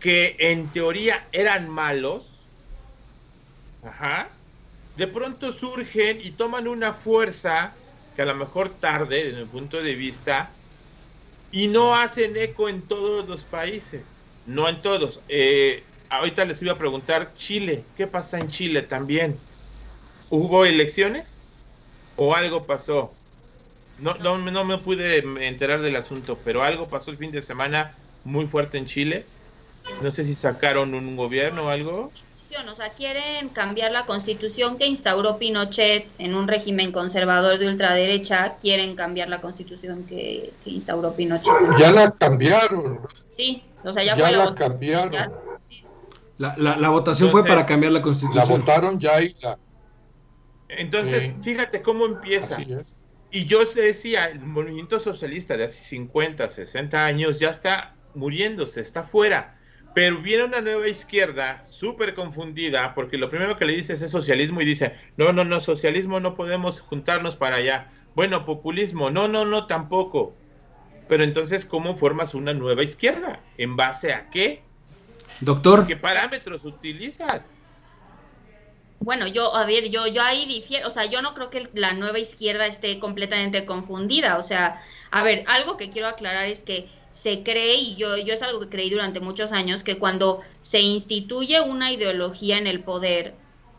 que 0.00 0.36
en 0.38 0.68
teoría 0.68 1.22
eran 1.32 1.68
malos, 1.68 2.26
ajá, 3.84 4.28
de 4.96 5.06
pronto 5.06 5.52
surgen 5.52 6.20
y 6.22 6.30
toman 6.32 6.68
una 6.68 6.92
fuerza 6.92 7.72
que 8.14 8.22
a 8.22 8.26
lo 8.26 8.34
mejor 8.34 8.68
tarde, 8.68 9.24
desde 9.24 9.40
mi 9.40 9.46
punto 9.46 9.82
de 9.82 9.94
vista, 9.94 10.50
y 11.54 11.68
no 11.68 11.94
hacen 11.94 12.36
eco 12.36 12.68
en 12.68 12.82
todos 12.82 13.28
los 13.28 13.42
países, 13.42 14.42
no 14.48 14.68
en 14.68 14.82
todos. 14.82 15.20
Eh, 15.28 15.80
ahorita 16.10 16.44
les 16.44 16.60
iba 16.60 16.72
a 16.72 16.78
preguntar 16.78 17.32
Chile, 17.36 17.80
¿qué 17.96 18.08
pasa 18.08 18.40
en 18.40 18.50
Chile 18.50 18.82
también? 18.82 19.32
¿Hubo 20.30 20.64
elecciones 20.64 22.12
o 22.16 22.34
algo 22.34 22.66
pasó? 22.66 23.12
No, 24.00 24.14
no, 24.16 24.36
no 24.38 24.64
me 24.64 24.78
pude 24.78 25.18
enterar 25.46 25.80
del 25.80 25.94
asunto, 25.94 26.36
pero 26.44 26.64
algo 26.64 26.88
pasó 26.88 27.12
el 27.12 27.18
fin 27.18 27.30
de 27.30 27.40
semana 27.40 27.94
muy 28.24 28.46
fuerte 28.46 28.76
en 28.76 28.86
Chile. 28.86 29.24
No 30.02 30.10
sé 30.10 30.24
si 30.24 30.34
sacaron 30.34 30.92
un 30.92 31.14
gobierno 31.14 31.66
o 31.66 31.68
algo 31.68 32.10
o 32.68 32.74
sea, 32.74 32.88
quieren 32.88 33.48
cambiar 33.48 33.92
la 33.92 34.02
constitución 34.02 34.78
que 34.78 34.86
instauró 34.86 35.38
Pinochet 35.38 36.06
en 36.18 36.34
un 36.34 36.46
régimen 36.46 36.92
conservador 36.92 37.58
de 37.58 37.68
ultraderecha, 37.68 38.54
quieren 38.60 38.94
cambiar 38.94 39.28
la 39.28 39.40
constitución 39.40 40.06
que, 40.06 40.50
instauró 40.64 41.14
Pinochet. 41.14 41.52
Ya 41.78 41.90
la 41.90 42.10
cambiaron. 42.12 43.00
Sí, 43.30 43.64
o 43.82 43.92
sea, 43.92 44.04
ya, 44.04 44.16
ya 44.16 44.30
la, 44.30 44.54
cambiaron. 44.54 45.32
La, 46.38 46.88
votación 46.88 47.30
fue 47.30 47.44
para 47.44 47.66
cambiar 47.66 47.92
la 47.92 48.02
constitución. 48.02 48.48
La 48.48 48.56
votaron 48.56 49.00
ya 49.00 49.20
y 49.20 49.34
la... 49.42 49.58
Entonces, 50.68 51.32
fíjate 51.42 51.82
cómo 51.82 52.06
empieza. 52.06 52.58
Y 53.30 53.46
yo 53.46 53.66
se 53.66 53.80
decía, 53.80 54.26
el 54.26 54.40
movimiento 54.40 55.00
socialista 55.00 55.56
de 55.56 55.64
hace 55.64 55.82
50, 55.84 56.48
60 56.48 57.04
años 57.04 57.40
ya 57.40 57.50
está 57.50 57.96
muriéndose, 58.14 58.80
está 58.80 59.02
fuera 59.02 59.58
pero 59.94 60.18
viene 60.18 60.44
una 60.44 60.60
nueva 60.60 60.88
izquierda 60.88 61.62
súper 61.62 62.14
confundida, 62.14 62.94
porque 62.94 63.16
lo 63.16 63.30
primero 63.30 63.56
que 63.56 63.64
le 63.64 63.74
dices 63.74 64.02
es 64.02 64.10
socialismo 64.10 64.60
y 64.60 64.64
dice, 64.64 64.94
no, 65.16 65.32
no, 65.32 65.44
no, 65.44 65.60
socialismo 65.60 66.18
no 66.18 66.34
podemos 66.34 66.80
juntarnos 66.80 67.36
para 67.36 67.56
allá. 67.56 67.90
Bueno, 68.16 68.44
populismo, 68.44 69.10
no, 69.10 69.28
no, 69.28 69.44
no, 69.44 69.66
tampoco. 69.66 70.34
Pero 71.08 71.22
entonces, 71.22 71.64
¿cómo 71.64 71.96
formas 71.96 72.34
una 72.34 72.52
nueva 72.52 72.82
izquierda? 72.82 73.40
¿En 73.56 73.76
base 73.76 74.12
a 74.12 74.30
qué? 74.30 74.62
Doctor. 75.40 75.86
¿Qué 75.86 75.96
parámetros 75.96 76.64
utilizas? 76.64 77.54
Bueno, 78.98 79.26
yo, 79.28 79.54
a 79.54 79.64
ver, 79.66 79.90
yo, 79.90 80.06
yo 80.06 80.22
ahí 80.22 80.46
difiero, 80.46 80.88
o 80.88 80.90
sea, 80.90 81.04
yo 81.04 81.20
no 81.22 81.34
creo 81.34 81.50
que 81.50 81.68
la 81.74 81.92
nueva 81.92 82.18
izquierda 82.18 82.66
esté 82.66 82.98
completamente 82.98 83.66
confundida, 83.66 84.38
o 84.38 84.42
sea, 84.42 84.80
a 85.10 85.22
ver, 85.22 85.44
algo 85.46 85.76
que 85.76 85.90
quiero 85.90 86.08
aclarar 86.08 86.46
es 86.46 86.62
que 86.62 86.88
se 87.14 87.44
cree, 87.44 87.76
y 87.76 87.94
yo, 87.94 88.16
yo 88.16 88.34
es 88.34 88.42
algo 88.42 88.58
que 88.58 88.68
creí 88.68 88.90
durante 88.90 89.20
muchos 89.20 89.52
años, 89.52 89.84
que 89.84 89.98
cuando 89.98 90.40
se 90.62 90.80
instituye 90.80 91.60
una 91.60 91.92
ideología 91.92 92.58
en 92.58 92.66
el 92.66 92.82
poder, 92.82 93.34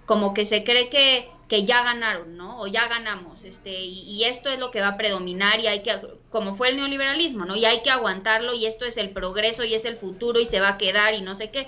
como 0.06 0.34
que 0.34 0.45
se 0.45 0.63
cree 0.63 0.89
que, 0.89 1.30
que 1.50 1.65
ya 1.65 1.84
ganaron, 1.84 2.38
¿no? 2.38 2.62
O 2.62 2.67
ya 2.67 2.88
ganamos, 2.88 3.43
este, 3.43 3.84
y, 3.84 4.24
esto 4.24 4.50
es 4.50 4.58
lo 4.58 4.71
que 4.71 4.80
va 4.80 4.89
a 4.89 4.98
predominar 4.98 5.60
y 5.60 5.67
hay 5.67 5.84
que, 5.84 5.91
como 6.30 6.56
fue 6.56 6.69
el 6.69 6.78
neoliberalismo, 6.78 7.43
¿no? 7.43 7.58
Y 7.58 7.65
hay 7.65 7.84
que 7.84 7.91
aguantarlo 7.91 8.54
y 8.54 8.67
esto 8.67 8.86
es 8.86 8.95
el 8.95 9.10
progreso 9.10 9.65
y 9.65 9.74
es 9.74 9.84
el 9.84 9.98
futuro 9.98 10.39
y 10.39 10.45
se 10.45 10.62
va 10.62 10.69
a 10.69 10.78
quedar 10.78 11.13
y 11.13 11.21
no 11.21 11.36
sé 11.36 11.52
qué. 11.52 11.67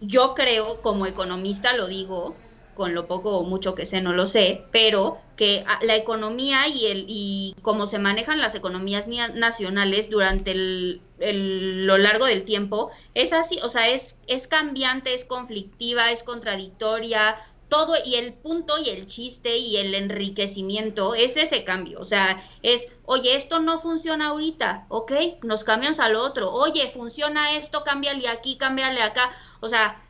Yo 0.00 0.34
creo, 0.34 0.82
como 0.82 1.06
economista 1.06 1.72
lo 1.72 1.86
digo, 1.86 2.34
con 2.76 2.94
lo 2.94 3.08
poco 3.08 3.38
o 3.38 3.42
mucho 3.42 3.74
que 3.74 3.86
sé, 3.86 4.00
no 4.00 4.12
lo 4.12 4.26
sé, 4.26 4.64
pero 4.70 5.18
que 5.36 5.64
la 5.82 5.96
economía 5.96 6.68
y, 6.68 6.86
el, 6.86 7.06
y 7.08 7.56
cómo 7.62 7.86
se 7.86 7.98
manejan 7.98 8.40
las 8.40 8.54
economías 8.54 9.08
nacionales 9.08 10.08
durante 10.08 10.52
el, 10.52 11.00
lo 11.18 11.98
largo 11.98 12.26
del 12.26 12.44
tiempo 12.44 12.90
es 13.14 13.32
así, 13.32 13.58
o 13.62 13.68
sea, 13.68 13.88
es, 13.88 14.20
es 14.28 14.46
cambiante, 14.46 15.12
es 15.12 15.24
conflictiva, 15.24 16.12
es 16.12 16.22
contradictoria, 16.22 17.36
todo 17.68 17.94
y 18.04 18.14
el 18.14 18.32
punto 18.34 18.78
y 18.78 18.90
el 18.90 19.06
chiste 19.06 19.56
y 19.56 19.76
el 19.78 19.94
enriquecimiento 19.94 21.14
es 21.14 21.36
ese 21.36 21.64
cambio. 21.64 22.00
O 22.00 22.04
sea, 22.04 22.42
es, 22.62 22.88
oye, 23.04 23.34
esto 23.34 23.58
no 23.60 23.78
funciona 23.78 24.28
ahorita, 24.28 24.86
¿ok? 24.88 25.12
Nos 25.42 25.64
cambiamos 25.64 26.00
al 26.00 26.16
otro. 26.16 26.52
Oye, 26.52 26.88
funciona 26.88 27.56
esto, 27.56 27.82
cámbiale 27.84 28.28
aquí, 28.28 28.56
cámbiale 28.56 29.02
acá. 29.02 29.30
O 29.60 29.68
sea, 29.68 30.00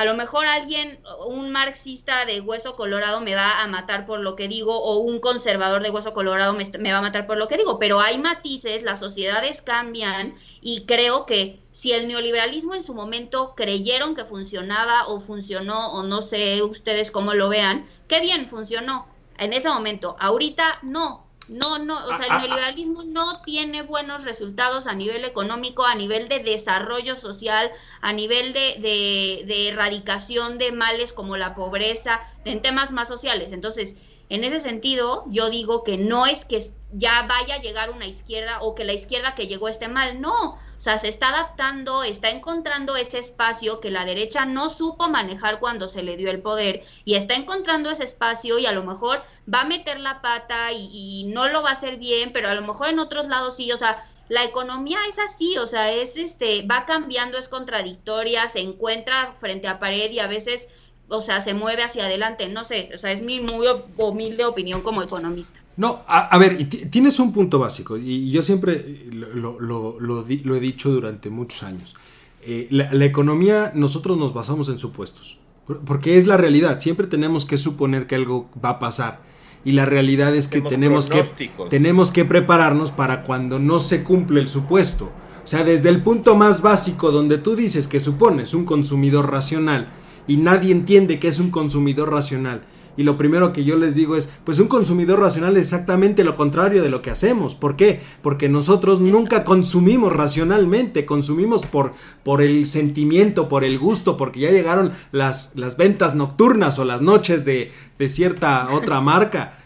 a 0.00 0.06
lo 0.06 0.14
mejor 0.14 0.46
alguien, 0.46 0.98
un 1.26 1.50
marxista 1.50 2.24
de 2.24 2.40
hueso 2.40 2.74
colorado 2.74 3.20
me 3.20 3.34
va 3.34 3.60
a 3.60 3.66
matar 3.66 4.06
por 4.06 4.20
lo 4.20 4.34
que 4.34 4.48
digo, 4.48 4.74
o 4.82 4.96
un 4.96 5.20
conservador 5.20 5.82
de 5.82 5.90
hueso 5.90 6.14
colorado 6.14 6.54
me, 6.54 6.90
va 6.90 6.98
a 6.98 7.02
matar 7.02 7.26
por 7.26 7.36
lo 7.36 7.48
que 7.48 7.58
digo, 7.58 7.78
pero 7.78 8.00
hay 8.00 8.16
matices, 8.16 8.82
las 8.82 8.98
sociedades 8.98 9.60
cambian 9.60 10.32
y 10.62 10.86
creo 10.86 11.26
que 11.26 11.60
si 11.72 11.92
el 11.92 12.08
neoliberalismo 12.08 12.74
en 12.74 12.82
su 12.82 12.94
momento 12.94 13.52
creyeron 13.54 14.14
que 14.14 14.24
funcionaba 14.24 15.06
o 15.06 15.20
funcionó, 15.20 15.92
o 15.92 16.02
no 16.02 16.22
sé 16.22 16.62
ustedes 16.62 17.10
cómo 17.10 17.34
lo 17.34 17.50
vean, 17.50 17.84
qué 18.08 18.20
bien 18.20 18.48
funcionó 18.48 19.06
en 19.36 19.52
ese 19.52 19.68
momento, 19.68 20.16
ahorita 20.18 20.78
no, 20.80 21.26
no, 21.50 21.80
no, 21.80 22.06
o 22.06 22.16
sea, 22.16 22.26
el 22.26 22.30
ah, 22.30 22.34
ah, 22.34 22.36
ah. 22.36 22.38
neoliberalismo 22.38 23.02
no 23.02 23.42
tiene 23.42 23.82
buenos 23.82 24.22
resultados 24.22 24.86
a 24.86 24.94
nivel 24.94 25.24
económico, 25.24 25.84
a 25.84 25.96
nivel 25.96 26.28
de 26.28 26.38
desarrollo 26.38 27.16
social, 27.16 27.72
a 28.00 28.12
nivel 28.12 28.52
de, 28.52 28.76
de, 28.78 29.44
de 29.46 29.68
erradicación 29.68 30.58
de 30.58 30.70
males 30.70 31.12
como 31.12 31.36
la 31.36 31.56
pobreza, 31.56 32.20
en 32.44 32.62
temas 32.62 32.92
más 32.92 33.08
sociales. 33.08 33.50
Entonces, 33.50 33.96
en 34.28 34.44
ese 34.44 34.60
sentido, 34.60 35.24
yo 35.26 35.50
digo 35.50 35.82
que 35.82 35.98
no 35.98 36.24
es 36.24 36.44
que 36.44 36.62
ya 36.92 37.22
vaya 37.22 37.56
a 37.56 37.60
llegar 37.60 37.90
una 37.90 38.06
izquierda 38.06 38.60
o 38.60 38.74
que 38.74 38.84
la 38.84 38.92
izquierda 38.92 39.34
que 39.34 39.46
llegó 39.46 39.68
esté 39.68 39.88
mal, 39.88 40.20
no, 40.20 40.58
o 40.80 40.82
sea, 40.82 40.98
se 40.98 41.08
está 41.08 41.28
adaptando, 41.28 42.02
está 42.02 42.30
encontrando 42.30 42.96
ese 42.96 43.18
espacio 43.18 43.80
que 43.80 43.90
la 43.90 44.04
derecha 44.04 44.46
no 44.46 44.68
supo 44.70 45.08
manejar 45.08 45.60
cuando 45.60 45.88
se 45.88 46.02
le 46.02 46.16
dio 46.16 46.30
el 46.30 46.40
poder 46.40 46.82
y 47.04 47.14
está 47.14 47.34
encontrando 47.34 47.90
ese 47.90 48.04
espacio 48.04 48.58
y 48.58 48.66
a 48.66 48.72
lo 48.72 48.82
mejor 48.82 49.22
va 49.52 49.60
a 49.60 49.66
meter 49.66 50.00
la 50.00 50.22
pata 50.22 50.72
y, 50.72 51.24
no 51.26 51.48
lo 51.48 51.62
va 51.62 51.70
a 51.70 51.72
hacer 51.72 51.96
bien, 51.96 52.32
pero 52.32 52.48
a 52.48 52.54
lo 52.54 52.62
mejor 52.62 52.88
en 52.88 52.98
otros 52.98 53.28
lados 53.28 53.56
sí, 53.56 53.70
o 53.72 53.76
sea, 53.76 54.02
la 54.28 54.44
economía 54.44 54.98
es 55.08 55.18
así, 55.18 55.58
o 55.58 55.66
sea, 55.66 55.92
es 55.92 56.16
este, 56.16 56.62
va 56.62 56.86
cambiando, 56.86 57.36
es 57.36 57.48
contradictoria, 57.48 58.48
se 58.48 58.60
encuentra 58.60 59.34
frente 59.34 59.68
a 59.68 59.78
pared 59.78 60.10
y 60.10 60.20
a 60.20 60.28
veces 60.28 60.68
o 61.10 61.20
sea, 61.20 61.40
se 61.40 61.54
mueve 61.54 61.82
hacia 61.82 62.04
adelante, 62.04 62.48
no 62.48 62.64
sé, 62.64 62.90
o 62.94 62.98
sea, 62.98 63.12
es 63.12 63.22
mi 63.22 63.40
muy 63.40 63.66
humilde 63.96 64.44
opinión 64.44 64.80
como 64.80 65.02
economista. 65.02 65.60
No, 65.76 66.02
a, 66.06 66.36
ver, 66.38 66.68
tienes 66.68 67.18
un 67.18 67.32
punto 67.32 67.58
básico, 67.58 67.96
y 67.96 68.30
yo 68.30 68.42
siempre 68.42 69.06
lo, 69.10 70.24
he 70.26 70.60
dicho 70.60 70.90
durante 70.90 71.28
muchos 71.28 71.62
años. 71.62 71.94
Eh, 72.42 72.68
la, 72.70 73.04
economía, 73.04 73.72
nosotros 73.74 74.16
nos 74.16 74.32
basamos 74.32 74.68
en 74.68 74.78
supuestos, 74.78 75.38
porque 75.84 76.16
es 76.16 76.26
la 76.26 76.36
realidad, 76.36 76.80
siempre 76.80 77.06
tenemos 77.06 77.44
que 77.44 77.56
suponer 77.56 78.06
que 78.06 78.14
algo 78.14 78.48
va 78.64 78.70
a 78.70 78.78
pasar. 78.78 79.28
Y 79.62 79.72
la 79.72 79.84
realidad 79.84 80.34
es 80.34 80.48
que 80.48 80.62
tenemos 80.62 81.08
que, 81.08 81.22
tenemos 81.68 82.12
que 82.12 82.24
prepararnos 82.24 82.90
para 82.90 83.24
cuando 83.24 83.58
no 83.58 83.78
se 83.78 84.02
cumple 84.02 84.40
el 84.40 84.48
supuesto. 84.48 85.12
O 85.44 85.46
sea, 85.46 85.64
desde 85.64 85.90
el 85.90 86.02
punto 86.02 86.34
más 86.34 86.62
básico 86.62 87.10
donde 87.10 87.36
tú 87.36 87.56
dices 87.56 87.86
que 87.86 88.00
supones 88.00 88.54
un 88.54 88.64
consumidor 88.64 89.30
racional, 89.30 89.90
y 90.30 90.36
nadie 90.36 90.70
entiende 90.70 91.18
que 91.18 91.26
es 91.26 91.40
un 91.40 91.50
consumidor 91.50 92.12
racional. 92.12 92.62
Y 92.96 93.02
lo 93.02 93.16
primero 93.16 93.52
que 93.52 93.64
yo 93.64 93.76
les 93.76 93.96
digo 93.96 94.14
es, 94.14 94.30
pues 94.44 94.60
un 94.60 94.68
consumidor 94.68 95.18
racional 95.18 95.56
es 95.56 95.64
exactamente 95.64 96.22
lo 96.22 96.36
contrario 96.36 96.84
de 96.84 96.88
lo 96.88 97.02
que 97.02 97.10
hacemos. 97.10 97.56
¿Por 97.56 97.74
qué? 97.74 97.98
Porque 98.22 98.48
nosotros 98.48 99.00
nunca 99.00 99.42
consumimos 99.42 100.12
racionalmente, 100.12 101.04
consumimos 101.04 101.66
por, 101.66 101.94
por 102.22 102.42
el 102.42 102.68
sentimiento, 102.68 103.48
por 103.48 103.64
el 103.64 103.76
gusto, 103.80 104.16
porque 104.16 104.38
ya 104.38 104.52
llegaron 104.52 104.92
las, 105.10 105.56
las 105.56 105.76
ventas 105.76 106.14
nocturnas 106.14 106.78
o 106.78 106.84
las 106.84 107.02
noches 107.02 107.44
de, 107.44 107.72
de 107.98 108.08
cierta 108.08 108.68
otra 108.70 109.00
marca, 109.00 109.58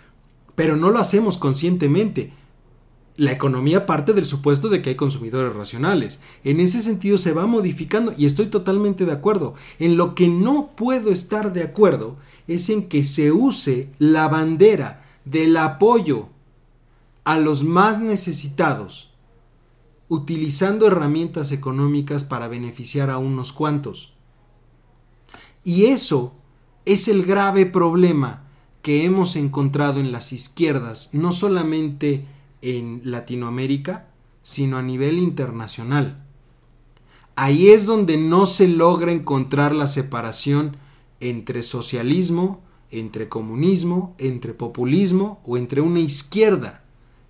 pero 0.54 0.76
no 0.76 0.90
lo 0.90 0.98
hacemos 0.98 1.36
conscientemente 1.36 2.32
la 3.16 3.32
economía 3.32 3.86
parte 3.86 4.12
del 4.12 4.24
supuesto 4.24 4.68
de 4.68 4.82
que 4.82 4.90
hay 4.90 4.96
consumidores 4.96 5.54
racionales. 5.54 6.20
En 6.42 6.60
ese 6.60 6.82
sentido 6.82 7.16
se 7.16 7.32
va 7.32 7.46
modificando 7.46 8.12
y 8.16 8.26
estoy 8.26 8.46
totalmente 8.46 9.04
de 9.04 9.12
acuerdo. 9.12 9.54
En 9.78 9.96
lo 9.96 10.14
que 10.14 10.28
no 10.28 10.70
puedo 10.74 11.10
estar 11.10 11.52
de 11.52 11.62
acuerdo 11.62 12.16
es 12.48 12.68
en 12.70 12.88
que 12.88 13.04
se 13.04 13.30
use 13.30 13.90
la 13.98 14.28
bandera 14.28 15.04
del 15.24 15.56
apoyo 15.56 16.28
a 17.22 17.38
los 17.38 17.64
más 17.64 18.00
necesitados, 18.00 19.10
utilizando 20.08 20.86
herramientas 20.86 21.52
económicas 21.52 22.24
para 22.24 22.48
beneficiar 22.48 23.10
a 23.10 23.18
unos 23.18 23.52
cuantos. 23.52 24.12
Y 25.62 25.86
eso 25.86 26.34
es 26.84 27.08
el 27.08 27.24
grave 27.24 27.64
problema 27.64 28.44
que 28.82 29.04
hemos 29.06 29.36
encontrado 29.36 30.00
en 30.00 30.12
las 30.12 30.34
izquierdas, 30.34 31.08
no 31.14 31.32
solamente 31.32 32.26
en 32.64 33.02
Latinoamérica, 33.04 34.08
sino 34.42 34.78
a 34.78 34.82
nivel 34.82 35.18
internacional. 35.18 36.24
Ahí 37.36 37.70
es 37.70 37.84
donde 37.84 38.16
no 38.16 38.46
se 38.46 38.68
logra 38.68 39.12
encontrar 39.12 39.74
la 39.74 39.86
separación 39.86 40.78
entre 41.20 41.60
socialismo, 41.62 42.62
entre 42.90 43.28
comunismo, 43.28 44.14
entre 44.18 44.54
populismo 44.54 45.42
o 45.44 45.58
entre 45.58 45.82
una 45.82 46.00
izquierda, 46.00 46.82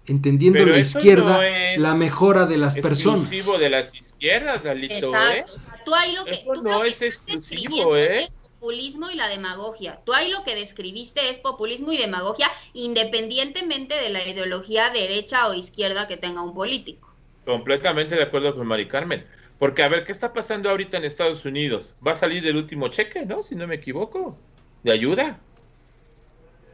entendiendo 0.06 0.64
la 0.66 0.78
izquierda 0.78 1.40
la 1.78 1.94
mejora 1.94 2.46
de 2.46 2.58
las 2.58 2.76
personas. 2.76 3.30
de 3.30 3.70
las 3.70 3.94
izquierdas, 3.94 4.62
Galito, 4.62 5.12
¿eh? 5.16 5.44
tú 5.84 5.94
ahí 5.94 6.14
lo 6.14 6.24
que, 6.24 6.30
Eso 6.30 6.54
no 6.62 6.84
es 6.84 7.02
exclusivo, 7.02 7.96
¿eh? 7.96 8.30
Populismo 8.64 9.10
y 9.10 9.16
la 9.16 9.28
demagogia. 9.28 10.00
Tú 10.06 10.14
ahí 10.14 10.30
lo 10.30 10.42
que 10.42 10.54
describiste 10.54 11.28
es 11.28 11.38
populismo 11.38 11.92
y 11.92 11.98
demagogia 11.98 12.50
independientemente 12.72 13.94
de 13.94 14.08
la 14.08 14.26
ideología 14.26 14.88
derecha 14.88 15.48
o 15.48 15.54
izquierda 15.54 16.06
que 16.06 16.16
tenga 16.16 16.42
un 16.42 16.54
político. 16.54 17.14
Completamente 17.44 18.16
de 18.16 18.22
acuerdo 18.22 18.54
con 18.54 18.66
Mari 18.66 18.88
Carmen. 18.88 19.26
Porque 19.58 19.82
a 19.82 19.88
ver, 19.88 20.04
¿qué 20.04 20.12
está 20.12 20.32
pasando 20.32 20.70
ahorita 20.70 20.96
en 20.96 21.04
Estados 21.04 21.44
Unidos? 21.44 21.94
Va 22.04 22.12
a 22.12 22.16
salir 22.16 22.46
el 22.46 22.56
último 22.56 22.88
cheque, 22.88 23.26
¿no? 23.26 23.42
Si 23.42 23.54
no 23.54 23.66
me 23.66 23.74
equivoco. 23.74 24.38
De 24.82 24.92
ayuda. 24.92 25.38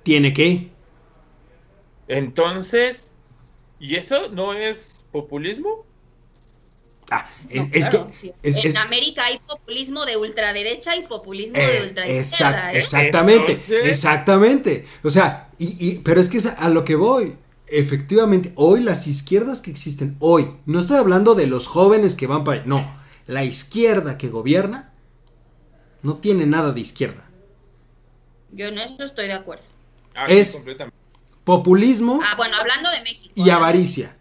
¿Tiene 0.04 0.32
que? 0.32 0.68
Entonces, 2.06 3.12
¿y 3.80 3.96
eso 3.96 4.28
no 4.28 4.52
es 4.54 5.04
populismo? 5.10 5.84
Ah, 7.10 7.28
es, 7.48 7.88
que, 7.88 8.34
en 8.42 8.76
América 8.76 9.24
hay 9.24 9.40
populismo 9.40 10.06
de 10.06 10.16
ultraderecha 10.16 10.94
y 10.94 11.06
populismo 11.06 11.58
de 11.58 11.78
eh, 11.78 11.82
ultraizquierda. 11.88 12.72
¿eh? 12.72 12.78
Exactamente, 12.78 13.60
exactamente. 13.82 14.86
O 15.02 15.10
sea, 15.10 15.48
y, 15.58 15.96
pero 15.98 16.20
es 16.20 16.28
que 16.28 16.38
es 16.38 16.46
a 16.46 16.68
lo 16.68 16.84
que 16.84 16.94
voy. 16.94 17.36
Efectivamente, 17.66 18.52
hoy 18.54 18.82
las 18.82 19.08
izquierdas 19.08 19.60
que 19.60 19.70
existen, 19.70 20.16
hoy, 20.20 20.52
no 20.66 20.78
estoy 20.78 20.98
hablando 20.98 21.34
de 21.34 21.46
los 21.46 21.66
jóvenes 21.66 22.14
que 22.14 22.26
van 22.26 22.44
para... 22.44 22.64
No, 22.64 23.00
la 23.26 23.44
izquierda 23.44 24.16
que 24.16 24.28
gobierna 24.28 24.92
no 26.02 26.16
tiene 26.16 26.46
nada 26.46 26.72
de 26.72 26.80
izquierda. 26.80 27.28
Yo 28.52 28.66
en 28.66 28.78
eso 28.78 29.04
estoy 29.04 29.26
de 29.26 29.34
acuerdo. 29.34 29.64
Ah, 30.14 30.26
es 30.28 30.64
populismo. 31.44 32.20
Ah, 32.24 32.34
bueno, 32.36 32.56
hablando 32.56 32.90
de 32.90 33.00
México. 33.02 33.32
Y 33.34 33.50
avaricia. 33.50 34.16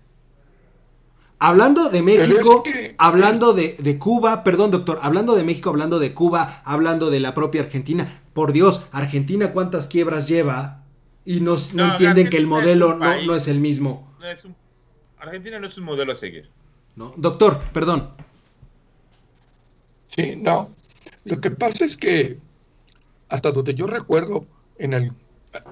Hablando 1.40 1.90
de 1.90 2.02
México, 2.02 2.64
hablando 2.98 3.54
de, 3.54 3.98
Cuba, 3.98 4.44
perdón 4.44 4.72
doctor, 4.72 5.00
hablando 5.02 5.36
de 5.36 5.46
México, 5.46 5.70
hablando 5.70 5.98
de 5.98 6.14
Cuba, 6.14 6.62
hablando 6.66 7.10
de 7.10 7.22
la 7.22 7.34
propia 7.34 7.62
Argentina, 7.62 8.22
por 8.34 8.52
Dios, 8.52 8.86
Argentina 8.92 9.54
cuántas 9.54 9.88
quiebras 9.88 10.28
lleva 10.28 10.84
y 11.24 11.40
no, 11.40 11.56
entienden 11.56 12.30
que 12.30 12.38
el 12.38 12.46
modelo 12.46 12.96
no, 12.96 13.22
no, 13.24 13.36
es 13.36 13.48
el 13.48 13.60
mismo. 13.60 14.14
Argentina 15.18 15.60
no 15.60 15.68
es 15.68 15.78
un 15.78 15.86
modelo 15.86 16.12
a 16.12 16.16
seguir. 16.16 16.50
No, 16.96 17.14
doctor, 17.16 17.62
perdón. 17.72 18.10
Sí, 20.08 20.36
no. 20.36 20.70
Lo 21.24 21.40
que 21.40 21.52
pasa 21.52 21.86
es 21.86 21.96
que 21.96 22.38
hasta 23.30 23.52
donde 23.52 23.76
yo 23.76 23.88
recuerdo, 23.88 24.46
en 24.78 24.94
el 24.94 25.12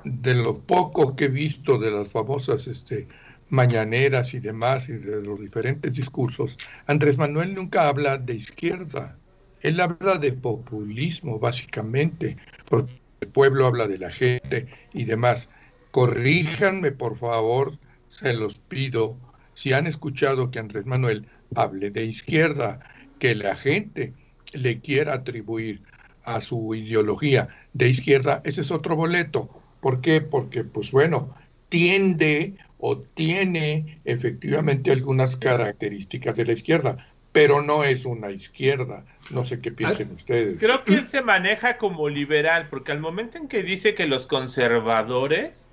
de 0.04 0.36
lo 0.36 0.60
poco 0.60 1.16
que 1.16 1.26
he 1.26 1.30
visto 1.30 1.78
de 1.78 1.92
las 1.92 2.08
famosas 2.08 2.68
este, 2.68 3.08
mañaneras 3.50 4.34
y 4.34 4.40
demás, 4.40 4.90
y 4.90 4.94
de 4.94 5.22
los 5.22 5.40
diferentes 5.40 5.96
discursos, 5.96 6.58
Andrés 6.86 7.18
Manuel 7.18 7.54
nunca 7.56 7.88
habla 7.88 8.18
de 8.18 8.36
izquierda. 8.36 9.18
Él 9.62 9.80
habla 9.80 10.18
de 10.18 10.34
populismo, 10.34 11.40
básicamente, 11.40 12.38
porque 12.70 12.92
el 13.22 13.28
pueblo 13.30 13.66
habla 13.66 13.88
de 13.88 13.98
la 13.98 14.12
gente 14.12 14.68
y 14.94 15.06
demás. 15.06 15.50
Corríjanme, 15.92 16.92
por 16.92 17.18
favor, 17.18 17.74
se 18.10 18.34
los 18.34 18.60
pido, 18.60 19.18
si 19.54 19.74
han 19.74 19.88
escuchado 19.88 20.52
que 20.52 20.60
Andrés 20.60 20.86
Manuel 20.86 21.26
hable 21.56 21.90
de 21.90 22.06
izquierda, 22.06 22.80
que 23.20 23.36
la 23.36 23.56
gente 23.56 24.14
le 24.54 24.80
quiera 24.80 25.16
atribuir 25.16 25.82
a 26.24 26.42
su 26.42 26.76
ideología 26.76 27.48
de 27.74 27.90
izquierda, 27.90 28.42
ese 28.44 28.62
es 28.62 28.72
otro 28.72 28.96
boleto. 28.96 29.50
¿Por 29.82 30.02
qué? 30.02 30.22
Porque, 30.22 30.64
pues 30.64 30.92
bueno, 30.92 31.34
tiende 31.70 32.56
o 32.80 32.98
tiene 32.98 34.00
efectivamente 34.06 34.92
algunas 34.92 35.38
características 35.38 36.36
de 36.36 36.46
la 36.46 36.54
izquierda, 36.54 37.08
pero 37.32 37.62
no 37.62 37.84
es 37.84 38.06
una 38.06 38.32
izquierda. 38.32 39.04
No 39.30 39.46
sé 39.46 39.60
qué 39.60 39.72
piensen 39.72 40.12
ustedes. 40.12 40.60
Creo 40.60 40.84
que 40.84 40.96
él 40.96 41.10
se 41.10 41.22
maneja 41.22 41.78
como 41.78 42.08
liberal, 42.08 42.68
porque 42.70 42.92
al 42.92 43.00
momento 43.00 43.38
en 43.38 43.48
que 43.48 43.64
dice 43.64 43.94
que 43.94 44.08
los 44.08 44.26
conservadores 44.26 45.68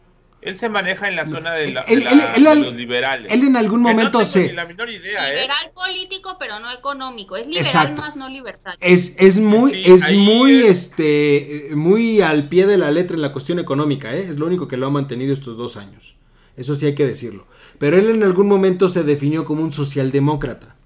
él 0.45 0.59
se 0.59 0.69
maneja 0.69 1.09
en 1.09 1.17
la 1.17 1.27
zona 1.27 1.55
de, 1.55 1.71
los 1.71 2.75
liberales. 2.75 3.33
Él 3.33 3.45
en 3.45 3.57
algún 3.57 3.81
momento 3.81 4.23
se... 4.27 4.53
La 4.53 4.67
menor 4.67 4.91
idea, 4.91 5.31
¿eh? 5.31 5.37
liberal 5.37 5.71
político, 5.75 6.37
pero 6.39 6.61
no 6.61 6.71
económico. 6.71 7.35
Es 7.37 7.47
liberal 7.47 7.95
más 7.97 8.15
no 8.15 8.29
libertario. 8.29 8.79
Es, 8.83 9.17
es 9.19 9.41
muy, 9.41 9.83
es 9.87 10.13
muy, 10.13 10.65
este, 10.65 11.71
muy 11.75 12.21
al 12.21 12.51
pie 12.51 12.67
de 12.67 12.77
la 12.77 12.91
letra 12.91 13.17
en 13.17 13.23
la 13.23 13.33
cuestión 13.33 13.59
económica, 13.59 14.15
¿eh? 14.15 14.21
Es 14.21 14.39
lo 14.39 14.45
único 14.45 14.69
que 14.69 14.77
lo 14.77 14.87
ha 14.87 14.91
mantenido 14.91 15.33
estos 15.33 15.57
dos 15.57 15.79
años. 15.79 16.15
Eso 16.57 16.75
sí 16.75 16.87
hay 16.87 16.95
que 16.95 17.07
decirlo. 17.07 17.47
Pero 17.79 17.99
él 17.99 18.11
en 18.11 18.23
algún 18.23 18.47
momento 18.47 18.89
se 18.89 19.03
definió 19.03 19.45
como 19.45 19.63
un 19.63 19.73
socialdemócrata. 19.73 20.77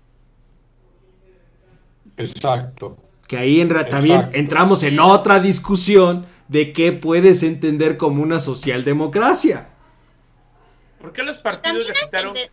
Exacto. 2.16 2.96
Que 3.26 3.36
ahí 3.36 3.60
en, 3.60 3.68
también 3.90 4.30
entramos 4.32 4.82
en 4.82 4.98
otra 4.98 5.38
discusión 5.38 6.26
de 6.48 6.72
qué 6.72 6.92
puedes 6.92 7.42
entender 7.42 7.98
como 7.98 8.22
una 8.22 8.40
socialdemocracia. 8.40 9.68
¿Por 11.00 11.12
qué 11.12 11.22
los 11.22 11.38
partidos 11.38 11.86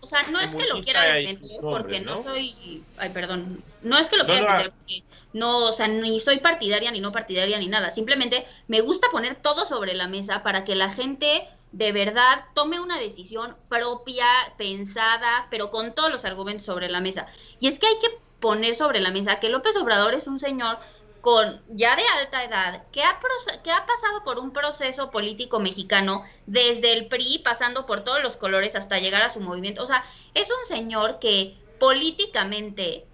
O 0.02 0.06
sea, 0.06 0.28
no 0.28 0.40
es 0.40 0.54
que 0.54 0.68
lo 0.68 0.82
quiera 0.82 1.04
defender 1.14 1.62
porque 1.62 2.00
¿no? 2.02 2.22
soy... 2.22 2.84
Ay, 2.98 3.10
perdón. 3.10 3.64
No 3.82 3.98
es 3.98 4.10
que 4.10 4.18
lo 4.18 4.26
quiera 4.26 4.42
defender 4.42 4.72
porque 4.72 5.04
no, 5.36 5.66
o 5.66 5.74
sea, 5.74 5.90
ni 5.90 6.22
soy 6.22 6.38
partidaria 6.40 6.92
ni 6.92 7.02
no 7.02 7.12
partidaria 7.12 7.60
ni 7.60 7.68
nada. 7.68 7.90
Simplemente 7.90 8.46
me 8.70 8.80
gusta 8.80 9.10
poner 9.12 9.36
todo 9.36 9.66
sobre 9.66 9.94
la 9.94 10.08
mesa 10.08 10.44
para 10.44 10.64
que 10.64 10.76
la 10.76 10.90
gente 10.90 11.46
de 11.76 11.92
verdad 11.92 12.46
tome 12.54 12.80
una 12.80 12.98
decisión 12.98 13.58
propia, 13.68 14.26
pensada, 14.58 15.48
pero 15.52 15.70
con 15.72 15.94
todos 15.94 16.10
los 16.10 16.24
argumentos 16.24 16.66
sobre 16.66 16.90
la 16.90 17.02
mesa. 17.02 17.28
Y 17.60 17.68
es 17.68 17.80
que 17.80 17.88
hay 17.88 18.00
que 18.00 18.18
poner 18.40 18.76
sobre 18.76 19.02
la 19.02 19.12
mesa 19.12 19.42
que 19.42 19.50
López 19.50 19.76
Obrador 19.76 20.14
es 20.14 20.28
un 20.28 20.40
señor 20.40 20.78
con 21.20 21.62
ya 21.68 21.98
de 21.98 22.04
alta 22.08 22.46
edad, 22.46 22.84
que 22.94 23.04
ha, 23.04 23.20
que 23.62 23.72
ha 23.72 23.86
pasado 23.86 24.24
por 24.24 24.40
un 24.40 24.54
proceso 24.54 25.12
político 25.12 25.60
mexicano 25.60 26.24
desde 26.46 26.94
el 26.94 27.08
PRI, 27.08 27.40
pasando 27.40 27.86
por 27.86 28.06
todos 28.06 28.24
los 28.24 28.38
colores 28.38 28.78
hasta 28.78 29.00
llegar 29.00 29.22
a 29.22 29.30
su 29.30 29.42
movimiento. 29.42 29.84
O 29.84 29.86
sea, 29.86 30.06
es 30.34 30.48
un 30.50 30.66
señor 30.66 31.20
que 31.20 31.58
políticamente 31.78 33.06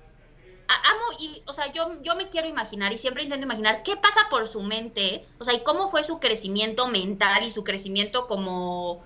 amo 0.71 1.17
y, 1.19 1.41
o 1.45 1.53
sea, 1.53 1.71
yo, 1.71 2.01
yo 2.03 2.15
me 2.15 2.29
quiero 2.29 2.47
imaginar 2.47 2.91
y 2.93 2.97
siempre 2.97 3.23
intento 3.23 3.45
imaginar 3.45 3.84
qué 3.84 3.95
pasa 3.95 4.27
por 4.29 4.47
su 4.47 4.62
mente, 4.62 5.25
o 5.39 5.43
sea, 5.43 5.53
y 5.53 5.63
cómo 5.63 5.89
fue 5.89 6.03
su 6.03 6.19
crecimiento 6.19 6.88
mental 6.88 7.43
y 7.43 7.49
su 7.49 7.63
crecimiento 7.63 8.27
como, 8.27 9.03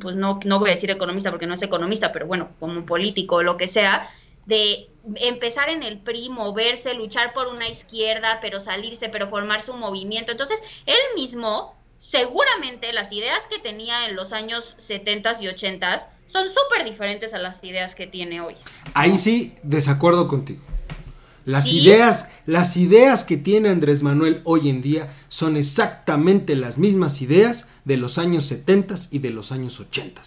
pues 0.00 0.16
no, 0.16 0.40
no 0.44 0.58
voy 0.58 0.70
a 0.70 0.72
decir 0.72 0.90
economista 0.90 1.30
porque 1.30 1.46
no 1.46 1.54
es 1.54 1.62
economista, 1.62 2.12
pero 2.12 2.26
bueno, 2.26 2.50
como 2.58 2.84
político 2.86 3.36
o 3.36 3.42
lo 3.42 3.56
que 3.56 3.68
sea, 3.68 4.10
de 4.46 4.88
empezar 5.16 5.68
en 5.68 5.82
el 5.82 5.98
PRI, 5.98 6.28
moverse, 6.28 6.94
luchar 6.94 7.32
por 7.32 7.48
una 7.48 7.68
izquierda, 7.68 8.38
pero 8.40 8.60
salirse, 8.60 9.08
pero 9.08 9.28
formar 9.28 9.60
su 9.60 9.74
movimiento. 9.74 10.32
Entonces, 10.32 10.62
él 10.86 10.96
mismo, 11.16 11.74
seguramente 11.98 12.92
las 12.92 13.12
ideas 13.12 13.46
que 13.46 13.58
tenía 13.58 14.06
en 14.06 14.16
los 14.16 14.32
años 14.32 14.74
70 14.78 15.42
y 15.42 15.48
80 15.48 15.98
son 16.26 16.46
súper 16.48 16.84
diferentes 16.84 17.34
a 17.34 17.38
las 17.38 17.62
ideas 17.62 17.94
que 17.94 18.06
tiene 18.06 18.40
hoy. 18.40 18.54
Ahí 18.94 19.16
sí, 19.16 19.54
desacuerdo 19.62 20.28
contigo. 20.28 20.62
Las 21.44 21.72
ideas, 21.72 22.28
las 22.46 22.76
ideas 22.76 23.24
que 23.24 23.36
tiene 23.36 23.68
Andrés 23.68 24.02
Manuel 24.02 24.40
hoy 24.44 24.68
en 24.68 24.80
día 24.80 25.12
son 25.28 25.56
exactamente 25.56 26.54
las 26.54 26.78
mismas 26.78 27.20
ideas 27.20 27.68
de 27.84 27.96
los 27.96 28.18
años 28.18 28.44
70 28.46 28.94
y 29.10 29.18
de 29.18 29.30
los 29.30 29.50
años 29.50 29.80
80. 29.80 30.22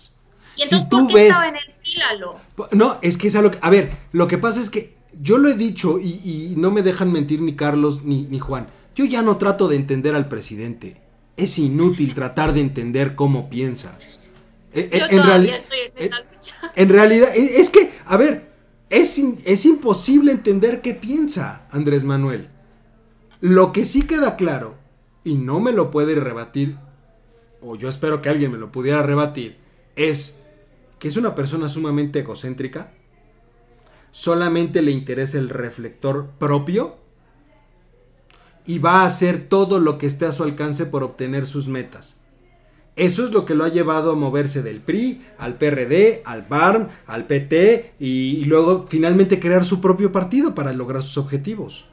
¿Y 0.57 0.63
entonces 0.63 0.79
si 0.79 0.89
tú 0.89 1.07
ves, 1.07 1.27
estaba 1.27 1.47
en 1.47 1.55
el 1.55 1.73
pílalo? 1.81 2.35
No, 2.71 2.97
es 3.01 3.17
que 3.17 3.27
es 3.27 3.35
algo 3.35 3.51
que, 3.51 3.59
a 3.61 3.69
ver, 3.69 3.91
lo 4.11 4.27
que 4.27 4.37
pasa 4.37 4.59
es 4.59 4.69
que 4.69 4.95
yo 5.21 5.37
lo 5.37 5.47
he 5.47 5.53
dicho 5.53 5.99
y, 5.99 6.53
no 6.57 6.71
me 6.71 6.81
dejan 6.81 7.11
mentir 7.11 7.41
ni 7.41 7.55
Carlos 7.55 8.03
ni, 8.03 8.23
ni 8.23 8.39
Juan. 8.39 8.67
Yo 8.95 9.05
ya 9.05 9.21
no 9.21 9.37
trato 9.37 9.67
de 9.67 9.77
entender 9.77 10.15
al 10.15 10.27
presidente. 10.27 11.01
Es 11.37 11.57
inútil 11.59 12.13
tratar 12.15 12.53
de 12.53 12.61
entender 12.61 13.15
cómo 13.15 13.49
piensa. 13.49 13.97
E, 14.73 14.89
e, 14.91 14.99
yo 14.99 15.05
en, 15.05 15.23
realidad 15.23 15.57
estoy 15.57 15.79
en, 15.95 16.11
en 16.75 16.89
realidad, 16.89 17.29
e, 17.33 17.61
es 17.61 17.69
que, 17.69 17.91
a 18.05 18.17
ver, 18.17 18.54
es, 18.89 19.65
imposible 19.65 20.31
entender 20.31 20.81
qué 20.81 20.93
piensa 20.93 21.67
Andrés 21.71 22.03
Manuel. 22.03 22.49
Lo 23.41 23.71
que 23.71 23.85
sí 23.85 24.03
queda 24.03 24.35
claro, 24.35 24.75
y 25.23 25.35
no 25.35 25.59
me 25.59 25.71
lo 25.71 25.91
puede 25.91 26.15
rebatir, 26.15 26.77
o 27.61 27.75
yo 27.75 27.89
espero 27.89 28.21
que 28.21 28.29
alguien 28.29 28.51
me 28.51 28.57
lo 28.57 28.71
pudiera 28.71 29.01
rebatir, 29.03 29.57
es 29.95 30.39
que 30.99 31.07
es 31.07 31.17
una 31.17 31.35
persona 31.35 31.67
sumamente 31.67 32.19
egocéntrica, 32.19 32.93
solamente 34.11 34.81
le 34.81 34.91
interesa 34.91 35.37
el 35.37 35.49
reflector 35.49 36.29
propio 36.39 36.97
y 38.65 38.79
va 38.79 39.01
a 39.01 39.05
hacer 39.05 39.49
todo 39.49 39.79
lo 39.79 39.97
que 39.97 40.07
esté 40.07 40.25
a 40.25 40.31
su 40.31 40.43
alcance 40.43 40.85
por 40.85 41.03
obtener 41.03 41.45
sus 41.45 41.67
metas. 41.67 42.21
Eso 42.95 43.25
es 43.25 43.31
lo 43.31 43.45
que 43.45 43.55
lo 43.55 43.65
ha 43.65 43.69
llevado 43.69 44.11
a 44.11 44.15
moverse 44.15 44.63
del 44.63 44.79
PRI 44.79 45.21
al 45.37 45.55
PRD, 45.57 46.21
al 46.23 46.43
BARM, 46.43 46.87
al 47.07 47.25
PT 47.25 47.95
y, 47.99 48.45
luego 48.45 48.85
finalmente 48.87 49.39
crear 49.39 49.65
su 49.65 49.81
propio 49.81 50.11
partido 50.11 50.55
para 50.55 50.71
lograr 50.71 51.01
sus 51.01 51.17
objetivos. 51.17 51.85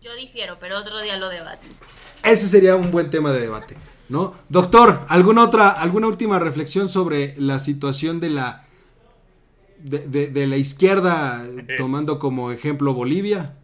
Yo 0.00 0.14
difiero, 0.14 0.58
pero 0.60 0.78
otro 0.78 1.00
día 1.02 1.16
lo 1.16 1.28
debatimos. 1.28 1.76
Ese 2.22 2.46
sería 2.46 2.76
un 2.76 2.92
buen 2.92 3.10
tema 3.10 3.32
de 3.32 3.40
debate. 3.40 3.76
¿no? 4.08 4.34
Doctor, 4.48 5.04
¿alguna 5.08 5.42
otra, 5.42 5.70
alguna 5.70 6.06
última 6.06 6.38
reflexión 6.38 6.88
sobre 6.88 7.34
la 7.36 7.58
situación 7.58 8.20
de 8.20 8.30
la 8.30 8.62
de, 9.78 10.46
la 10.46 10.56
izquierda, 10.56 11.44
tomando 11.76 12.20
como 12.20 12.52
ejemplo 12.52 12.94
Bolivia? 12.94 13.56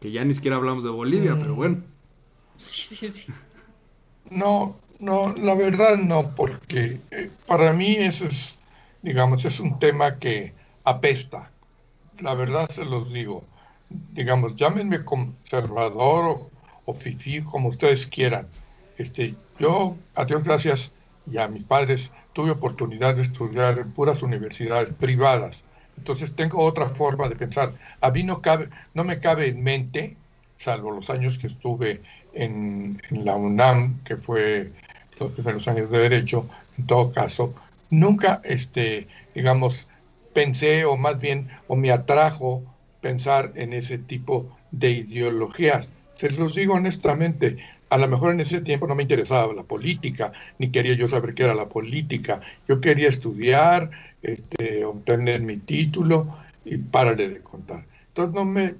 Que 0.00 0.10
ya 0.10 0.24
ni 0.24 0.32
siquiera 0.32 0.56
hablamos 0.56 0.84
de 0.84 0.90
Bolivia, 0.90 1.34
mm. 1.34 1.40
pero 1.40 1.54
bueno. 1.54 1.82
No, 4.30 4.76
no, 5.04 5.32
la 5.34 5.54
verdad 5.54 5.96
no, 5.96 6.34
porque 6.34 6.98
eh, 7.10 7.30
para 7.46 7.72
mí 7.72 7.94
eso 7.96 8.26
es, 8.26 8.56
digamos, 9.02 9.44
es 9.44 9.60
un 9.60 9.78
tema 9.78 10.16
que 10.16 10.52
apesta. 10.84 11.50
La 12.20 12.34
verdad 12.34 12.68
se 12.70 12.84
los 12.84 13.12
digo. 13.12 13.44
Digamos, 14.12 14.56
llámenme 14.56 15.04
conservador 15.04 16.24
o, 16.24 16.50
o 16.86 16.92
fifí, 16.92 17.42
como 17.42 17.68
ustedes 17.68 18.06
quieran. 18.06 18.46
Este, 18.98 19.34
yo, 19.58 19.96
a 20.14 20.24
Dios 20.24 20.42
gracias, 20.42 20.92
y 21.30 21.38
a 21.38 21.48
mis 21.48 21.64
padres, 21.64 22.12
tuve 22.32 22.50
oportunidad 22.50 23.16
de 23.16 23.22
estudiar 23.22 23.78
en 23.78 23.92
puras 23.92 24.22
universidades 24.22 24.90
privadas. 24.90 25.64
Entonces 25.96 26.34
tengo 26.34 26.62
otra 26.62 26.88
forma 26.88 27.28
de 27.28 27.36
pensar. 27.36 27.72
A 28.00 28.10
mí 28.10 28.22
no, 28.22 28.40
cabe, 28.40 28.68
no 28.94 29.04
me 29.04 29.20
cabe 29.20 29.48
en 29.48 29.62
mente, 29.62 30.16
salvo 30.56 30.90
los 30.90 31.10
años 31.10 31.38
que 31.38 31.46
estuve 31.46 32.00
en, 32.34 33.00
la 33.10 33.36
UNAM, 33.36 34.02
que 34.04 34.16
fue 34.16 34.70
los 35.20 35.32
primeros 35.32 35.66
años 35.68 35.90
de 35.90 35.98
Derecho, 35.98 36.48
en 36.78 36.86
todo 36.86 37.12
caso, 37.12 37.54
nunca, 37.90 38.40
este, 38.44 39.06
digamos, 39.34 39.88
pensé 40.32 40.84
o 40.84 40.96
más 40.96 41.20
bien, 41.20 41.48
o 41.68 41.76
me 41.76 41.92
atrajo 41.92 42.62
pensar 43.00 43.52
en 43.54 43.72
ese 43.72 43.98
tipo 43.98 44.50
de 44.70 44.90
ideologías. 44.90 45.90
Se 46.14 46.30
los 46.30 46.54
digo 46.54 46.74
honestamente, 46.74 47.58
a 47.90 47.98
lo 47.98 48.08
mejor 48.08 48.32
en 48.32 48.40
ese 48.40 48.60
tiempo 48.60 48.86
no 48.86 48.94
me 48.94 49.02
interesaba 49.02 49.52
la 49.52 49.62
política, 49.62 50.32
ni 50.58 50.70
quería 50.70 50.94
yo 50.94 51.08
saber 51.08 51.34
qué 51.34 51.44
era 51.44 51.54
la 51.54 51.66
política. 51.66 52.40
Yo 52.66 52.80
quería 52.80 53.08
estudiar, 53.08 53.90
este, 54.22 54.84
obtener 54.84 55.42
mi 55.42 55.58
título 55.58 56.26
y 56.64 56.76
párale 56.78 57.28
de 57.28 57.40
contar. 57.40 57.84
Entonces 58.08 58.34
no 58.34 58.44
me, 58.44 58.74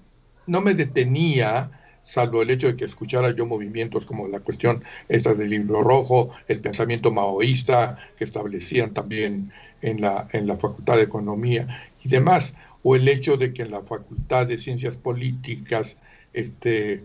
no 0.47 0.61
me 0.61 0.75
detenía, 0.75 1.70
salvo 2.05 2.43
el 2.43 2.51
hecho 2.51 2.69
de 2.69 2.77
que 2.77 2.85
escuchara 2.85 3.35
yo 3.35 3.47
movimientos 3.47 4.05
como 4.05 4.29
la 4.29 4.40
cuestión 4.40 4.83
esta 5.09 5.35
del 5.35 5.51
libro 5.51 5.83
rojo, 5.83 6.31
el 6.49 6.61
pensamiento 6.61 7.11
maoísta 7.11 7.98
que 8.19 8.25
establecían 8.25 8.92
también 8.92 9.50
en 9.83 10.00
la, 10.00 10.29
en 10.33 10.46
la 10.46 10.57
Facultad 10.57 10.96
de 10.96 11.02
Economía 11.02 11.67
y 12.05 12.09
demás, 12.09 12.55
o 12.83 12.96
el 12.96 13.09
hecho 13.09 13.37
de 13.37 13.52
que 13.52 13.63
en 13.63 13.71
la 13.71 13.81
Facultad 13.81 14.46
de 14.46 14.59
Ciencias 14.59 14.96
Políticas 14.96 15.96
este, 16.33 17.02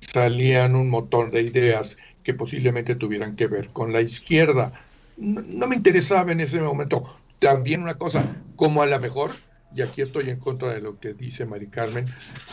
salían 0.00 0.74
un 0.74 0.88
montón 0.90 1.30
de 1.30 1.42
ideas 1.42 1.96
que 2.22 2.34
posiblemente 2.34 2.94
tuvieran 2.94 3.36
que 3.36 3.46
ver 3.46 3.68
con 3.68 3.92
la 3.92 4.00
izquierda. 4.00 4.72
No, 5.16 5.66
me 5.66 5.76
interesaba 5.76 6.32
en 6.32 6.40
ese 6.40 6.60
momento. 6.60 7.02
También 7.38 7.82
una 7.82 7.94
cosa, 7.94 8.36
como 8.56 8.82
a 8.82 8.86
lo 8.86 8.98
mejor, 9.00 9.36
y 9.74 9.82
aquí 9.82 10.02
estoy 10.02 10.30
en 10.30 10.38
contra 10.38 10.72
de 10.72 10.80
lo 10.80 10.98
que 10.98 11.14
dice 11.14 11.44
Mari 11.44 11.68
Carmen, 11.68 12.06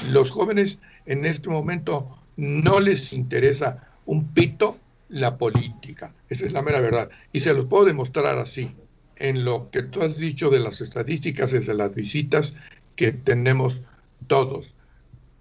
los 0.09 0.31
jóvenes 0.31 0.79
en 1.05 1.25
este 1.25 1.49
momento 1.49 2.17
no 2.37 2.79
les 2.79 3.13
interesa 3.13 3.87
un 4.05 4.27
pito 4.27 4.77
la 5.09 5.37
política. 5.37 6.13
Esa 6.29 6.45
es 6.45 6.53
la 6.53 6.61
mera 6.61 6.81
verdad. 6.81 7.09
Y 7.31 7.39
se 7.39 7.53
los 7.53 7.65
puedo 7.65 7.85
demostrar 7.85 8.37
así. 8.39 8.71
En 9.17 9.45
lo 9.45 9.69
que 9.71 9.81
tú 9.81 10.01
has 10.01 10.17
dicho 10.17 10.49
de 10.49 10.59
las 10.59 10.81
estadísticas, 10.81 11.51
de 11.51 11.73
las 11.73 11.95
visitas 11.95 12.55
que 12.97 13.13
tenemos 13.13 13.81
todos 14.27 14.75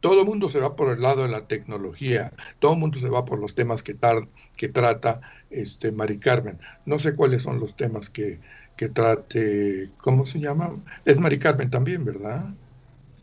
todo 0.05 0.21
el 0.21 0.27
mundo 0.27 0.51
se 0.51 0.61
va 0.61 0.77
por 0.77 0.93
el 0.93 1.01
lado 1.01 1.23
de 1.23 1.31
la 1.31 1.47
tecnología, 1.47 2.31
todo 2.59 2.75
el 2.75 2.79
mundo 2.79 2.99
se 2.99 3.09
va 3.09 3.25
por 3.25 3.39
los 3.39 3.55
temas 3.55 3.83
que, 3.83 3.97
que 4.55 4.69
trata 4.69 5.23
este, 5.49 5.93
Mari 5.93 6.19
Carmen. 6.19 6.59
No 6.85 6.99
sé 6.99 7.15
cuáles 7.15 7.43
son 7.43 7.59
los 7.59 7.75
temas 7.75 8.11
que, 8.11 8.39
que 8.77 8.89
trate, 8.89 9.89
¿cómo 9.99 10.27
se 10.27 10.41
llama? 10.41 10.71
Es 11.05 11.19
Mari 11.19 11.39
Carmen 11.39 11.71
también, 11.71 12.05
¿verdad? 12.05 12.45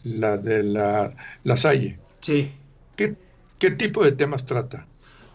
La 0.04 0.38
de 0.38 0.64
la, 0.64 1.14
la 1.44 1.58
Salle. 1.58 2.00
Sí. 2.22 2.52
¿Qué, 2.96 3.16
¿Qué 3.60 3.72
tipo 3.72 4.04
de 4.04 4.12
temas 4.12 4.46
trata? 4.46 4.86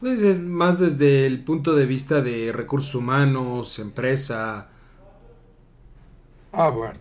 Pues 0.00 0.22
es 0.22 0.38
más 0.38 0.78
desde 0.78 1.26
el 1.26 1.42
punto 1.42 1.74
de 1.74 1.86
vista 1.86 2.20
de 2.22 2.52
recursos 2.52 2.94
humanos, 2.94 3.78
empresa. 3.78 4.68
Ah, 6.52 6.68
bueno, 6.68 6.98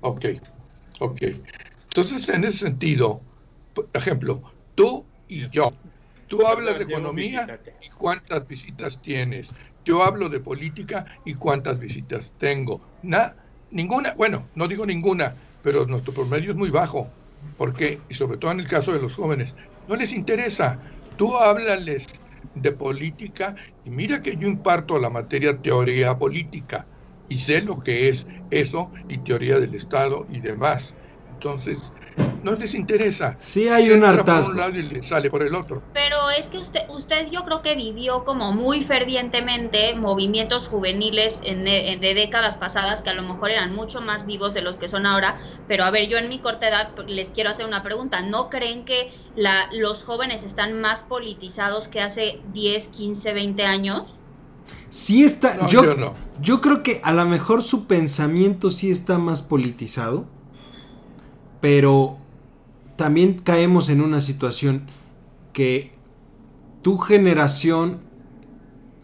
ok, 0.00 0.26
ok. 1.00 1.22
Entonces, 1.84 2.28
en 2.28 2.44
ese 2.44 2.58
sentido, 2.58 3.20
por 3.74 3.88
ejemplo, 3.94 4.40
tú 4.74 5.04
y 5.28 5.48
yo, 5.50 5.70
tú 6.26 6.46
hablas 6.46 6.78
de 6.78 6.84
economía 6.84 7.60
y 7.82 7.88
cuántas 7.90 8.48
visitas 8.48 9.00
tienes. 9.02 9.50
Yo 9.84 10.02
hablo 10.02 10.28
de 10.28 10.40
política 10.40 11.06
y 11.24 11.34
cuántas 11.34 11.78
visitas 11.78 12.34
tengo. 12.36 12.92
Na, 13.02 13.36
ninguna, 13.70 14.14
bueno, 14.14 14.50
no 14.54 14.68
digo 14.68 14.84
ninguna, 14.86 15.42
pero 15.60 15.86
nuestro 15.86 16.12
promedio 16.14 16.50
es 16.52 16.56
muy 16.56 16.70
bajo. 16.70 17.16
porque 17.56 18.04
Y 18.08 18.14
sobre 18.14 18.38
todo 18.38 18.50
en 18.52 18.60
el 18.60 18.68
caso 18.68 18.92
de 18.92 19.00
los 19.00 19.14
jóvenes, 19.16 19.56
no 19.86 19.96
les 19.96 20.12
interesa. 20.12 20.80
Tú 21.16 21.36
háblales 21.36 22.06
de 22.54 22.72
política 22.72 23.56
y 23.82 23.90
mira 23.90 24.20
que 24.22 24.36
yo 24.36 24.48
imparto 24.48 24.98
la 24.98 25.10
materia 25.10 25.60
teoría 25.60 26.18
política 26.18 26.88
y 27.26 27.38
sé 27.38 27.62
lo 27.62 27.80
que 27.80 28.08
es 28.08 28.26
eso 28.50 28.92
y 29.06 29.18
teoría 29.22 29.58
del 29.60 29.74
Estado 29.74 30.26
y 30.28 30.40
demás. 30.40 30.96
Entonces, 31.26 31.94
no 32.42 32.52
les 32.52 32.74
interesa. 32.74 33.36
Sí 33.38 33.68
hay 33.68 33.90
un 33.90 34.04
hartazgo. 34.04 34.52
Por 34.52 34.54
un 34.54 34.60
lado 34.60 34.78
y 34.78 34.82
le 34.82 35.02
sale 35.02 35.30
por 35.30 35.42
el 35.42 35.54
otro. 35.54 35.82
Pero 35.92 36.30
es 36.30 36.48
que 36.48 36.58
usted, 36.58 36.82
usted 36.88 37.30
yo 37.30 37.44
creo 37.44 37.62
que 37.62 37.74
vivió 37.74 38.24
como 38.24 38.52
muy 38.52 38.82
fervientemente 38.82 39.94
movimientos 39.94 40.68
juveniles 40.68 41.40
en, 41.44 41.64
de 41.64 42.14
décadas 42.14 42.56
pasadas 42.56 43.02
que 43.02 43.10
a 43.10 43.14
lo 43.14 43.22
mejor 43.22 43.50
eran 43.50 43.74
mucho 43.74 44.00
más 44.00 44.26
vivos 44.26 44.54
de 44.54 44.62
los 44.62 44.76
que 44.76 44.88
son 44.88 45.06
ahora. 45.06 45.38
Pero 45.66 45.84
a 45.84 45.90
ver, 45.90 46.08
yo 46.08 46.18
en 46.18 46.28
mi 46.28 46.38
corta 46.38 46.68
edad 46.68 46.90
pues, 46.94 47.08
les 47.08 47.30
quiero 47.30 47.50
hacer 47.50 47.66
una 47.66 47.82
pregunta. 47.82 48.22
¿No 48.22 48.50
creen 48.50 48.84
que 48.84 49.10
la, 49.36 49.68
los 49.72 50.04
jóvenes 50.04 50.44
están 50.44 50.80
más 50.80 51.02
politizados 51.02 51.88
que 51.88 52.00
hace 52.00 52.40
10, 52.52 52.88
15, 52.88 53.32
20 53.32 53.64
años? 53.64 54.18
Sí 54.90 55.22
está, 55.22 55.66
yo, 55.68 56.14
yo 56.40 56.60
creo 56.60 56.82
que 56.82 57.00
a 57.04 57.12
lo 57.12 57.26
mejor 57.26 57.62
su 57.62 57.86
pensamiento 57.86 58.70
sí 58.70 58.90
está 58.90 59.18
más 59.18 59.42
politizado, 59.42 60.24
pero 61.60 62.18
también 62.98 63.34
caemos 63.34 63.90
en 63.90 64.00
una 64.00 64.20
situación 64.20 64.88
que 65.52 65.92
tu 66.82 66.98
generación 66.98 68.00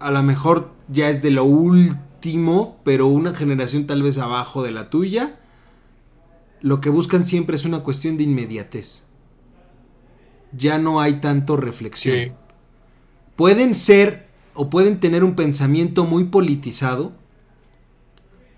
a 0.00 0.10
lo 0.10 0.20
mejor 0.24 0.72
ya 0.88 1.08
es 1.08 1.22
de 1.22 1.30
lo 1.30 1.44
último, 1.44 2.80
pero 2.82 3.06
una 3.06 3.36
generación 3.36 3.86
tal 3.86 4.02
vez 4.02 4.18
abajo 4.18 4.64
de 4.64 4.72
la 4.72 4.90
tuya, 4.90 5.38
lo 6.60 6.80
que 6.80 6.90
buscan 6.90 7.24
siempre 7.24 7.54
es 7.54 7.64
una 7.64 7.84
cuestión 7.84 8.16
de 8.16 8.24
inmediatez. 8.24 9.06
Ya 10.52 10.78
no 10.78 11.00
hay 11.00 11.20
tanto 11.20 11.56
reflexión. 11.56 12.34
Pueden 13.36 13.74
ser 13.74 14.26
o 14.54 14.70
pueden 14.70 14.98
tener 14.98 15.22
un 15.22 15.36
pensamiento 15.36 16.04
muy 16.04 16.24
politizado, 16.24 17.12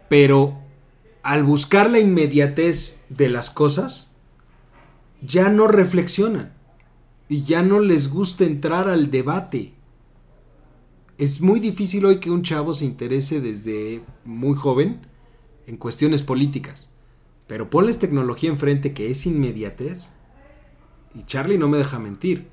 pero 0.08 0.62
al 1.22 1.44
buscar 1.44 1.90
la 1.90 1.98
inmediatez 1.98 3.04
de 3.10 3.28
las 3.28 3.50
cosas, 3.50 4.15
ya 5.26 5.48
no 5.48 5.66
reflexionan 5.66 6.52
y 7.28 7.42
ya 7.42 7.62
no 7.62 7.80
les 7.80 8.12
gusta 8.12 8.44
entrar 8.44 8.88
al 8.88 9.10
debate. 9.10 9.72
Es 11.18 11.40
muy 11.40 11.60
difícil 11.60 12.04
hoy 12.06 12.20
que 12.20 12.30
un 12.30 12.42
chavo 12.42 12.74
se 12.74 12.84
interese 12.84 13.40
desde 13.40 14.02
muy 14.24 14.54
joven 14.54 15.00
en 15.66 15.76
cuestiones 15.76 16.22
políticas. 16.22 16.90
Pero 17.46 17.70
ponles 17.70 17.98
tecnología 17.98 18.50
enfrente 18.50 18.92
que 18.92 19.10
es 19.10 19.26
inmediatez. 19.26 20.18
Y 21.14 21.22
Charlie 21.22 21.58
no 21.58 21.68
me 21.68 21.78
deja 21.78 21.98
mentir. 21.98 22.48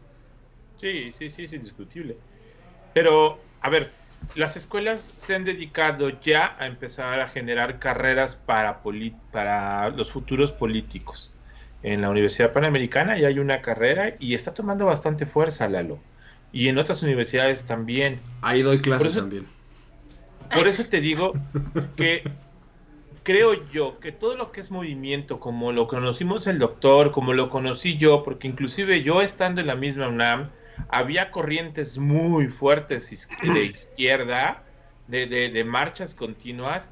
Sí, 0.77 1.11
sí, 1.17 1.29
sí, 1.29 1.43
es 1.43 1.53
indiscutible. 1.53 2.17
Pero, 2.93 3.39
a 3.61 3.69
ver, 3.69 3.91
las 4.35 4.55
escuelas 4.55 5.13
se 5.17 5.35
han 5.35 5.43
dedicado 5.43 6.09
ya 6.21 6.55
a 6.59 6.67
empezar 6.67 7.19
a 7.19 7.27
generar 7.27 7.79
carreras 7.79 8.35
para, 8.35 8.81
para 9.31 9.89
los 9.89 10.11
futuros 10.11 10.51
políticos 10.51 11.33
en 11.83 12.01
la 12.01 12.09
Universidad 12.09 12.53
Panamericana 12.53 13.17
y 13.17 13.25
hay 13.25 13.39
una 13.39 13.61
carrera 13.61 14.15
y 14.19 14.33
está 14.33 14.53
tomando 14.53 14.85
bastante 14.85 15.25
fuerza, 15.25 15.67
Lalo. 15.67 15.99
Y 16.51 16.69
en 16.69 16.77
otras 16.77 17.03
universidades 17.03 17.65
también. 17.65 18.19
Ahí 18.41 18.61
doy 18.61 18.79
clase 18.79 19.09
también. 19.09 19.45
Por 20.53 20.67
eso 20.67 20.85
te 20.85 21.01
digo 21.01 21.33
que 21.95 22.21
creo 23.23 23.67
yo 23.69 23.99
que 23.99 24.11
todo 24.11 24.37
lo 24.37 24.51
que 24.51 24.61
es 24.61 24.71
movimiento, 24.71 25.39
como 25.39 25.71
lo 25.71 25.87
conocimos 25.87 26.47
el 26.47 26.59
doctor, 26.59 27.11
como 27.11 27.33
lo 27.33 27.49
conocí 27.49 27.97
yo, 27.97 28.23
porque 28.23 28.47
inclusive 28.47 29.01
yo 29.01 29.21
estando 29.21 29.61
en 29.61 29.67
la 29.67 29.75
misma 29.75 30.07
UNAM, 30.09 30.49
había 30.89 31.31
corrientes 31.31 31.97
muy 31.97 32.47
fuertes 32.47 33.27
de 33.41 33.63
izquierda, 33.63 34.63
de, 35.07 35.25
de, 35.25 35.49
de 35.49 35.63
marchas 35.63 36.13
continuas, 36.13 36.87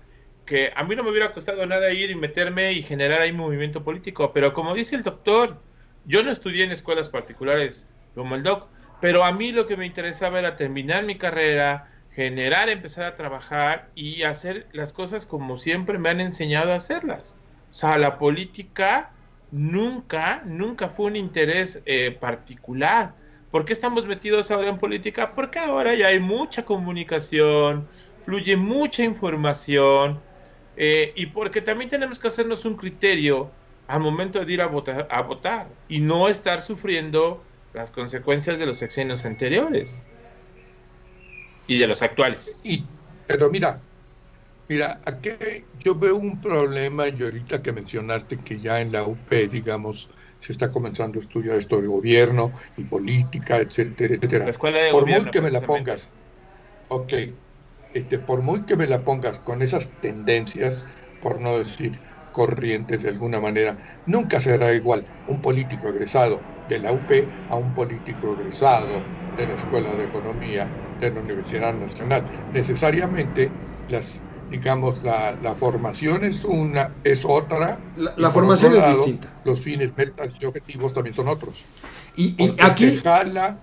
que 0.45 0.71
a 0.75 0.83
mí 0.83 0.95
no 0.95 1.03
me 1.03 1.11
hubiera 1.11 1.33
costado 1.33 1.65
nada 1.65 1.91
ir 1.91 2.09
y 2.09 2.15
meterme 2.15 2.73
y 2.73 2.83
generar 2.83 3.21
ahí 3.21 3.31
movimiento 3.31 3.83
político, 3.83 4.33
pero 4.33 4.53
como 4.53 4.73
dice 4.73 4.95
el 4.95 5.03
doctor, 5.03 5.57
yo 6.05 6.23
no 6.23 6.31
estudié 6.31 6.63
en 6.63 6.71
escuelas 6.71 7.09
particulares 7.09 7.85
como 8.15 8.35
el 8.35 8.43
doc, 8.43 8.67
pero 8.99 9.23
a 9.23 9.31
mí 9.31 9.51
lo 9.51 9.67
que 9.67 9.77
me 9.77 9.85
interesaba 9.85 10.39
era 10.39 10.55
terminar 10.55 11.03
mi 11.05 11.15
carrera, 11.15 11.89
generar, 12.11 12.69
empezar 12.69 13.05
a 13.05 13.15
trabajar 13.15 13.89
y 13.95 14.23
hacer 14.23 14.67
las 14.73 14.93
cosas 14.93 15.25
como 15.25 15.57
siempre 15.57 15.97
me 15.97 16.09
han 16.09 16.21
enseñado 16.21 16.71
a 16.71 16.75
hacerlas. 16.75 17.35
O 17.69 17.73
sea, 17.73 17.97
la 17.97 18.17
política 18.17 19.11
nunca, 19.51 20.41
nunca 20.45 20.89
fue 20.89 21.07
un 21.07 21.15
interés 21.15 21.81
eh, 21.85 22.11
particular. 22.11 23.15
¿Por 23.49 23.65
qué 23.65 23.73
estamos 23.73 24.05
metidos 24.05 24.51
ahora 24.51 24.69
en 24.69 24.77
política? 24.77 25.33
Porque 25.35 25.59
ahora 25.59 25.95
ya 25.95 26.07
hay 26.07 26.19
mucha 26.19 26.63
comunicación, 26.65 27.87
fluye 28.25 28.55
mucha 28.57 29.03
información, 29.03 30.21
eh, 30.77 31.13
y 31.15 31.27
porque 31.27 31.61
también 31.61 31.89
tenemos 31.89 32.19
que 32.19 32.27
hacernos 32.27 32.65
un 32.65 32.75
criterio 32.75 33.51
al 33.87 33.99
momento 33.99 34.43
de 34.43 34.53
ir 34.53 34.61
a 34.61 34.67
votar, 34.67 35.07
a 35.11 35.21
votar 35.21 35.67
y 35.89 35.99
no 35.99 36.29
estar 36.29 36.61
sufriendo 36.61 37.43
las 37.73 37.91
consecuencias 37.91 38.57
de 38.59 38.65
los 38.65 38.77
sexenios 38.77 39.25
anteriores 39.25 40.01
y 41.67 41.77
de 41.77 41.87
los 41.87 42.01
actuales. 42.01 42.59
Y, 42.63 42.83
pero 43.27 43.49
mira, 43.49 43.79
mira, 44.67 44.99
aquí 45.05 45.31
yo 45.83 45.95
veo 45.95 46.15
un 46.15 46.41
problema 46.41 47.07
y 47.07 47.21
ahorita 47.21 47.61
que 47.61 47.71
mencionaste 47.71 48.37
que 48.37 48.59
ya 48.59 48.81
en 48.81 48.91
la 48.91 49.03
UP, 49.03 49.29
digamos, 49.49 50.09
se 50.39 50.51
está 50.51 50.71
comenzando 50.71 51.19
a 51.19 51.21
estudiar 51.23 51.55
esto 51.55 51.79
de 51.81 51.87
gobierno 51.87 52.51
y 52.77 52.83
política, 52.83 53.57
etcétera, 53.57 54.15
etcétera. 54.15 54.51
Por 54.91 55.05
muy 55.05 55.31
que 55.31 55.41
me 55.41 55.51
la 55.51 55.61
pongas, 55.61 56.11
ok, 56.87 57.13
este, 57.93 58.19
por 58.19 58.41
muy 58.41 58.61
que 58.61 58.75
me 58.75 58.87
la 58.87 58.99
pongas 58.99 59.39
con 59.39 59.61
esas 59.61 59.89
tendencias, 60.01 60.85
por 61.21 61.39
no 61.41 61.57
decir 61.57 61.97
corrientes 62.31 63.03
de 63.03 63.09
alguna 63.09 63.39
manera, 63.39 63.75
nunca 64.05 64.39
será 64.39 64.73
igual 64.73 65.05
un 65.27 65.41
político 65.41 65.89
egresado 65.89 66.39
de 66.69 66.79
la 66.79 66.91
UP 66.91 67.09
a 67.49 67.55
un 67.55 67.73
político 67.73 68.37
egresado 68.39 69.01
de 69.37 69.47
la 69.47 69.53
Escuela 69.53 69.93
de 69.93 70.05
Economía 70.05 70.67
de 70.99 71.11
la 71.11 71.21
Universidad 71.21 71.73
Nacional. 71.73 72.23
Necesariamente 72.53 73.49
las 73.89 74.23
digamos 74.51 75.01
la, 75.01 75.31
la 75.41 75.55
formación 75.55 76.25
es 76.25 76.43
una 76.43 76.91
es 77.03 77.23
otra. 77.25 77.79
La, 77.95 78.31
formación 78.31 78.75
es 78.75 78.85
distinta. 78.85 79.31
los 79.45 79.61
fines 79.61 79.95
metas 79.95 80.29
y 80.39 80.45
objetivos 80.45 80.93
también 80.93 81.15
son 81.15 81.29
otros. 81.29 81.63
Y, 82.15 82.35
aquí 82.59 82.97
jala 82.97 83.57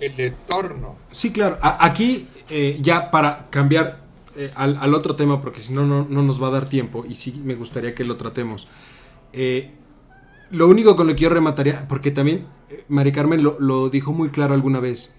el 0.00 0.20
entorno 0.20 0.96
sí 1.10 1.32
claro 1.32 1.58
aquí 1.60 2.26
eh, 2.50 2.78
ya 2.80 3.10
para 3.10 3.48
cambiar 3.50 4.08
eh, 4.40 4.52
al, 4.54 4.94
otro 4.94 5.16
tema, 5.16 5.40
porque 5.40 5.60
si 5.60 5.72
no, 5.72 5.84
no 5.84 6.22
nos 6.22 6.40
va 6.40 6.46
a 6.46 6.50
dar 6.52 6.68
tiempo 6.68 7.04
y 7.04 7.16
sí 7.16 7.42
me 7.44 7.56
gustaría 7.56 7.92
que 7.92 8.04
lo 8.04 8.16
tratemos. 8.16 8.68
Eh, 9.32 9.72
lo 10.52 10.68
único 10.68 10.94
con 10.94 11.08
lo 11.08 11.16
que 11.16 11.22
yo 11.22 11.28
remataría, 11.28 11.86
porque 11.88 12.12
también 12.12 12.46
Mari 12.86 13.10
Carmen 13.10 13.42
lo, 13.42 13.58
lo, 13.58 13.90
dijo 13.90 14.12
muy 14.12 14.28
claro 14.28 14.54
alguna 14.54 14.78
vez, 14.78 15.16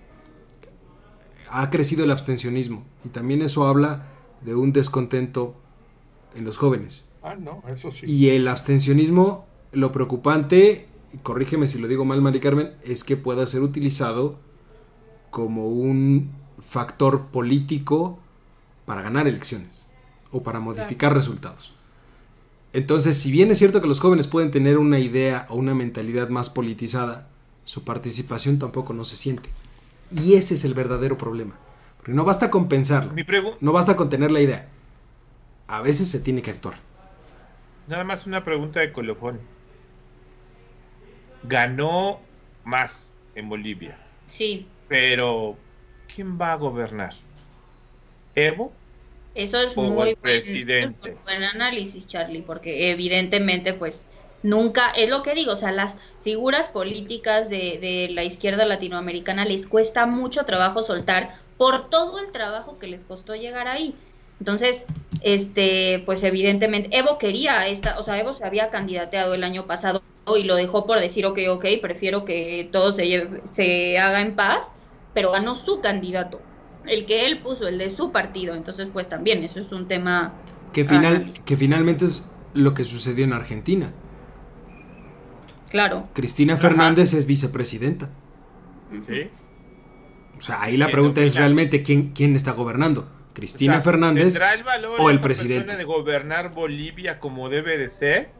ha 1.49 1.69
crecido 1.69 2.05
el 2.05 2.11
abstencionismo 2.11 2.85
y 3.03 3.09
también 3.09 3.41
eso 3.41 3.67
habla 3.67 4.07
de 4.39 4.55
un 4.55 4.71
descontento 4.71 5.53
en 6.33 6.45
los 6.45 6.57
jóvenes. 6.57 7.09
Ah, 7.21 7.35
no, 7.35 7.61
eso 7.67 7.91
sí. 7.91 8.05
Y 8.09 8.29
el 8.29 8.47
abstencionismo, 8.47 9.47
lo 9.73 9.91
preocupante, 9.91 10.87
corrígeme 11.23 11.67
si 11.67 11.77
lo 11.77 11.89
digo 11.89 12.05
mal, 12.05 12.21
Mari 12.21 12.39
Carmen, 12.39 12.71
es 12.85 13.03
que 13.03 13.17
pueda 13.17 13.45
ser 13.47 13.63
utilizado 13.63 14.39
como 15.29 15.67
un 15.67 16.31
factor 16.59 17.27
político 17.27 18.19
para 18.85 19.01
ganar 19.01 19.27
elecciones 19.27 19.87
o 20.31 20.43
para 20.43 20.59
modificar 20.59 21.13
resultados. 21.13 21.73
Entonces, 22.73 23.17
si 23.17 23.31
bien 23.31 23.49
es 23.49 23.57
cierto 23.57 23.81
que 23.81 23.87
los 23.87 23.99
jóvenes 23.99 24.27
pueden 24.27 24.51
tener 24.51 24.77
una 24.77 24.99
idea 24.99 25.47
o 25.49 25.55
una 25.55 25.73
mentalidad 25.73 26.29
más 26.29 26.49
politizada, 26.49 27.27
su 27.63 27.83
participación 27.83 28.59
tampoco 28.59 28.93
no 28.93 29.03
se 29.03 29.15
siente. 29.15 29.49
Y 30.11 30.35
ese 30.35 30.53
es 30.53 30.65
el 30.65 30.73
verdadero 30.73 31.17
problema. 31.17 31.55
Porque 31.97 32.13
no 32.13 32.25
basta 32.25 32.49
con 32.49 32.67
pensarlo. 32.67 33.13
no 33.59 33.71
basta 33.71 33.95
con 33.95 34.09
tener 34.09 34.31
la 34.31 34.41
idea. 34.41 34.67
A 35.67 35.81
veces 35.81 36.09
se 36.09 36.19
tiene 36.19 36.41
que 36.41 36.51
actuar. 36.51 36.75
Nada 37.87 38.03
más 38.03 38.25
una 38.25 38.43
pregunta 38.43 38.79
de 38.79 38.91
colofón. 38.91 39.39
Ganó 41.43 42.19
más 42.63 43.11
en 43.35 43.49
Bolivia. 43.49 43.97
Sí. 44.25 44.67
Pero, 44.89 45.55
¿quién 46.13 46.39
va 46.39 46.51
a 46.51 46.55
gobernar? 46.55 47.13
¿Evo? 48.35 48.73
Eso 49.35 49.61
es 49.61 49.77
muy 49.77 50.15
presidente. 50.15 51.15
Buen, 51.23 51.43
análisis, 51.43 52.07
Charlie, 52.07 52.41
porque 52.41 52.91
evidentemente, 52.91 53.73
pues, 53.73 54.07
nunca, 54.43 54.91
es 54.91 55.09
lo 55.09 55.23
que 55.23 55.35
digo, 55.35 55.53
o 55.53 55.55
sea, 55.55 55.71
las 55.71 55.95
figuras 56.21 56.67
políticas 56.67 57.49
de, 57.49 57.77
de 57.79 58.09
la 58.11 58.23
izquierda 58.23 58.65
latinoamericana 58.65 59.45
les 59.45 59.67
cuesta 59.67 60.05
mucho 60.05 60.43
trabajo 60.43 60.83
soltar 60.83 61.35
por 61.57 61.89
todo 61.89 62.19
el 62.19 62.31
trabajo 62.31 62.79
que 62.79 62.87
les 62.87 63.05
costó 63.05 63.35
llegar 63.35 63.67
ahí. 63.67 63.95
Entonces, 64.39 64.85
este, 65.21 66.01
pues 66.05 66.23
evidentemente, 66.23 66.97
Evo 66.97 67.17
quería 67.17 67.67
esta, 67.67 67.99
o 67.99 68.03
sea, 68.03 68.17
Evo 68.19 68.33
se 68.33 68.45
había 68.45 68.69
candidateado 68.69 69.33
el 69.33 69.43
año 69.43 69.67
pasado 69.67 70.01
y 70.37 70.43
lo 70.43 70.55
dejó 70.55 70.85
por 70.85 70.99
decir, 70.99 71.25
ok, 71.25 71.39
ok, 71.49 71.65
prefiero 71.81 72.23
que 72.23 72.69
todo 72.71 72.91
se, 72.91 73.27
se 73.51 73.99
haga 73.99 74.21
en 74.21 74.35
paz, 74.35 74.71
pero 75.19 75.31
ganó 75.31 75.53
su 75.53 75.81
candidato, 75.81 76.39
el 76.85 77.05
que 77.05 77.27
él 77.27 77.41
puso, 77.41 77.67
el 77.67 77.77
de 77.77 77.89
su 77.89 78.13
partido. 78.13 78.55
Entonces, 78.55 78.87
pues 78.87 79.09
también, 79.09 79.43
eso 79.43 79.59
es 79.59 79.69
un 79.73 79.85
tema... 79.85 80.31
Que, 80.71 80.85
final, 80.85 81.29
que 81.43 81.57
finalmente 81.57 82.05
es 82.05 82.31
lo 82.53 82.73
que 82.73 82.85
sucedió 82.85 83.25
en 83.25 83.33
Argentina. 83.33 83.91
Claro. 85.69 86.07
Cristina 86.13 86.55
Fernández 86.55 87.11
es 87.11 87.25
vicepresidenta. 87.25 88.09
Sí. 89.07 89.29
O 90.37 90.39
sea, 90.39 90.61
ahí 90.61 90.77
la 90.77 90.87
pregunta 90.87 91.19
es 91.19 91.35
realmente 91.35 91.83
quién, 91.83 92.13
quién 92.13 92.37
está 92.37 92.53
gobernando. 92.53 93.09
Cristina 93.33 93.81
Fernández 93.81 94.39
el 94.39 94.63
valor 94.63 95.01
o 95.01 95.09
el 95.09 95.19
presidente 95.19 95.75
de 95.75 95.83
gobernar 95.83 96.53
Bolivia 96.53 97.19
como 97.19 97.49
debe 97.49 97.77
de 97.77 97.89
ser 97.89 98.31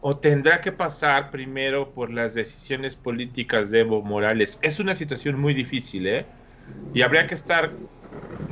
o 0.00 0.16
tendrá 0.16 0.60
que 0.60 0.72
pasar 0.72 1.30
primero 1.30 1.90
por 1.90 2.10
las 2.12 2.34
decisiones 2.34 2.96
políticas 2.96 3.70
de 3.70 3.80
Evo 3.80 4.02
Morales. 4.02 4.58
Es 4.62 4.78
una 4.78 4.94
situación 4.94 5.38
muy 5.38 5.54
difícil, 5.54 6.06
¿eh? 6.06 6.26
Y 6.94 7.02
habría 7.02 7.26
que 7.26 7.34
estar 7.34 7.70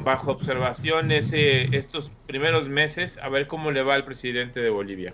bajo 0.04 0.32
observación 0.32 1.12
ese, 1.12 1.76
estos 1.76 2.10
primeros 2.26 2.68
meses 2.68 3.18
a 3.18 3.28
ver 3.28 3.46
cómo 3.46 3.70
le 3.70 3.82
va 3.82 3.94
al 3.94 4.04
presidente 4.04 4.60
de 4.60 4.70
Bolivia. 4.70 5.12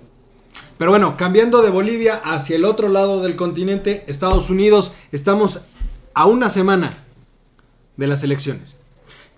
Pero 0.78 0.90
bueno, 0.90 1.16
cambiando 1.16 1.62
de 1.62 1.70
Bolivia 1.70 2.20
hacia 2.24 2.56
el 2.56 2.64
otro 2.64 2.88
lado 2.88 3.22
del 3.22 3.36
continente, 3.36 4.04
Estados 4.06 4.50
Unidos, 4.50 4.92
estamos 5.12 5.66
a 6.14 6.26
una 6.26 6.48
semana 6.48 6.94
de 7.96 8.06
las 8.06 8.22
elecciones. 8.22 8.78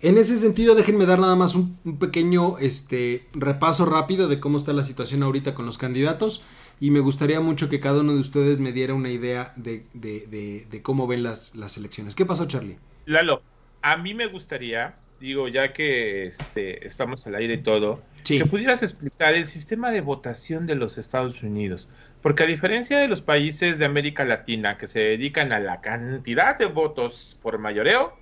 En 0.01 0.19
ese 0.19 0.39
sentido, 0.39 0.75
déjenme 0.75 1.07
dar 1.07 1.19
nada 1.19 1.35
más 1.35 1.55
un, 1.55 1.79
pequeño 1.99 2.59
este, 2.59 3.25
repaso 3.33 3.87
rápido 3.87 4.29
de 4.29 4.39
cómo 4.39 4.59
está 4.59 4.73
la 4.73 4.85
situación 4.85 5.23
ahorita 5.23 5.55
con 5.55 5.67
los 5.67 5.79
candidatos 5.79 6.43
y 6.81 6.91
me 6.91 7.01
gustaría 7.01 7.41
mucho 7.41 7.69
que 7.69 7.81
cada 7.81 8.01
uno 8.01 8.15
de 8.15 8.21
ustedes 8.21 8.61
me 8.61 8.73
diera 8.73 8.95
una 8.95 9.11
idea 9.11 9.53
de, 9.57 10.81
cómo 10.83 11.07
ven 11.07 11.23
las, 11.23 11.55
las, 11.55 11.77
elecciones. 11.77 12.15
¿Qué 12.15 12.27
pasó, 12.27 12.47
Charlie? 12.47 12.79
Lalo, 13.07 13.43
a 13.83 13.97
mí 13.97 14.15
me 14.15 14.27
gustaría, 14.27 14.95
digo, 15.21 15.49
ya 15.49 15.73
que 15.73 16.27
este, 16.27 16.87
estamos 16.87 17.27
al 17.27 17.37
aire 17.37 17.55
y 17.55 17.63
todo, 17.63 18.03
que 18.25 18.47
pudieras 18.47 18.83
explicar 18.83 19.35
el 19.35 19.47
sistema 19.47 19.91
de 19.91 20.01
votación 20.01 20.67
de 20.67 20.75
los 20.75 20.99
Estados 20.99 21.43
Unidos. 21.43 21.91
Porque 22.23 22.45
a 22.45 22.47
diferencia 22.47 22.99
de 22.99 23.07
los 23.07 23.21
países 23.21 23.79
de 23.79 23.85
América 23.85 24.25
Latina 24.25 24.79
que 24.79 24.87
se 24.87 25.01
dedican 25.01 25.53
a 25.53 25.61
la 25.61 25.83
cantidad 25.83 26.59
de 26.59 26.67
votos 26.67 27.39
por 27.43 27.59
mayoreo, 27.59 28.17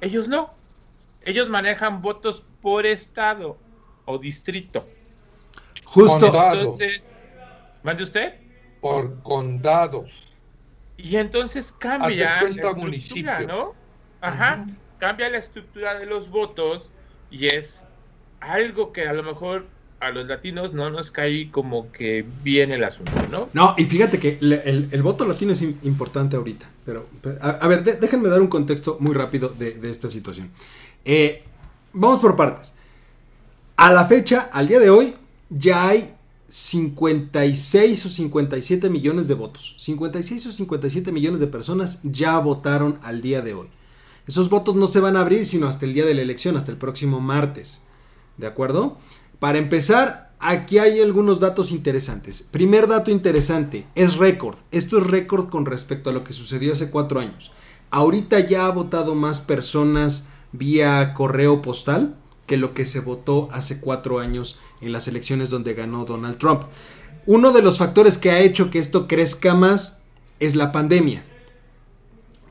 ellos 0.00 0.26
no. 0.26 0.50
Ellos 1.24 1.48
manejan 1.48 2.02
votos 2.02 2.42
por 2.60 2.84
estado 2.84 3.56
o 4.06 4.18
distrito. 4.18 4.84
Justo. 5.84 6.26
Entonces, 6.26 7.07
¿mande 7.88 8.04
usted? 8.04 8.34
Por 8.82 9.22
condados. 9.22 10.34
Y 10.98 11.16
entonces 11.16 11.72
cambia 11.78 12.42
la 12.42 12.68
estructura, 12.70 13.40
¿no? 13.40 13.74
Ajá. 14.20 14.66
Cambia 14.98 15.30
la 15.30 15.38
estructura 15.38 15.98
de 15.98 16.04
los 16.04 16.28
votos 16.28 16.90
y 17.30 17.46
es 17.46 17.84
algo 18.40 18.92
que 18.92 19.08
a 19.08 19.14
lo 19.14 19.22
mejor 19.22 19.64
a 20.00 20.10
los 20.10 20.26
latinos 20.26 20.74
no 20.74 20.90
nos 20.90 21.10
cae 21.10 21.50
como 21.50 21.90
que 21.90 22.26
bien 22.42 22.72
el 22.72 22.84
asunto, 22.84 23.12
¿no? 23.30 23.48
No, 23.54 23.74
y 23.78 23.86
fíjate 23.86 24.18
que 24.18 24.36
el, 24.38 25.02
voto 25.02 25.24
latino 25.24 25.52
es 25.52 25.62
importante 25.62 26.36
ahorita, 26.36 26.68
pero, 26.84 27.08
a, 27.40 27.66
ver, 27.68 27.84
déjenme 27.84 28.28
dar 28.28 28.42
un 28.42 28.48
contexto 28.48 28.98
muy 29.00 29.14
rápido 29.14 29.48
de, 29.48 29.78
esta 29.88 30.10
situación. 30.10 30.50
Eh, 31.06 31.42
vamos 31.94 32.20
por 32.20 32.36
partes. 32.36 32.76
A 33.76 33.90
la 33.90 34.04
fecha, 34.04 34.50
al 34.52 34.68
día 34.68 34.78
de 34.78 34.90
hoy, 34.90 35.14
ya 35.48 35.88
hay 35.88 36.17
56 36.48 38.06
o 38.06 38.08
57 38.08 38.88
millones 38.88 39.28
de 39.28 39.34
votos. 39.34 39.74
56 39.78 40.46
o 40.46 40.52
57 40.52 41.12
millones 41.12 41.40
de 41.40 41.46
personas 41.46 42.00
ya 42.02 42.38
votaron 42.38 42.98
al 43.02 43.20
día 43.20 43.42
de 43.42 43.54
hoy. 43.54 43.68
Esos 44.26 44.50
votos 44.50 44.74
no 44.74 44.86
se 44.86 45.00
van 45.00 45.16
a 45.16 45.20
abrir 45.20 45.44
sino 45.46 45.68
hasta 45.68 45.86
el 45.86 45.94
día 45.94 46.06
de 46.06 46.14
la 46.14 46.22
elección, 46.22 46.56
hasta 46.56 46.70
el 46.70 46.78
próximo 46.78 47.20
martes. 47.20 47.84
¿De 48.38 48.46
acuerdo? 48.46 48.98
Para 49.38 49.58
empezar, 49.58 50.34
aquí 50.38 50.78
hay 50.78 51.00
algunos 51.00 51.38
datos 51.38 51.70
interesantes. 51.70 52.42
Primer 52.42 52.88
dato 52.88 53.10
interesante, 53.10 53.86
es 53.94 54.16
récord. 54.16 54.56
Esto 54.70 54.98
es 54.98 55.06
récord 55.06 55.48
con 55.48 55.66
respecto 55.66 56.10
a 56.10 56.12
lo 56.12 56.24
que 56.24 56.32
sucedió 56.32 56.72
hace 56.72 56.90
cuatro 56.90 57.20
años. 57.20 57.52
Ahorita 57.90 58.40
ya 58.40 58.66
ha 58.66 58.70
votado 58.70 59.14
más 59.14 59.40
personas 59.40 60.28
vía 60.52 61.14
correo 61.14 61.60
postal 61.62 62.16
que 62.48 62.56
lo 62.56 62.74
que 62.74 62.84
se 62.84 62.98
votó 62.98 63.48
hace 63.52 63.78
cuatro 63.78 64.18
años 64.18 64.58
en 64.80 64.90
las 64.90 65.06
elecciones 65.06 65.50
donde 65.50 65.74
ganó 65.74 66.04
Donald 66.04 66.38
Trump. 66.38 66.62
Uno 67.26 67.52
de 67.52 67.62
los 67.62 67.78
factores 67.78 68.18
que 68.18 68.32
ha 68.32 68.40
hecho 68.40 68.72
que 68.72 68.80
esto 68.80 69.06
crezca 69.06 69.54
más 69.54 70.00
es 70.40 70.56
la 70.56 70.72
pandemia. 70.72 71.24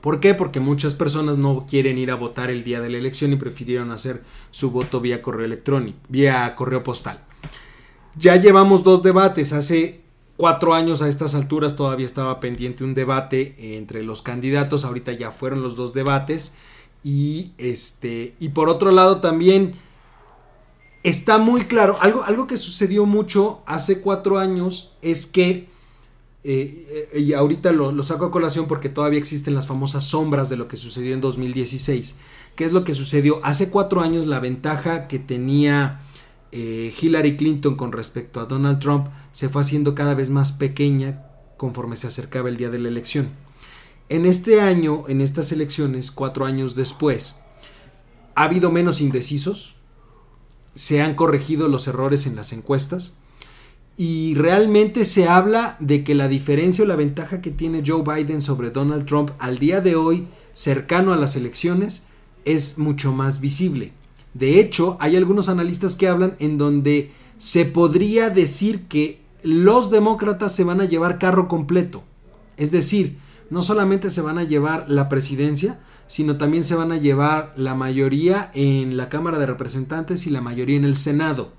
¿Por 0.01 0.19
qué? 0.19 0.35
Porque 0.35 0.59
muchas 0.59 0.93
personas 0.93 1.37
no 1.37 1.65
quieren 1.67 1.97
ir 1.97 2.11
a 2.11 2.15
votar 2.15 2.49
el 2.51 2.63
día 2.63 2.79
de 2.79 2.89
la 2.89 2.97
elección 2.97 3.33
y 3.33 3.37
prefirieron 3.37 3.91
hacer 3.91 4.23
su 4.51 4.71
voto 4.71 5.01
vía 5.01 5.21
correo 5.21 5.45
electrónico, 5.45 5.97
vía 6.07 6.53
correo 6.55 6.83
postal. 6.83 7.19
Ya 8.15 8.35
llevamos 8.35 8.83
dos 8.83 9.01
debates. 9.03 9.51
Hace 9.51 10.01
cuatro 10.37 10.75
años 10.75 11.01
a 11.01 11.09
estas 11.09 11.33
alturas 11.33 11.75
todavía 11.75 12.05
estaba 12.05 12.39
pendiente 12.39 12.83
un 12.83 12.93
debate 12.93 13.77
entre 13.77 14.03
los 14.03 14.21
candidatos. 14.21 14.85
Ahorita 14.85 15.11
ya 15.11 15.31
fueron 15.31 15.63
los 15.63 15.75
dos 15.75 15.93
debates. 15.93 16.55
Y 17.03 17.51
este. 17.57 18.35
Y 18.39 18.49
por 18.49 18.69
otro 18.69 18.91
lado 18.91 19.21
también. 19.21 19.73
Está 21.07 21.37
muy 21.37 21.61
claro. 21.61 21.97
Algo, 22.01 22.23
algo 22.23 22.47
que 22.47 22.57
sucedió 22.57 23.05
mucho 23.05 23.61
hace 23.65 24.01
cuatro 24.01 24.39
años 24.39 24.91
es 25.01 25.25
que 25.25 25.69
eh, 26.43 27.09
y 27.15 27.31
ahorita 27.31 27.71
lo, 27.71 28.03
saco 28.03 28.25
a 28.25 28.31
colación 28.31 28.67
porque 28.67 28.89
todavía 28.89 29.17
existen 29.17 29.55
las 29.55 29.67
famosas 29.67 30.03
sombras 30.03 30.49
de 30.49 30.57
lo 30.57 30.67
que 30.67 30.75
sucedió 30.75 31.13
en 31.13 31.21
2016. 31.21 32.17
¿Qué 32.57 32.65
es 32.65 32.73
lo 32.73 32.83
que 32.83 32.93
sucedió? 32.93 33.39
Hace 33.45 33.69
cuatro 33.69 34.01
años 34.01 34.27
la 34.27 34.41
ventaja 34.41 35.07
que 35.07 35.17
tenía 35.17 36.01
eh, 36.51 36.93
Hillary 37.01 37.37
Clinton 37.37 37.77
con 37.77 37.93
respecto 37.93 38.41
a 38.41 38.45
Donald 38.45 38.79
Trump 38.79 39.07
se 39.31 39.47
fue 39.47 39.61
haciendo 39.61 39.95
cada 39.95 40.13
vez 40.13 40.29
más 40.29 40.51
pequeña 40.51 41.23
conforme 41.55 41.95
se 41.95 42.07
acercaba 42.07 42.49
el 42.49 42.57
día 42.57 42.69
de 42.69 42.79
la 42.79 42.89
elección. 42.89 43.29
En 44.09 44.25
este 44.25 44.59
año, 44.59 45.05
en 45.07 45.21
estas 45.21 45.53
elecciones, 45.53 46.11
cuatro 46.11 46.45
años 46.45 46.75
después, 46.75 47.43
ha 48.35 48.43
habido 48.43 48.71
menos 48.71 48.99
indecisos, 48.99 49.76
se 50.77 51.01
han 51.01 51.15
corregido 51.15 51.67
los 51.67 51.87
errores 51.87 52.27
en 52.27 52.35
las 52.35 52.53
encuestas, 52.53 53.17
y 53.97 54.35
realmente 54.35 55.05
se 55.05 55.27
habla 55.27 55.75
de 55.79 56.03
que 56.03 56.13
la 56.13 56.27
diferencia 56.27 56.83
o 56.83 56.87
la 56.87 56.95
ventaja 56.95 57.41
que 57.41 57.49
tiene 57.49 57.83
Joe 57.85 58.03
Biden 58.03 58.43
sobre 58.43 58.69
Donald 58.69 59.07
Trump 59.07 59.31
al 59.39 59.57
día 59.57 59.81
de 59.81 59.95
hoy, 59.95 60.27
cercano 60.53 61.13
a 61.13 61.17
las 61.17 61.35
elecciones, 61.35 62.05
es 62.45 62.77
mucho 62.77 63.11
más 63.11 63.41
visible. 63.41 63.91
De 64.35 64.59
hecho, 64.59 64.97
hay 64.99 65.15
algunos 65.15 65.49
analistas 65.49 65.95
que 65.95 66.07
hablan 66.07 66.35
en 66.37 66.59
donde 66.59 67.11
se 67.37 67.65
podría 67.65 68.29
decir 68.29 68.83
que 68.83 69.19
los 69.41 69.89
demócratas 69.89 70.53
se 70.53 70.63
van 70.63 70.79
a 70.79 70.85
llevar 70.85 71.17
carro 71.17 71.47
completo. 71.47 72.03
Es 72.55 72.69
decir, 72.69 73.17
no 73.49 73.63
solamente 73.63 74.11
se 74.11 74.21
van 74.21 74.37
a 74.37 74.43
llevar 74.43 74.85
la 74.87 75.09
presidencia, 75.09 75.79
sino 76.07 76.37
también 76.37 76.63
se 76.63 76.75
van 76.75 76.91
a 76.91 76.97
llevar 76.97 77.53
la 77.55 77.75
mayoría 77.75 78.51
en 78.53 78.97
la 78.97 79.09
Cámara 79.09 79.39
de 79.39 79.45
Representantes 79.45 80.25
y 80.25 80.29
la 80.29 80.41
mayoría 80.41 80.77
en 80.77 80.85
el 80.85 80.95
Senado. 80.97 81.51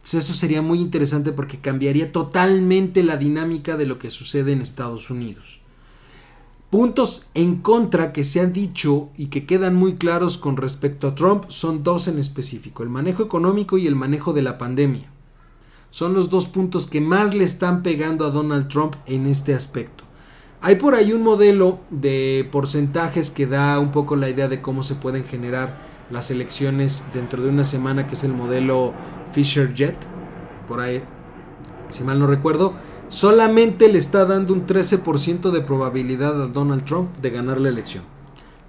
Pues 0.00 0.14
eso 0.14 0.34
sería 0.34 0.62
muy 0.62 0.80
interesante 0.80 1.32
porque 1.32 1.60
cambiaría 1.60 2.10
totalmente 2.10 3.02
la 3.04 3.16
dinámica 3.16 3.76
de 3.76 3.86
lo 3.86 3.98
que 3.98 4.10
sucede 4.10 4.52
en 4.52 4.60
Estados 4.60 5.10
Unidos. 5.10 5.60
Puntos 6.70 7.26
en 7.34 7.56
contra 7.56 8.14
que 8.14 8.24
se 8.24 8.40
han 8.40 8.54
dicho 8.54 9.10
y 9.16 9.26
que 9.26 9.44
quedan 9.44 9.74
muy 9.74 9.96
claros 9.96 10.38
con 10.38 10.56
respecto 10.56 11.06
a 11.06 11.14
Trump 11.14 11.44
son 11.48 11.82
dos 11.82 12.08
en 12.08 12.18
específico, 12.18 12.82
el 12.82 12.88
manejo 12.88 13.22
económico 13.22 13.76
y 13.76 13.86
el 13.86 13.94
manejo 13.94 14.32
de 14.32 14.40
la 14.40 14.56
pandemia. 14.56 15.12
Son 15.90 16.14
los 16.14 16.30
dos 16.30 16.46
puntos 16.46 16.86
que 16.86 17.02
más 17.02 17.34
le 17.34 17.44
están 17.44 17.82
pegando 17.82 18.24
a 18.24 18.30
Donald 18.30 18.68
Trump 18.68 18.96
en 19.04 19.26
este 19.26 19.54
aspecto. 19.54 20.04
Hay 20.64 20.76
por 20.76 20.94
ahí 20.94 21.12
un 21.12 21.22
modelo 21.22 21.80
de 21.90 22.48
porcentajes 22.52 23.32
que 23.32 23.48
da 23.48 23.80
un 23.80 23.90
poco 23.90 24.14
la 24.14 24.28
idea 24.28 24.46
de 24.46 24.62
cómo 24.62 24.84
se 24.84 24.94
pueden 24.94 25.24
generar 25.24 25.76
las 26.08 26.30
elecciones 26.30 27.02
dentro 27.12 27.42
de 27.42 27.48
una 27.48 27.64
semana, 27.64 28.06
que 28.06 28.14
es 28.14 28.22
el 28.22 28.32
modelo 28.32 28.94
Fisher 29.32 29.74
Jet. 29.74 29.96
Por 30.68 30.78
ahí, 30.78 31.02
si 31.88 32.04
mal 32.04 32.20
no 32.20 32.28
recuerdo, 32.28 32.74
solamente 33.08 33.88
le 33.88 33.98
está 33.98 34.24
dando 34.24 34.52
un 34.52 34.64
13% 34.64 35.50
de 35.50 35.62
probabilidad 35.62 36.40
a 36.40 36.46
Donald 36.46 36.84
Trump 36.84 37.16
de 37.16 37.30
ganar 37.30 37.60
la 37.60 37.68
elección. 37.68 38.04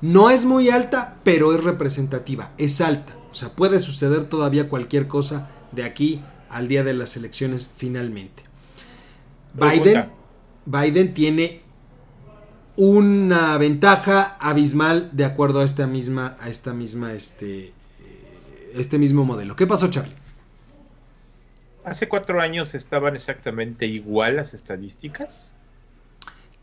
No 0.02 0.32
es 0.32 0.46
muy 0.46 0.72
alta, 0.72 1.18
pero 1.24 1.54
es 1.54 1.64
representativa, 1.64 2.54
es 2.58 2.82
alta. 2.82 3.14
O 3.30 3.36
sea, 3.36 3.50
puede 3.50 3.80
suceder 3.80 4.24
todavía 4.24 4.68
cualquier 4.68 5.08
cosa 5.08 5.50
de 5.72 5.84
aquí 5.84 6.24
al 6.50 6.68
día 6.68 6.84
de 6.84 6.94
las 6.96 7.16
elecciones 7.18 7.70
finalmente. 7.78 8.44
Biden, 9.54 10.10
Biden 10.66 11.14
tiene 11.14 11.62
una 12.76 13.57
ventaja 13.57 14.38
abismal 14.39 15.09
de 15.11 15.26
acuerdo 15.26 15.61
a 15.61 15.63
esta 15.63 15.88
misma, 15.88 16.36
a 16.39 16.49
esta 16.49 16.74
misma, 16.74 17.13
este, 17.13 17.74
este 18.74 18.97
mismo 18.97 19.26
modelo. 19.26 19.55
¿Qué 19.55 19.67
pasó, 19.67 19.89
Charlie? 19.89 20.15
Hace 21.86 22.07
cuatro 22.07 22.39
años 22.41 22.76
estaban 22.76 23.15
exactamente 23.15 23.86
igual 23.86 24.38
las 24.38 24.53
estadísticas. 24.53 25.53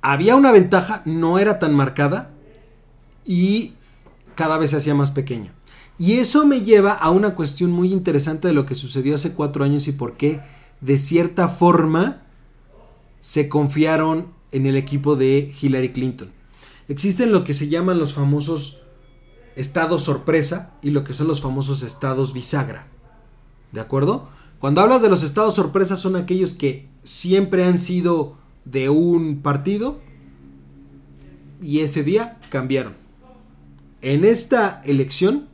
Había 0.02 0.34
una 0.34 0.50
ventaja, 0.50 1.02
no 1.04 1.38
era 1.38 1.58
tan 1.58 1.74
marcada 1.74 2.30
y 3.24 3.74
cada 4.34 4.56
vez 4.56 4.70
se 4.70 4.76
hacía 4.76 4.94
más 4.94 5.10
pequeña. 5.10 5.52
Y 5.98 6.14
eso 6.14 6.46
me 6.46 6.62
lleva 6.62 6.92
a 6.92 7.10
una 7.10 7.34
cuestión 7.34 7.70
muy 7.70 7.92
interesante 7.92 8.48
de 8.48 8.54
lo 8.54 8.64
que 8.64 8.74
sucedió 8.74 9.14
hace 9.14 9.34
cuatro 9.34 9.64
años 9.64 9.86
y 9.86 9.92
por 9.92 10.16
qué, 10.16 10.40
de 10.80 10.96
cierta 10.96 11.48
forma, 11.48 12.22
se 13.20 13.50
confiaron 13.50 14.32
en 14.52 14.66
el 14.66 14.76
equipo 14.76 15.16
de 15.16 15.54
Hillary 15.60 15.92
Clinton. 15.92 16.32
Existen 16.88 17.32
lo 17.32 17.44
que 17.44 17.54
se 17.54 17.68
llaman 17.68 17.98
los 17.98 18.14
famosos 18.14 18.82
estados 19.56 20.02
sorpresa 20.02 20.74
y 20.82 20.90
lo 20.90 21.04
que 21.04 21.12
son 21.12 21.28
los 21.28 21.40
famosos 21.40 21.82
estados 21.82 22.32
bisagra. 22.32 22.88
¿De 23.72 23.80
acuerdo? 23.80 24.28
Cuando 24.58 24.80
hablas 24.80 25.02
de 25.02 25.08
los 25.08 25.22
estados 25.22 25.54
sorpresa 25.54 25.96
son 25.96 26.16
aquellos 26.16 26.54
que 26.54 26.88
siempre 27.02 27.64
han 27.64 27.78
sido 27.78 28.36
de 28.64 28.88
un 28.88 29.40
partido 29.42 30.00
y 31.62 31.80
ese 31.80 32.02
día 32.02 32.38
cambiaron. 32.50 32.96
En 34.02 34.24
esta 34.24 34.80
elección 34.84 35.48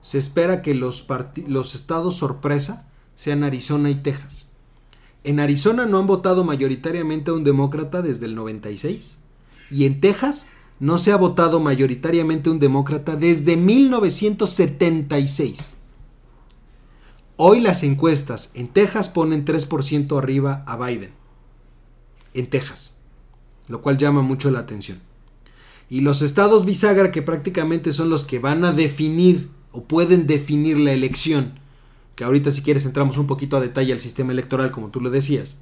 se 0.00 0.18
espera 0.18 0.62
que 0.62 0.74
los, 0.74 1.06
los 1.46 1.74
estados 1.74 2.16
sorpresa 2.16 2.88
sean 3.14 3.44
Arizona 3.44 3.90
y 3.90 3.96
Texas. 3.96 4.49
En 5.22 5.38
Arizona 5.38 5.84
no 5.86 5.98
han 5.98 6.06
votado 6.06 6.44
mayoritariamente 6.44 7.30
a 7.30 7.34
un 7.34 7.44
demócrata 7.44 8.00
desde 8.00 8.24
el 8.26 8.34
96 8.34 9.24
y 9.70 9.84
en 9.84 10.00
Texas 10.00 10.48
no 10.78 10.96
se 10.96 11.12
ha 11.12 11.16
votado 11.16 11.60
mayoritariamente 11.60 12.48
a 12.48 12.52
un 12.52 12.58
demócrata 12.58 13.16
desde 13.16 13.58
1976. 13.58 15.76
Hoy 17.36 17.60
las 17.60 17.82
encuestas 17.82 18.50
en 18.54 18.68
Texas 18.68 19.10
ponen 19.10 19.44
3% 19.44 20.18
arriba 20.18 20.64
a 20.66 20.76
Biden. 20.76 21.12
En 22.32 22.48
Texas. 22.48 22.96
Lo 23.68 23.82
cual 23.82 23.98
llama 23.98 24.22
mucho 24.22 24.50
la 24.50 24.60
atención. 24.60 25.00
Y 25.90 26.00
los 26.00 26.22
estados 26.22 26.64
bisagra, 26.64 27.12
que 27.12 27.20
prácticamente 27.20 27.92
son 27.92 28.08
los 28.08 28.24
que 28.24 28.38
van 28.38 28.64
a 28.64 28.72
definir 28.72 29.50
o 29.72 29.84
pueden 29.84 30.26
definir 30.26 30.78
la 30.78 30.92
elección, 30.92 31.59
que 32.14 32.24
ahorita 32.24 32.50
si 32.50 32.62
quieres 32.62 32.86
entramos 32.86 33.18
un 33.18 33.26
poquito 33.26 33.56
a 33.56 33.60
detalle 33.60 33.92
al 33.92 34.00
sistema 34.00 34.32
electoral 34.32 34.70
como 34.70 34.88
tú 34.90 35.00
lo 35.00 35.10
decías, 35.10 35.58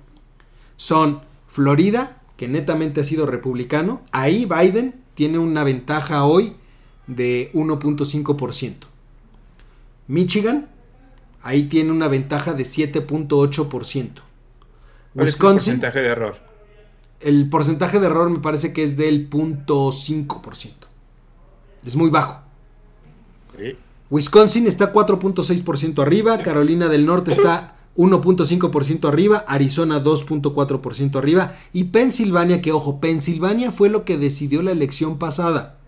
son 0.76 1.22
Florida, 1.46 2.20
que 2.36 2.48
netamente 2.48 3.00
ha 3.00 3.04
sido 3.04 3.26
republicano, 3.26 4.02
ahí 4.12 4.46
Biden 4.46 5.02
tiene 5.14 5.38
una 5.38 5.64
ventaja 5.64 6.24
hoy 6.24 6.54
de 7.06 7.50
1.5%. 7.54 8.74
Michigan, 10.06 10.68
Ahí 11.42 11.64
tiene 11.64 11.92
una 11.92 12.08
ventaja 12.08 12.52
de 12.52 12.64
7.8%. 12.64 14.10
Wisconsin. 15.14 15.74
el 15.74 15.80
porcentaje 15.80 16.00
de 16.00 16.08
error? 16.08 16.36
El 17.20 17.48
porcentaje 17.48 18.00
de 18.00 18.06
error 18.06 18.30
me 18.30 18.38
parece 18.38 18.72
que 18.72 18.82
es 18.82 18.96
del 18.96 19.30
0.5%. 19.30 20.72
Es 21.84 21.96
muy 21.96 22.10
bajo. 22.10 22.40
Wisconsin 24.10 24.66
está 24.66 24.92
4.6% 24.92 26.02
arriba, 26.02 26.38
Carolina 26.38 26.88
del 26.88 27.06
Norte 27.06 27.30
está 27.30 27.76
1.5% 27.96 29.08
arriba, 29.08 29.44
Arizona 29.46 30.02
2.4% 30.02 31.16
arriba 31.16 31.54
y 31.72 31.84
Pensilvania, 31.84 32.62
que 32.62 32.72
ojo, 32.72 33.00
Pensilvania 33.00 33.70
fue 33.70 33.88
lo 33.88 34.04
que 34.04 34.16
decidió 34.16 34.62
la 34.62 34.70
elección 34.70 35.18
pasada. 35.18 35.78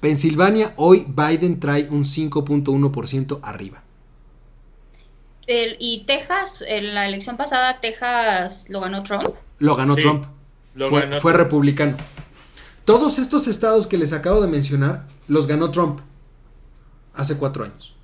Pensilvania 0.00 0.72
hoy 0.76 1.06
Biden 1.08 1.60
trae 1.60 1.88
un 1.90 2.04
5.1% 2.04 3.40
arriba 3.42 3.82
y 5.78 6.04
Texas, 6.06 6.62
en 6.66 6.94
la 6.94 7.06
elección 7.06 7.36
pasada, 7.36 7.80
Texas 7.80 8.66
lo 8.68 8.80
ganó 8.80 9.02
Trump. 9.02 9.30
Lo 9.58 9.74
ganó 9.74 9.96
Trump. 9.96 10.24
fue, 11.20 11.32
republicano. 11.32 11.96
Todos 12.84 13.18
estos 13.18 13.48
estados 13.48 13.86
que 13.86 13.98
les 13.98 14.12
acabo 14.12 14.40
de 14.40 14.48
mencionar 14.48 15.06
los 15.28 15.46
ganó 15.46 15.70
Trump 15.70 16.00
hace 17.14 17.36
cuatro 17.36 17.64
años. 17.64 17.96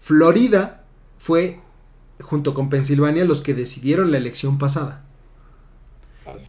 Florida 0.00 0.84
fue, 1.18 1.60
junto 2.20 2.54
con 2.54 2.68
Pensilvania, 2.68 3.24
los 3.24 3.40
que 3.40 3.54
decidieron 3.54 4.10
la 4.10 4.18
elección 4.18 4.58
pasada. 4.58 5.04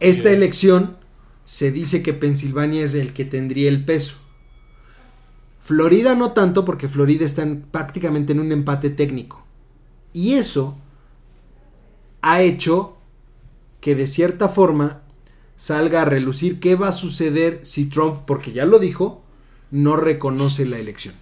Esta 0.00 0.30
elección 0.30 0.96
se 1.44 1.70
dice 1.70 2.02
que 2.02 2.12
Pensilvania 2.12 2.84
es 2.84 2.94
el 2.94 3.12
que 3.12 3.24
tendría 3.24 3.68
el 3.68 3.84
peso. 3.84 4.16
Florida 5.62 6.14
no 6.14 6.32
tanto 6.32 6.64
porque 6.64 6.88
Florida 6.88 7.24
está 7.24 7.46
prácticamente 7.70 8.32
en 8.32 8.40
un 8.40 8.52
empate 8.52 8.90
técnico. 8.90 9.44
Y 10.12 10.34
eso 10.34 10.76
ha 12.22 12.40
hecho 12.42 12.96
que 13.80 13.94
de 13.94 14.06
cierta 14.06 14.48
forma 14.48 15.02
salga 15.56 16.02
a 16.02 16.04
relucir 16.04 16.60
qué 16.60 16.74
va 16.74 16.88
a 16.88 16.92
suceder 16.92 17.60
si 17.62 17.86
Trump, 17.86 18.20
porque 18.26 18.52
ya 18.52 18.66
lo 18.66 18.78
dijo, 18.78 19.22
no 19.70 19.96
reconoce 19.96 20.66
la 20.66 20.78
elección. 20.78 21.14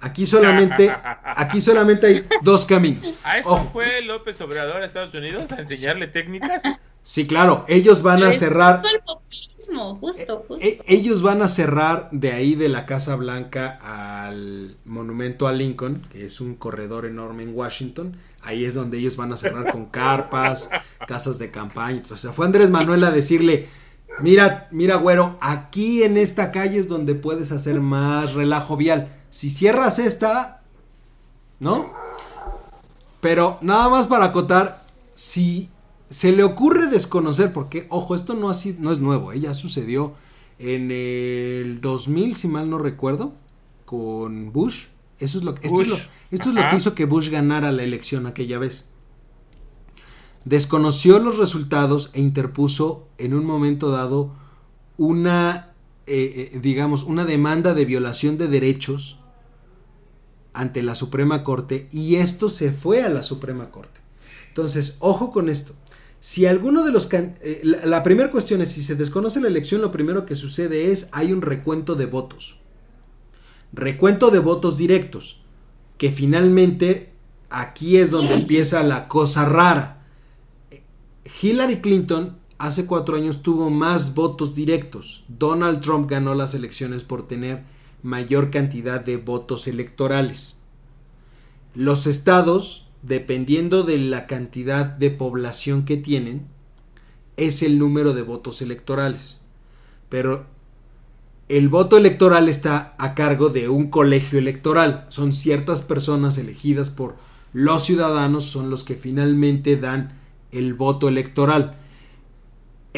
Aquí 0.00 0.26
solamente, 0.26 0.94
aquí 1.24 1.60
solamente 1.60 2.06
hay 2.06 2.26
dos 2.42 2.64
caminos. 2.64 3.12
¿A 3.24 3.38
eso 3.38 3.70
fue 3.72 4.00
López 4.02 4.40
Obrador 4.40 4.82
a 4.82 4.86
Estados 4.86 5.14
Unidos 5.14 5.50
a 5.52 5.60
enseñarle 5.60 6.06
técnicas? 6.06 6.62
Sí, 7.02 7.26
claro, 7.26 7.64
ellos 7.68 8.02
van 8.02 8.22
a 8.22 8.32
cerrar. 8.32 8.82
El 8.84 9.00
populismo, 9.00 9.96
justo, 9.96 10.44
justo. 10.46 10.62
Eh, 10.64 10.82
ellos 10.86 11.22
van 11.22 11.40
a 11.40 11.48
cerrar 11.48 12.10
de 12.12 12.32
ahí 12.32 12.54
de 12.54 12.68
la 12.68 12.84
Casa 12.84 13.16
Blanca 13.16 13.78
al 13.82 14.76
monumento 14.84 15.48
a 15.48 15.52
Lincoln, 15.52 16.06
que 16.12 16.26
es 16.26 16.40
un 16.40 16.54
corredor 16.54 17.06
enorme 17.06 17.44
en 17.44 17.54
Washington. 17.54 18.16
Ahí 18.42 18.64
es 18.64 18.74
donde 18.74 18.98
ellos 18.98 19.16
van 19.16 19.32
a 19.32 19.36
cerrar 19.36 19.72
con 19.72 19.86
carpas, 19.90 20.68
casas 21.06 21.38
de 21.38 21.50
campaña. 21.50 22.02
O 22.10 22.16
sea, 22.16 22.32
fue 22.32 22.44
Andrés 22.44 22.70
Manuel 22.70 23.02
a 23.04 23.10
decirle, 23.10 23.68
mira, 24.20 24.68
mira, 24.70 24.96
güero, 24.96 25.38
aquí 25.40 26.02
en 26.02 26.18
esta 26.18 26.52
calle 26.52 26.78
es 26.78 26.88
donde 26.88 27.14
puedes 27.14 27.52
hacer 27.52 27.80
más 27.80 28.34
relajo 28.34 28.76
vial. 28.76 29.08
Si 29.30 29.50
cierras 29.50 29.98
esta, 29.98 30.62
¿no? 31.60 31.90
Pero 33.20 33.58
nada 33.62 33.88
más 33.88 34.06
para 34.06 34.26
acotar, 34.26 34.82
si 35.14 35.70
se 36.08 36.32
le 36.32 36.44
ocurre 36.44 36.86
desconocer, 36.86 37.52
porque, 37.52 37.86
ojo, 37.90 38.14
esto 38.14 38.34
no, 38.34 38.48
así, 38.48 38.76
no 38.78 38.92
es 38.92 39.00
nuevo, 39.00 39.32
¿eh? 39.32 39.40
ya 39.40 39.54
sucedió 39.54 40.14
en 40.58 40.90
el 40.90 41.80
2000, 41.80 42.36
si 42.36 42.48
mal 42.48 42.70
no 42.70 42.78
recuerdo, 42.78 43.32
con 43.84 44.52
Bush. 44.52 44.86
Eso 45.18 45.38
es 45.38 45.44
lo, 45.44 45.54
esto, 45.60 45.82
es 45.82 45.88
lo, 45.88 45.96
esto 46.30 46.48
es 46.50 46.54
lo 46.54 46.68
que 46.68 46.76
hizo 46.76 46.94
que 46.94 47.04
Bush 47.04 47.28
ganara 47.28 47.72
la 47.72 47.82
elección 47.82 48.26
aquella 48.26 48.58
vez. 48.58 48.90
Desconoció 50.44 51.18
los 51.18 51.38
resultados 51.38 52.10
e 52.14 52.20
interpuso 52.20 53.08
en 53.18 53.34
un 53.34 53.44
momento 53.44 53.90
dado 53.90 54.32
una, 54.96 55.67
eh, 56.08 56.50
eh, 56.54 56.58
digamos, 56.60 57.02
una 57.02 57.24
demanda 57.24 57.74
de 57.74 57.84
violación 57.84 58.38
de 58.38 58.48
derechos 58.48 59.18
ante 60.54 60.82
la 60.82 60.94
Suprema 60.94 61.44
Corte 61.44 61.88
y 61.92 62.16
esto 62.16 62.48
se 62.48 62.72
fue 62.72 63.02
a 63.02 63.10
la 63.10 63.22
Suprema 63.22 63.70
Corte. 63.70 64.00
Entonces, 64.48 64.96
ojo 65.00 65.30
con 65.30 65.48
esto. 65.48 65.74
Si 66.20 66.46
alguno 66.46 66.82
de 66.82 66.92
los... 66.92 67.08
Eh, 67.12 67.60
la, 67.62 68.02
primera 68.02 68.30
cuestión 68.30 68.62
es, 68.62 68.72
si 68.72 68.82
se 68.82 68.96
desconoce 68.96 69.40
la 69.40 69.48
elección, 69.48 69.82
lo 69.82 69.90
primero 69.90 70.26
que 70.26 70.34
sucede 70.34 70.90
es, 70.90 71.10
hay 71.12 71.32
un 71.32 71.42
recuento 71.42 71.94
de 71.94 72.06
votos. 72.06 72.58
Recuento 73.72 74.30
de 74.30 74.38
votos 74.38 74.76
directos. 74.76 75.42
Que 75.98 76.10
finalmente 76.10 77.12
aquí 77.50 77.98
es 77.98 78.10
donde 78.10 78.34
empieza 78.34 78.82
la 78.82 79.08
cosa 79.08 79.44
rara. 79.44 80.06
Hillary 81.42 81.80
Clinton 81.80 82.38
hace 82.58 82.86
cuatro 82.86 83.16
años 83.16 83.42
tuvo 83.42 83.70
más 83.70 84.14
votos 84.14 84.54
directos. 84.54 85.24
Donald 85.28 85.80
Trump 85.80 86.10
ganó 86.10 86.34
las 86.34 86.54
elecciones 86.54 87.04
por 87.04 87.26
tener 87.26 87.62
mayor 88.02 88.50
cantidad 88.50 89.04
de 89.04 89.16
votos 89.16 89.66
electorales. 89.66 90.58
Los 91.74 92.06
estados 92.06 92.88
dependiendo 93.02 93.84
de 93.84 93.98
la 93.98 94.26
cantidad 94.26 94.84
de 94.84 95.10
población 95.10 95.84
que 95.84 95.96
tienen, 95.96 96.46
es 97.36 97.62
el 97.62 97.78
número 97.78 98.12
de 98.12 98.22
votos 98.22 98.62
electorales. 98.62 99.40
Pero 100.08 100.46
el 101.48 101.68
voto 101.68 101.96
electoral 101.96 102.48
está 102.48 102.94
a 102.98 103.14
cargo 103.14 103.48
de 103.48 103.68
un 103.68 103.90
colegio 103.90 104.38
electoral. 104.38 105.06
Son 105.08 105.32
ciertas 105.32 105.82
personas 105.82 106.38
elegidas 106.38 106.90
por 106.90 107.16
los 107.52 107.84
ciudadanos, 107.84 108.44
son 108.44 108.70
los 108.70 108.84
que 108.84 108.94
finalmente 108.94 109.76
dan 109.76 110.18
el 110.50 110.74
voto 110.74 111.08
electoral. 111.08 111.78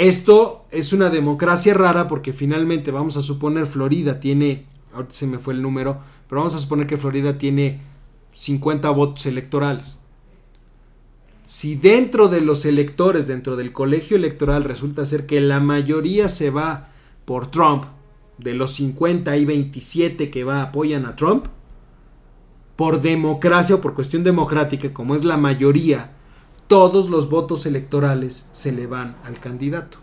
Esto 0.00 0.64
es 0.70 0.94
una 0.94 1.10
democracia 1.10 1.74
rara 1.74 2.08
porque 2.08 2.32
finalmente 2.32 2.90
vamos 2.90 3.18
a 3.18 3.22
suponer 3.22 3.66
Florida 3.66 4.18
tiene, 4.18 4.64
ahorita 4.94 5.12
se 5.12 5.26
me 5.26 5.38
fue 5.38 5.52
el 5.52 5.60
número, 5.60 6.00
pero 6.26 6.40
vamos 6.40 6.54
a 6.54 6.58
suponer 6.58 6.86
que 6.86 6.96
Florida 6.96 7.36
tiene 7.36 7.82
50 8.32 8.88
votos 8.88 9.26
electorales. 9.26 9.98
Si 11.46 11.74
dentro 11.74 12.28
de 12.28 12.40
los 12.40 12.64
electores, 12.64 13.26
dentro 13.26 13.56
del 13.56 13.74
colegio 13.74 14.16
electoral, 14.16 14.64
resulta 14.64 15.04
ser 15.04 15.26
que 15.26 15.38
la 15.42 15.60
mayoría 15.60 16.30
se 16.30 16.48
va 16.48 16.88
por 17.26 17.50
Trump, 17.50 17.84
de 18.38 18.54
los 18.54 18.70
50 18.70 19.30
hay 19.30 19.44
27 19.44 20.30
que 20.30 20.44
va 20.44 20.62
apoyan 20.62 21.04
a 21.04 21.14
Trump, 21.14 21.44
por 22.74 23.02
democracia 23.02 23.74
o 23.74 23.80
por 23.82 23.94
cuestión 23.94 24.24
democrática, 24.24 24.94
como 24.94 25.14
es 25.14 25.24
la 25.24 25.36
mayoría, 25.36 26.16
todos 26.70 27.10
los 27.10 27.28
votos 27.28 27.66
electorales 27.66 28.46
se 28.52 28.70
le 28.70 28.86
van 28.86 29.16
al 29.24 29.40
candidato. 29.40 29.98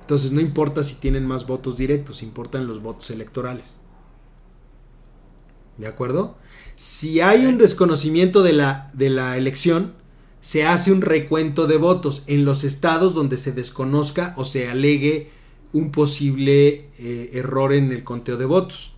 Entonces 0.00 0.32
no 0.32 0.40
importa 0.40 0.82
si 0.82 0.96
tienen 0.96 1.24
más 1.24 1.46
votos 1.46 1.76
directos, 1.76 2.24
importan 2.24 2.66
los 2.66 2.82
votos 2.82 3.12
electorales. 3.12 3.80
¿De 5.78 5.86
acuerdo? 5.86 6.36
Si 6.74 7.20
hay 7.20 7.46
un 7.46 7.58
desconocimiento 7.58 8.42
de 8.42 8.54
la, 8.54 8.90
de 8.92 9.08
la 9.08 9.36
elección, 9.36 9.92
se 10.40 10.64
hace 10.64 10.90
un 10.90 11.00
recuento 11.00 11.68
de 11.68 11.76
votos 11.76 12.24
en 12.26 12.44
los 12.44 12.64
estados 12.64 13.14
donde 13.14 13.36
se 13.36 13.52
desconozca 13.52 14.34
o 14.36 14.42
se 14.42 14.68
alegue 14.68 15.30
un 15.72 15.92
posible 15.92 16.88
eh, 16.98 17.30
error 17.34 17.72
en 17.72 17.92
el 17.92 18.02
conteo 18.02 18.36
de 18.36 18.46
votos. 18.46 18.94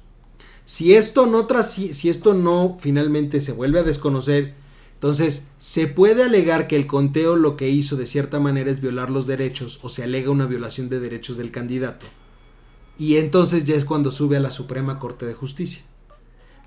Si 0.65 0.95
esto 0.95 1.27
no 1.27 1.47
si 1.63 2.09
esto 2.09 2.33
no 2.33 2.79
finalmente 2.81 3.43
se 3.43 3.53
vuelve 3.53 3.81
a 3.81 3.83
desconocer, 3.83 4.62
entonces 5.03 5.49
se 5.59 5.89
puede 5.89 6.23
alegar 6.23 6.69
que 6.69 6.77
el 6.77 6.87
conteo 6.87 7.35
lo 7.35 7.57
que 7.57 7.69
hizo 7.69 7.97
de 7.97 8.07
cierta 8.07 8.39
manera 8.39 8.71
es 8.71 8.81
violar 8.81 9.11
los 9.11 9.27
derechos 9.27 9.81
o 9.83 9.89
se 9.89 10.05
alega 10.05 10.31
una 10.31 10.47
violación 10.47 10.89
de 10.89 11.01
derechos 11.01 11.37
del 11.37 11.51
candidato. 11.51 12.07
Y 12.97 13.17
entonces 13.17 13.65
ya 13.65 13.75
es 13.75 13.85
cuando 13.85 14.13
sube 14.13 14.37
a 14.37 14.41
la 14.41 14.53
Suprema 14.53 15.01
Corte 15.01 15.27
de 15.27 15.35
Justicia. 15.35 15.83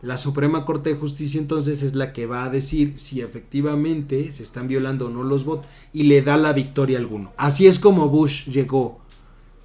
La 0.01 0.17
Suprema 0.17 0.65
Corte 0.65 0.89
de 0.89 0.99
Justicia 0.99 1.39
entonces 1.39 1.81
es 1.81 1.95
la 1.95 2.11
que 2.11 2.25
va 2.25 2.43
a 2.43 2.49
decir 2.49 2.99
si 2.99 3.21
efectivamente 3.21 4.29
se 4.33 4.43
están 4.43 4.67
violando 4.67 5.05
o 5.05 5.09
no 5.09 5.23
los 5.23 5.45
votos 5.45 5.71
y 5.93 6.03
le 6.03 6.21
da 6.21 6.35
la 6.35 6.51
victoria 6.51 6.97
a 6.97 6.99
alguno. 6.99 7.31
Así 7.37 7.67
es 7.67 7.79
como 7.79 8.09
Bush 8.09 8.49
llegó 8.49 8.99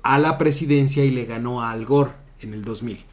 a 0.05 0.21
la 0.21 0.39
presidencia 0.39 1.05
y 1.05 1.11
le 1.11 1.25
ganó 1.25 1.61
a 1.61 1.73
Al 1.73 1.87
Gore 1.87 2.13
en 2.41 2.55
el 2.55 2.63
2000 2.63 3.05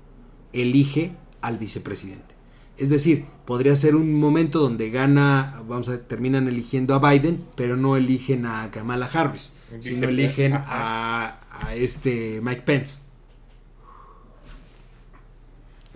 elige 0.55 1.13
al 1.43 1.59
vicepresidente. 1.59 2.38
Es 2.79 2.91
decir, 2.91 3.27
podría 3.45 3.75
ser 3.75 3.97
un 3.97 4.15
momento 4.15 4.61
donde 4.61 4.91
gana, 4.91 5.63
vamos 5.69 5.89
a 5.89 5.99
terminan 5.99 6.47
eligiendo 6.49 6.95
a 6.95 7.11
Biden, 7.11 7.45
pero 7.57 7.77
no 7.77 7.97
eligen 7.97 8.47
a 8.47 8.71
Kamala 8.71 9.07
Harris, 9.13 9.53
sino 9.81 10.09
eligen 10.09 10.53
a, 10.57 11.41
a 11.51 11.75
este 11.75 12.41
Mike 12.41 12.63
Pence. 12.63 13.01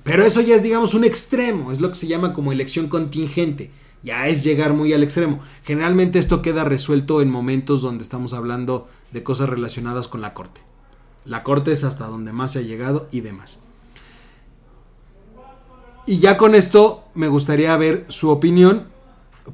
Pero 0.02 0.24
eso 0.24 0.40
ya 0.40 0.56
es, 0.56 0.62
digamos, 0.62 0.94
un 0.94 1.04
extremo, 1.04 1.70
es 1.70 1.80
lo 1.80 1.88
que 1.88 1.94
se 1.94 2.08
llama 2.08 2.32
como 2.34 2.50
elección 2.50 2.88
contingente. 2.88 3.70
Ya 4.02 4.26
es 4.26 4.42
llegar 4.42 4.72
muy 4.74 4.92
al 4.92 5.04
extremo. 5.04 5.38
Generalmente 5.62 6.18
esto 6.18 6.42
queda 6.42 6.64
resuelto 6.64 7.22
en 7.22 7.30
momentos 7.30 7.82
donde 7.82 8.02
estamos 8.02 8.34
hablando 8.34 8.88
de 9.12 9.22
cosas 9.22 9.48
relacionadas 9.48 10.08
con 10.08 10.20
la 10.20 10.34
corte. 10.34 10.60
La 11.24 11.44
corte 11.44 11.70
es 11.70 11.84
hasta 11.84 12.06
donde 12.06 12.32
más 12.32 12.52
se 12.52 12.58
ha 12.58 12.62
llegado 12.62 13.08
y 13.12 13.20
demás. 13.20 13.64
Y 16.06 16.18
ya 16.18 16.36
con 16.36 16.54
esto 16.54 17.04
me 17.14 17.28
gustaría 17.28 17.76
ver 17.76 18.04
su 18.08 18.30
opinión 18.30 18.88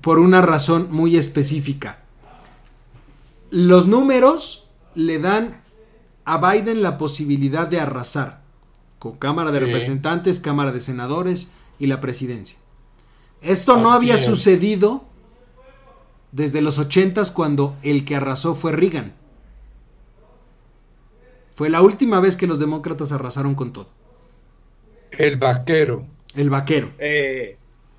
por 0.01 0.19
una 0.19 0.41
razón 0.41 0.89
muy 0.91 1.17
específica. 1.17 2.01
Los 3.51 3.87
números 3.87 4.69
le 4.95 5.19
dan 5.19 5.63
a 6.25 6.39
Biden 6.39 6.83
la 6.83 6.99
posibilidad 6.99 7.69
de 7.69 7.81
arrasar 7.81 8.43
con 8.99 9.17
Cámara 9.17 9.53
de 9.53 9.61
Representantes, 9.61 10.41
Cámara 10.41 10.73
de 10.73 10.81
Senadores 10.81 11.53
y 11.79 11.87
la 11.87 12.01
presidencia. 12.01 12.59
Esto 13.41 13.77
no 13.77 13.93
había 13.93 14.17
sucedido 14.19 15.05
desde 16.33 16.61
los 16.61 16.79
ochentas 16.79 17.31
cuando 17.31 17.77
el 17.83 18.05
que 18.05 18.17
arrasó 18.17 18.55
fue 18.55 18.73
Reagan. 18.73 19.15
Fue 21.55 21.71
la 21.71 21.83
última 21.83 22.21
vez 22.21 22.37
que 22.37 22.47
los 22.47 22.59
demócratas 22.59 23.13
arrasaron 23.13 23.55
con 23.55 23.73
todo. 23.73 23.89
El 25.13 25.37
vaquero. 25.37 26.05
El 26.39 26.51
vaquero. 26.51 26.93
Eh, 27.01 27.57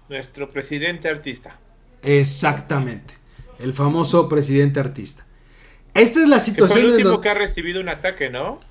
nuestro 0.08 0.50
presidente 0.50 1.10
artista. 1.10 1.58
Exactamente. 2.02 3.16
El 3.60 3.74
famoso 3.74 4.30
presidente 4.30 4.80
artista. 4.80 5.26
Esta 5.94 6.22
es 6.22 6.28
la 6.30 6.40
situación. 6.40 6.80
Fue 6.80 6.88
el 6.88 6.96
último 6.96 7.20
que 7.20 7.28
ha 7.28 7.34
recibido 7.34 7.82
un 7.82 7.90
ataque, 7.90 8.30
¿no? 8.30 8.62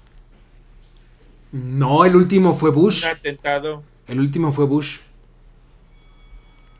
No, 1.52 2.06
el 2.06 2.16
último 2.16 2.54
fue 2.54 2.70
Bush. 2.70 3.04
Un 3.04 3.10
atentado. 3.10 3.82
El 4.06 4.20
último 4.20 4.52
fue 4.52 4.64
Bush. 4.64 5.00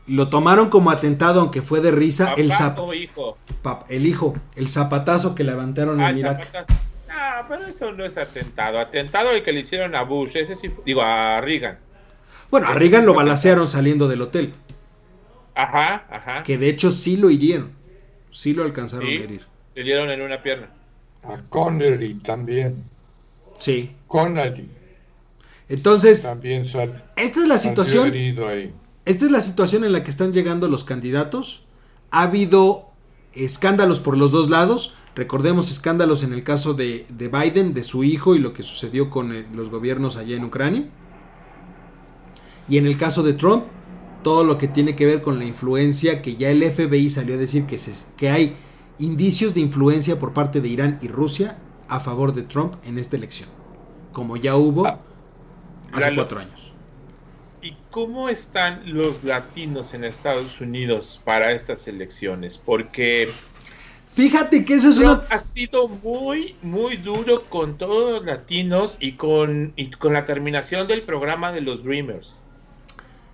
Lo 0.07 0.29
tomaron 0.29 0.71
como 0.71 0.89
atentado, 0.89 1.41
aunque 1.41 1.61
fue 1.61 1.81
de 1.81 1.91
risa. 1.91 2.33
el 2.37 2.51
hijo? 2.95 3.37
el 3.87 4.07
hijo, 4.07 4.35
el 4.55 4.67
zapatazo 4.67 5.35
que 5.35 5.43
levantaron 5.43 6.01
en 6.01 6.17
Irak. 6.17 6.65
Ah, 7.07 7.45
pero 7.47 7.67
eso 7.67 7.91
no 7.91 8.03
es 8.03 8.17
atentado. 8.17 8.79
Atentado 8.79 9.29
el 9.29 9.43
que 9.43 9.51
le 9.51 9.59
hicieron 9.59 9.93
a 9.93 10.01
Bush, 10.01 10.35
ese 10.37 10.55
sí, 10.55 10.71
digo, 10.83 11.03
a 11.03 11.39
Reagan. 11.41 11.77
Bueno, 12.51 12.67
a 12.67 12.73
Reagan 12.73 13.05
lo 13.05 13.13
balacearon 13.13 13.67
saliendo 13.67 14.07
del 14.07 14.21
hotel. 14.21 14.53
Ajá, 15.55 16.05
ajá. 16.09 16.43
Que 16.43 16.57
de 16.57 16.69
hecho 16.69 16.91
sí 16.91 17.17
lo 17.17 17.29
hirieron. 17.29 17.71
Sí 18.31 18.53
lo 18.53 18.63
alcanzaron 18.63 19.07
a 19.07 19.11
herir. 19.11 19.41
Le 19.75 19.83
dieron 19.83 20.09
en 20.09 20.21
una 20.21 20.41
pierna. 20.41 20.69
A 21.23 21.37
Connery 21.49 22.15
también. 22.15 22.75
Sí. 23.57 23.91
Connery. 24.07 24.69
Entonces, 25.67 26.23
también 26.23 26.65
sal, 26.65 27.03
esta 27.15 27.39
es 27.41 27.47
la 27.47 27.59
situación. 27.59 28.11
Esta 29.05 29.25
es 29.25 29.31
la 29.31 29.41
situación 29.41 29.83
en 29.83 29.91
la 29.91 30.03
que 30.03 30.09
están 30.09 30.33
llegando 30.33 30.67
los 30.67 30.83
candidatos. 30.83 31.63
Ha 32.09 32.23
habido 32.23 32.89
escándalos 33.33 33.99
por 33.99 34.17
los 34.17 34.31
dos 34.31 34.49
lados. 34.49 34.93
Recordemos 35.15 35.71
escándalos 35.71 36.23
en 36.23 36.33
el 36.33 36.43
caso 36.43 36.73
de, 36.73 37.05
Biden, 37.09 37.73
de 37.73 37.83
su 37.83 38.03
hijo 38.03 38.35
y 38.35 38.39
lo 38.39 38.53
que 38.53 38.63
sucedió 38.63 39.09
con 39.09 39.35
eh, 39.35 39.45
los 39.53 39.69
gobiernos 39.69 40.17
allá 40.17 40.35
en 40.35 40.43
Ucrania. 40.43 40.89
Y 42.69 42.77
en 42.77 42.85
el 42.85 42.97
caso 42.97 43.23
de 43.23 43.33
Trump, 43.33 43.65
todo 44.23 44.43
lo 44.43 44.57
que 44.57 44.67
tiene 44.67 44.95
que 44.95 45.05
ver 45.05 45.21
con 45.21 45.39
la 45.39 45.45
influencia, 45.45 46.21
que 46.21 46.35
ya 46.35 46.49
el 46.49 46.63
FBI 46.63 47.09
salió 47.09 47.35
a 47.35 47.37
decir 47.37 47.65
que, 47.65 47.77
se, 47.77 48.13
que 48.15 48.29
hay 48.29 48.55
indicios 48.99 49.53
de 49.53 49.61
influencia 49.61 50.19
por 50.19 50.33
parte 50.33 50.61
de 50.61 50.67
Irán 50.67 50.99
y 51.01 51.07
Rusia 51.07 51.57
a 51.87 51.99
favor 51.99 52.33
de 52.33 52.43
Trump 52.43 52.75
en 52.85 52.99
esta 52.99 53.15
elección, 53.15 53.49
como 54.13 54.37
ya 54.37 54.55
hubo 54.55 54.85
ah, 54.85 54.99
hace 55.93 56.13
cuatro 56.13 56.39
años. 56.39 56.73
¿Y 57.61 57.75
cómo 57.91 58.29
están 58.29 58.93
los 58.93 59.23
latinos 59.23 59.93
en 59.93 60.03
Estados 60.03 60.61
Unidos 60.61 61.19
para 61.25 61.51
estas 61.51 61.87
elecciones? 61.87 62.57
Porque 62.57 63.29
Fíjate 64.11 64.65
que 64.65 64.73
eso 64.73 64.89
es 64.89 64.97
una... 64.99 65.23
Ha 65.29 65.39
sido 65.39 65.87
muy, 65.87 66.55
muy 66.61 66.97
duro 66.97 67.41
con 67.47 67.77
todos 67.77 68.11
los 68.11 68.25
latinos 68.25 68.97
y 68.99 69.13
con, 69.13 69.73
y 69.75 69.91
con 69.91 70.13
la 70.13 70.25
terminación 70.25 70.87
del 70.87 71.03
programa 71.03 71.51
de 71.51 71.61
los 71.61 71.83
Dreamers. 71.83 72.41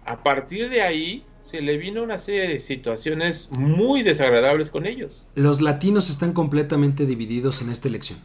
A 0.05 0.23
partir 0.23 0.69
de 0.69 0.81
ahí 0.81 1.25
se 1.41 1.61
le 1.61 1.77
vino 1.77 2.03
una 2.03 2.17
serie 2.17 2.47
de 2.47 2.59
situaciones 2.59 3.49
muy 3.51 4.03
desagradables 4.03 4.69
con 4.69 4.85
ellos. 4.85 5.25
Los 5.35 5.61
latinos 5.61 6.09
están 6.09 6.33
completamente 6.33 7.05
divididos 7.05 7.61
en 7.61 7.69
esta 7.69 7.87
elección. 7.87 8.19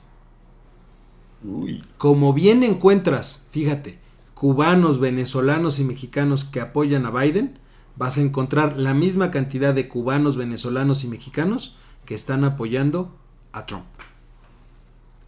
Como 1.97 2.33
bien 2.33 2.63
encuentras, 2.63 3.47
fíjate, 3.51 3.99
cubanos, 4.35 5.01
venezolanos 5.01 5.79
y 5.79 5.85
mexicanos 5.85 6.45
que 6.45 6.61
apoyan 6.61 7.07
a 7.07 7.11
Biden, 7.11 7.59
vas 7.97 8.19
a 8.19 8.23
encontrar 8.23 8.79
la 8.79 8.95
misma 8.95 9.31
cantidad 9.31 9.75
de 9.75 9.89
cubanos, 9.89 10.37
venezolanos 10.37 11.05
y 11.05 11.09
mexicanos 11.09 11.77
que 12.05 12.15
están 12.15 12.45
apoyando 12.45 13.15
a 13.53 13.67
Trump. 13.67 13.87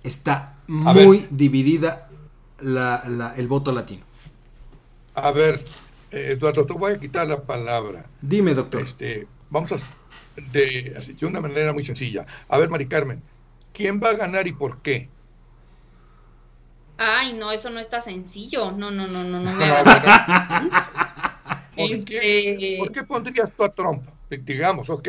Está 0.02 0.56
muy 0.66 1.26
dividida 1.30 2.08
el 2.60 3.48
voto 3.48 3.72
latino. 3.72 4.04
A 5.14 5.30
ver, 5.30 5.62
Eduardo, 6.12 6.66
te 6.66 6.74
voy 6.74 6.92
a 6.92 7.00
quitar 7.00 7.26
la 7.26 7.42
palabra. 7.42 8.04
Dime, 8.20 8.54
doctor. 8.54 8.82
Este, 8.82 9.26
vamos 9.50 9.72
a 9.72 9.76
de, 10.52 11.14
de 11.18 11.26
una 11.26 11.40
manera 11.40 11.72
muy 11.72 11.84
sencilla. 11.84 12.26
A 12.48 12.58
ver, 12.58 12.68
Mari 12.68 12.86
Carmen, 12.86 13.22
¿quién 13.72 14.00
va 14.02 14.10
a 14.10 14.14
ganar 14.14 14.46
y 14.46 14.52
por 14.52 14.82
qué? 14.82 15.08
Ay, 16.98 17.32
no, 17.32 17.50
eso 17.50 17.70
no 17.70 17.80
está 17.80 18.00
sencillo. 18.00 18.70
No, 18.72 18.90
no, 18.90 19.06
no, 19.06 19.24
no, 19.24 19.40
no. 19.40 19.52
Me 19.52 19.66
¿Por, 21.76 22.04
qué, 22.04 22.52
este, 22.52 22.76
¿Por 22.78 22.92
qué 22.92 23.02
pondrías 23.04 23.52
tú 23.52 23.64
a 23.64 23.74
Trump? 23.74 24.06
Digamos, 24.28 24.90
ok. 24.90 25.08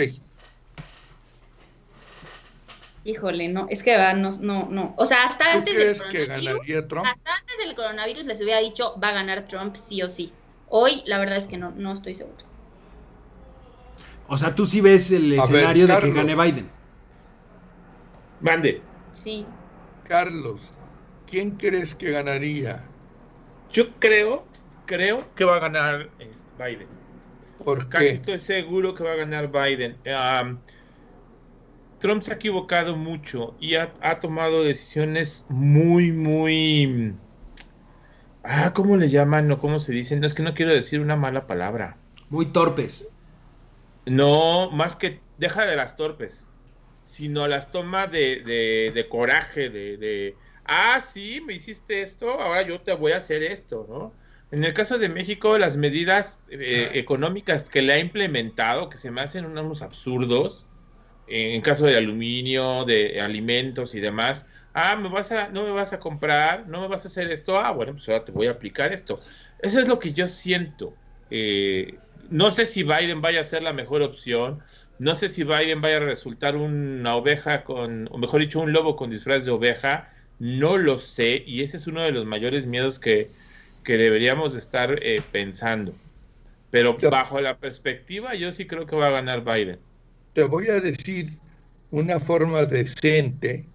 Híjole, 3.06 3.50
no, 3.50 3.68
es 3.70 3.84
que 3.84 3.98
va, 3.98 4.14
no, 4.14 4.30
no, 4.40 4.70
no. 4.70 4.94
O 4.98 5.06
sea, 5.06 5.26
hasta 5.26 5.52
antes 5.52 5.76
del 5.76 6.10
que 6.10 6.26
ganaría 6.26 6.88
Trump? 6.88 7.06
Hasta 7.06 7.36
antes 7.36 7.58
del 7.58 7.76
coronavirus 7.76 8.24
les 8.24 8.42
hubiera 8.42 8.60
dicho 8.60 8.98
va 9.02 9.10
a 9.10 9.14
ganar 9.14 9.46
Trump 9.46 9.76
sí 9.76 10.02
o 10.02 10.08
sí. 10.08 10.32
Hoy, 10.76 11.04
la 11.06 11.20
verdad 11.20 11.38
es 11.38 11.46
que 11.46 11.56
no, 11.56 11.70
no 11.70 11.92
estoy 11.92 12.16
seguro. 12.16 12.44
O 14.28 14.36
sea, 14.38 14.56
tú 14.56 14.66
sí 14.66 14.82
ves 14.82 15.12
el 15.12 15.32
escenario 15.32 15.86
de 15.86 15.96
que 16.00 16.12
gane 16.12 16.36
Biden. 16.36 16.68
Mande. 18.42 18.82
Sí. 19.12 19.46
Carlos, 20.08 20.62
¿quién 21.30 21.52
crees 21.52 21.94
que 21.94 22.10
ganaría? 22.10 22.84
Yo 23.72 23.94
creo, 24.00 24.48
creo 24.88 25.32
que 25.36 25.46
va 25.46 25.58
a 25.58 25.60
ganar 25.60 26.10
este, 26.18 26.44
Biden. 26.58 26.88
¿Por 27.64 27.88
qué? 27.90 28.10
estoy 28.10 28.40
seguro 28.40 28.96
que 28.96 29.04
va 29.04 29.12
a 29.12 29.18
ganar 29.18 29.52
Biden. 29.52 29.96
Trump 32.00 32.24
se 32.24 32.32
ha 32.32 32.36
equivocado 32.36 32.96
mucho 32.96 33.54
y 33.60 33.76
ha, 33.76 34.20
tomado 34.20 34.64
decisiones 34.64 35.46
muy, 35.50 36.12
muy... 36.12 37.14
Ah, 38.44 38.74
¿cómo 38.74 38.98
le 38.98 39.08
llaman 39.08 39.50
o 39.52 39.58
cómo 39.58 39.80
se 39.80 39.94
dicen? 39.94 40.20
No, 40.20 40.28
es 40.28 40.34
que 40.34 40.44
no 40.44 40.54
quiero 40.54 40.74
decir 40.74 41.00
una 41.00 41.16
mala 41.16 41.48
palabra. 41.48 41.98
Muy 42.30 42.48
torpes. 42.48 43.10
No, 44.06 44.70
más 44.72 44.96
que 44.98 45.22
deja 45.38 45.66
de 45.66 45.78
las 45.78 45.96
torpes, 45.96 46.48
sino 47.04 47.48
las 47.48 47.72
toma 47.72 48.08
de, 48.08 48.92
de, 48.94 49.08
coraje, 49.08 49.70
de, 49.70 49.98
de, 49.98 50.36
ah, 50.66 51.00
sí, 51.00 51.42
me 51.46 51.54
hiciste 51.54 52.02
esto, 52.02 52.42
ahora 52.42 52.64
yo 52.64 52.82
te 52.82 52.94
voy 52.94 53.14
a 53.14 53.18
hacer 53.18 53.44
esto, 53.44 53.86
¿no? 53.90 54.14
En 54.52 54.64
el 54.64 54.74
caso 54.74 55.00
de 55.00 55.10
México, 55.10 55.58
las 55.58 55.78
medidas 55.78 56.40
eh, 56.50 56.90
económicas 56.94 57.70
que 57.70 57.82
le 57.82 57.94
ha 57.94 58.00
implementado, 58.00 58.90
que 58.90 58.98
se 58.98 59.10
me 59.10 59.22
hacen 59.22 59.46
unos 59.46 59.82
absurdos, 59.82 60.68
en 61.28 61.62
caso 61.62 61.86
de 61.86 61.98
aluminio, 61.98 62.84
de 62.86 63.20
alimentos 63.22 63.96
y 63.96 64.00
demás, 64.00 64.46
ah, 64.74 64.96
me 64.96 65.10
vas 65.10 65.32
a, 65.32 65.50
no 65.50 65.64
me 65.64 65.72
vas 65.72 65.94
a 65.94 66.00
comprar, 66.00 66.68
no 66.68 66.82
me 66.82 66.88
vas 66.88 67.06
a 67.06 67.08
hacer 67.08 67.32
esto, 67.32 67.58
ah, 67.58 67.72
bueno, 67.72 67.94
pues 67.94 68.08
ahora 68.10 68.26
te 68.26 68.32
voy 68.32 68.48
a 68.48 68.52
aplicar 68.52 68.94
esto. 68.94 69.20
Eso 69.60 69.80
es 69.80 69.88
lo 69.88 70.00
que 70.00 70.14
yo 70.14 70.28
siento. 70.28 70.94
Eh, 71.30 71.98
no 72.30 72.52
sé 72.52 72.66
si 72.66 72.84
Biden 72.84 73.22
vaya 73.22 73.42
a 73.42 73.46
ser 73.46 73.64
la 73.64 73.74
mejor 73.74 74.02
opción, 74.02 74.60
no 75.00 75.16
sé 75.16 75.30
si 75.30 75.44
Biden 75.44 75.82
vaya 75.82 75.98
a 75.98 76.02
resultar 76.02 76.56
una 76.56 77.16
oveja 77.16 77.64
con, 77.64 78.08
o 78.12 78.18
mejor 78.18 78.42
dicho, 78.42 78.60
un 78.60 78.74
lobo 78.74 78.96
con 78.96 79.10
disfraz 79.10 79.46
de 79.46 79.52
oveja, 79.52 80.12
no 80.40 80.78
lo 80.78 80.98
sé, 80.98 81.44
y 81.46 81.64
ese 81.64 81.78
es 81.78 81.88
uno 81.88 82.02
de 82.02 82.12
los 82.12 82.26
mayores 82.26 82.66
miedos 82.66 83.00
que, 83.00 83.30
que 83.84 83.98
deberíamos 83.98 84.56
estar 84.56 85.00
eh, 85.02 85.22
pensando. 85.32 85.94
Pero 86.72 86.98
bajo 87.12 87.40
la 87.40 87.58
perspectiva, 87.58 88.36
yo 88.36 88.52
sí 88.52 88.66
creo 88.66 88.88
que 88.88 88.96
va 88.96 89.08
a 89.08 89.12
ganar 89.12 89.44
Biden 89.44 89.80
te 90.34 90.44
voy 90.44 90.68
a 90.68 90.80
decir 90.82 91.30
una 91.92 92.20
forma 92.20 92.66
decente, 92.66 93.66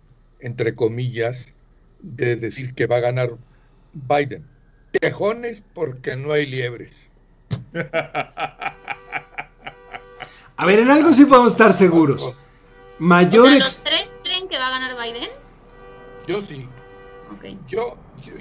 entre 0.40 0.74
comillas, 0.74 1.54
de 2.00 2.36
decir 2.36 2.74
que 2.74 2.86
va 2.86 2.96
a 2.96 3.00
ganar 3.00 3.30
Biden. 3.92 4.44
Tejones 4.92 5.64
porque 5.74 6.16
no 6.16 6.32
hay 6.32 6.46
liebres. 6.46 7.10
A 10.56 10.66
ver, 10.66 10.80
en 10.80 10.90
algo 10.90 11.12
sí 11.12 11.24
podemos 11.24 11.52
estar 11.52 11.72
seguros. 11.72 12.32
Mayor 12.98 13.58
¿Los 13.58 13.84
tres 13.84 14.16
creen 14.24 14.48
que 14.48 14.58
va 14.58 14.68
a 14.68 14.70
ganar 14.70 14.96
Biden? 14.96 15.28
Yo 16.26 16.42
sí. 16.42 16.66
Yo, 17.68 17.96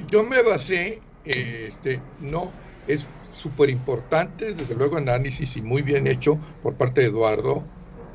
yo, 0.09 0.23
me 0.23 0.41
basé, 0.41 1.01
este, 1.25 2.01
no, 2.19 2.51
es 2.87 3.05
súper 3.35 3.69
importante, 3.69 4.53
desde 4.53 4.73
luego 4.75 4.97
análisis 4.97 5.57
y 5.57 5.61
muy 5.61 5.81
bien 5.81 6.07
hecho 6.07 6.39
por 6.63 6.75
parte 6.75 7.01
de 7.01 7.07
Eduardo, 7.07 7.63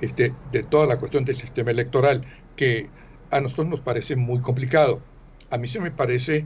este, 0.01 0.35
de 0.51 0.63
toda 0.65 0.87
la 0.87 0.99
cuestión 0.99 1.25
del 1.25 1.37
sistema 1.37 1.71
electoral, 1.71 2.25
que 2.57 2.89
a 3.33 3.41
nosotros 3.41 3.67
nos 3.67 3.81
parece 3.81 4.15
muy 4.15 4.41
complicado. 4.41 5.01
A 5.51 5.59
mí 5.59 5.67
se 5.67 5.81
me 5.81 5.91
parece 5.91 6.45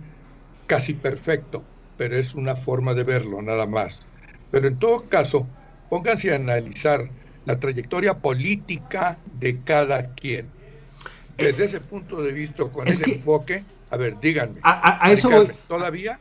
casi 0.67 0.95
perfecto, 0.95 1.63
pero 1.99 2.17
es 2.17 2.35
una 2.35 2.57
forma 2.57 2.95
de 2.95 3.05
verlo, 3.05 3.43
nada 3.43 3.67
más. 3.67 4.07
Pero 4.51 4.69
en 4.69 4.79
todo 4.79 5.01
caso, 5.09 5.47
pónganse 5.91 6.33
a 6.33 6.37
analizar 6.37 7.11
la 7.45 7.61
trayectoria 7.61 8.15
política 8.15 9.19
de 9.39 9.61
cada 9.63 10.15
quien. 10.15 10.49
Desde 11.37 11.67
ese 11.67 11.81
punto 11.81 12.23
de 12.23 12.33
vista, 12.33 12.65
con 12.65 12.89
ese 12.89 13.05
enfoque, 13.11 13.63
a 13.91 13.97
ver, 13.97 14.19
díganme. 14.19 14.61
A, 14.63 15.11
eso 15.13 15.29
voy. 15.29 15.53
¿Todavía? 15.69 16.19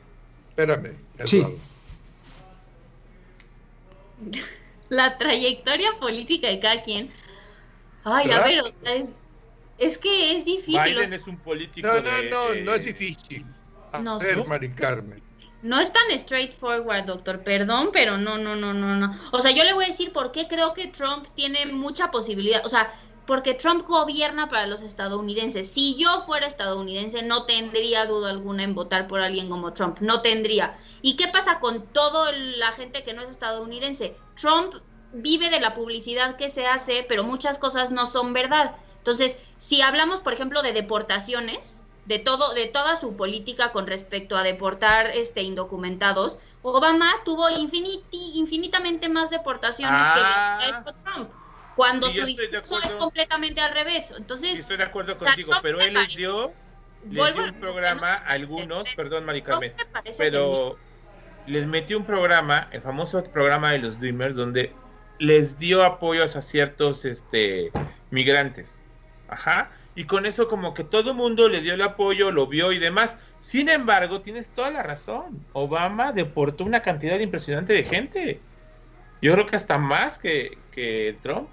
Espérame. 0.49 0.93
Sí. 1.23 1.45
La 4.89 5.17
trayectoria 5.17 5.91
política 5.99 6.47
de 6.47 6.59
cada 6.59 6.81
quien 6.83 7.09
Ay, 8.05 8.29
a 8.29 8.43
ver, 8.43 8.73
es, 8.83 9.15
es 9.77 9.97
que 9.97 10.35
es 10.35 10.45
difícil. 10.45 10.95
Biden 10.95 11.13
es 11.13 11.27
un 11.27 11.37
político. 11.37 11.87
No, 11.87 11.95
no, 11.95 12.11
no, 12.29 12.61
no 12.63 12.73
es 12.73 12.85
difícil. 12.85 13.45
A 13.91 13.99
no, 13.99 14.17
ver, 14.19 14.45
Mari 14.47 14.69
Carmen. 14.69 15.21
No 15.61 15.79
es 15.79 15.91
tan 15.91 16.03
straightforward, 16.11 17.05
doctor, 17.05 17.43
perdón, 17.43 17.89
pero 17.91 18.17
no, 18.17 18.37
no, 18.37 18.55
no, 18.55 18.73
no, 18.73 18.95
no. 18.95 19.11
O 19.31 19.39
sea, 19.39 19.51
yo 19.51 19.63
le 19.63 19.73
voy 19.73 19.85
a 19.85 19.87
decir 19.87 20.11
por 20.11 20.31
qué 20.31 20.47
creo 20.47 20.73
que 20.73 20.87
Trump 20.87 21.25
tiene 21.33 21.65
mucha 21.65 22.11
posibilidad. 22.11 22.63
O 22.65 22.69
sea, 22.69 22.93
porque 23.25 23.55
Trump 23.55 23.87
gobierna 23.87 24.47
para 24.47 24.67
los 24.67 24.81
estadounidenses. 24.81 25.71
Si 25.71 25.95
yo 25.95 26.21
fuera 26.21 26.45
estadounidense, 26.45 27.23
no 27.23 27.45
tendría 27.45 28.05
duda 28.05 28.29
alguna 28.29 28.63
en 28.63 28.75
votar 28.75 29.07
por 29.07 29.19
alguien 29.19 29.49
como 29.49 29.73
Trump. 29.73 29.99
No 30.01 30.21
tendría. 30.21 30.77
¿Y 31.01 31.15
qué 31.15 31.27
pasa 31.29 31.59
con 31.59 31.87
toda 31.87 32.31
la 32.31 32.71
gente 32.73 33.03
que 33.03 33.13
no 33.13 33.23
es 33.23 33.29
estadounidense? 33.29 34.15
Trump 34.39 34.75
vive 35.13 35.49
de 35.49 35.59
la 35.59 35.73
publicidad 35.73 36.35
que 36.35 36.49
se 36.49 36.67
hace, 36.67 37.05
pero 37.07 37.23
muchas 37.23 37.57
cosas 37.57 37.89
no 37.89 38.05
son 38.05 38.33
verdad. 38.33 38.75
Entonces, 39.05 39.37
si 39.59 39.83
hablamos, 39.83 40.19
por 40.19 40.33
ejemplo, 40.33 40.63
de 40.63 40.73
deportaciones, 40.73 41.83
de 42.05 42.17
todo, 42.17 42.55
de 42.55 42.65
toda 42.65 42.95
su 42.95 43.15
política 43.15 43.71
con 43.71 43.85
respecto 43.85 44.35
a 44.35 44.41
deportar 44.41 45.11
este 45.13 45.43
indocumentados, 45.43 46.39
Obama 46.63 47.11
tuvo 47.23 47.47
infinitamente 47.51 49.07
más 49.09 49.29
deportaciones 49.29 50.03
que 50.07 50.21
ah. 50.23 50.57
ha 50.57 50.65
hecho 50.65 50.95
Trump. 51.03 51.29
Cuando 51.75 52.09
su 52.09 52.25
discurso 52.25 52.79
es 52.83 52.95
completamente 52.95 53.61
al 53.61 53.75
revés. 53.75 54.11
Entonces, 54.17 54.57
estoy 54.57 54.77
de 54.77 54.83
acuerdo 54.83 55.15
contigo, 55.17 55.51
pero 55.61 55.79
él 55.81 55.93
les 55.93 56.15
dio, 56.15 56.51
un 57.03 57.59
programa 57.59 58.13
a 58.13 58.29
algunos, 58.29 58.91
perdón, 58.95 59.25
Maricarmen, 59.25 59.75
pero 60.17 60.79
les 61.45 61.67
metió 61.67 61.99
un 61.99 62.05
programa, 62.05 62.69
el 62.71 62.81
famoso 62.81 63.23
programa 63.25 63.71
de 63.73 63.77
los 63.79 63.99
Dreamers, 63.99 64.35
donde 64.35 64.73
les 65.19 65.59
dio 65.59 65.83
apoyos 65.83 66.35
a 66.35 66.41
ciertos 66.41 67.05
este, 67.05 67.71
migrantes. 68.09 68.81
Ajá. 69.27 69.71
y 69.95 70.05
con 70.05 70.25
eso 70.25 70.47
como 70.47 70.73
que 70.73 70.83
todo 70.83 71.11
el 71.11 71.17
mundo 71.17 71.47
le 71.47 71.61
dio 71.61 71.73
el 71.73 71.81
apoyo, 71.81 72.29
lo 72.31 72.47
vio 72.47 72.71
y 72.71 72.79
demás. 72.79 73.15
Sin 73.39 73.69
embargo, 73.69 74.21
tienes 74.21 74.49
toda 74.49 74.71
la 74.71 74.83
razón. 74.83 75.45
Obama 75.53 76.11
deportó 76.11 76.63
una 76.63 76.81
cantidad 76.81 77.19
impresionante 77.19 77.73
de 77.73 77.83
gente. 77.83 78.39
Yo 79.21 79.33
creo 79.33 79.45
que 79.45 79.55
hasta 79.55 79.77
más 79.77 80.17
que, 80.17 80.57
que 80.71 81.17
Trump. 81.23 81.47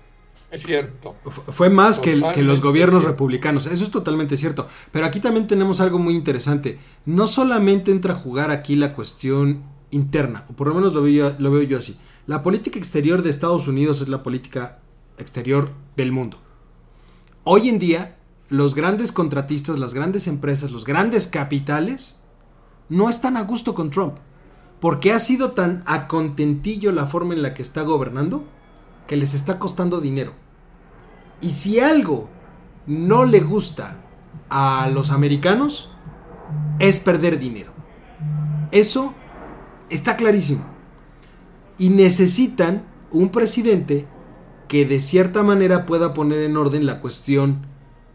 Es 0.50 0.62
cierto. 0.62 1.16
Fue 1.24 1.70
más 1.70 1.98
que, 1.98 2.20
que, 2.34 2.42
los 2.42 2.60
gobiernos 2.60 3.04
republicanos, 3.04 3.66
eso 3.66 3.84
es 3.84 3.90
totalmente 3.90 4.36
cierto. 4.36 4.68
Pero 4.90 5.06
aquí 5.06 5.20
también 5.20 5.46
tenemos 5.46 5.80
algo 5.80 5.98
muy 5.98 6.14
interesante. 6.14 6.78
No 7.06 7.26
solamente 7.26 7.90
entra 7.90 8.12
a 8.12 8.16
jugar 8.16 8.50
aquí 8.50 8.76
la 8.76 8.92
cuestión 8.92 9.62
interna, 9.90 10.44
o 10.48 10.52
por 10.54 10.68
lo 10.68 10.74
menos 10.74 10.92
lo 10.92 11.02
veo, 11.02 11.34
lo 11.38 11.50
veo 11.50 11.62
yo 11.62 11.78
así. 11.78 11.98
La 12.26 12.42
política 12.42 12.78
exterior 12.78 13.22
de 13.22 13.30
Estados 13.30 13.66
Unidos 13.66 14.02
es 14.02 14.08
la 14.08 14.22
política 14.22 14.80
exterior 15.16 15.70
del 15.96 16.12
mundo. 16.12 16.41
Hoy 17.44 17.68
en 17.68 17.80
día, 17.80 18.16
los 18.48 18.76
grandes 18.76 19.10
contratistas, 19.10 19.76
las 19.76 19.94
grandes 19.94 20.28
empresas, 20.28 20.70
los 20.70 20.84
grandes 20.84 21.26
capitales, 21.26 22.20
no 22.88 23.08
están 23.08 23.36
a 23.36 23.42
gusto 23.42 23.74
con 23.74 23.90
Trump. 23.90 24.18
Porque 24.78 25.12
ha 25.12 25.18
sido 25.18 25.50
tan 25.50 25.82
a 25.86 26.06
contentillo 26.06 26.92
la 26.92 27.06
forma 27.06 27.34
en 27.34 27.42
la 27.42 27.52
que 27.52 27.62
está 27.62 27.82
gobernando 27.82 28.44
que 29.08 29.16
les 29.16 29.34
está 29.34 29.58
costando 29.58 30.00
dinero. 30.00 30.34
Y 31.40 31.50
si 31.50 31.80
algo 31.80 32.28
no 32.86 33.24
le 33.24 33.40
gusta 33.40 33.96
a 34.48 34.88
los 34.88 35.10
americanos, 35.10 35.92
es 36.78 37.00
perder 37.00 37.40
dinero. 37.40 37.72
Eso 38.70 39.14
está 39.90 40.16
clarísimo. 40.16 40.64
Y 41.76 41.88
necesitan 41.88 42.86
un 43.10 43.30
presidente 43.30 44.06
que 44.72 44.86
de 44.86 45.00
cierta 45.00 45.42
manera 45.42 45.84
pueda 45.84 46.14
poner 46.14 46.44
en 46.44 46.56
orden 46.56 46.86
la 46.86 47.02
cuestión 47.02 47.66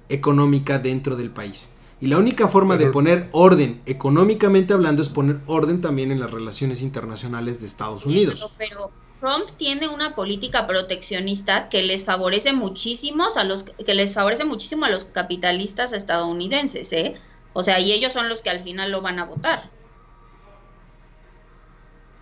económica 0.09 0.79
dentro 0.79 1.15
del 1.15 1.29
país. 1.29 1.69
Y 2.01 2.07
la 2.07 2.17
única 2.17 2.47
forma 2.47 2.77
de 2.77 2.87
poner 2.87 3.29
orden 3.31 3.79
económicamente 3.85 4.73
hablando 4.73 5.03
es 5.03 5.09
poner 5.09 5.39
orden 5.45 5.81
también 5.81 6.11
en 6.11 6.19
las 6.19 6.31
relaciones 6.31 6.81
internacionales 6.81 7.59
de 7.59 7.67
Estados 7.67 8.07
Unidos. 8.07 8.51
pero 8.57 8.89
Trump 9.19 9.51
tiene 9.57 9.87
una 9.87 10.15
política 10.15 10.65
proteccionista 10.65 11.69
que 11.69 11.83
les 11.83 12.05
favorece 12.05 12.53
muchísimos 12.53 13.37
a 13.37 13.43
los 13.43 13.61
que 13.61 13.93
les 13.93 14.15
favorece 14.15 14.43
muchísimo 14.43 14.85
a 14.85 14.89
los 14.89 15.05
capitalistas 15.05 15.93
estadounidenses, 15.93 16.91
¿eh? 16.91 17.21
O 17.53 17.61
sea, 17.61 17.79
y 17.79 17.91
ellos 17.91 18.13
son 18.13 18.29
los 18.29 18.41
que 18.41 18.49
al 18.49 18.61
final 18.61 18.91
lo 18.91 19.03
van 19.03 19.19
a 19.19 19.25
votar. 19.25 19.69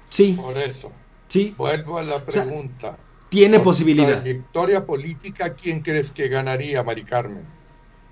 Sí. 0.09 0.33
Por 0.33 0.57
eso. 0.57 0.91
Sí. 1.29 1.55
Vuelvo 1.57 1.99
a 1.99 2.03
la 2.03 2.19
pregunta. 2.19 2.97
Tiene 3.35 3.59
posibilidad. 3.59 4.21
Trayectoria 4.21 4.85
política, 4.85 5.53
¿quién 5.53 5.81
crees 5.81 6.11
que 6.11 6.29
ganaría, 6.29 6.81
Mari 6.83 7.03
Carmen? 7.03 7.45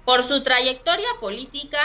Por 0.03 0.21
su 0.21 0.43
trayectoria 0.43 1.07
política, 1.21 1.79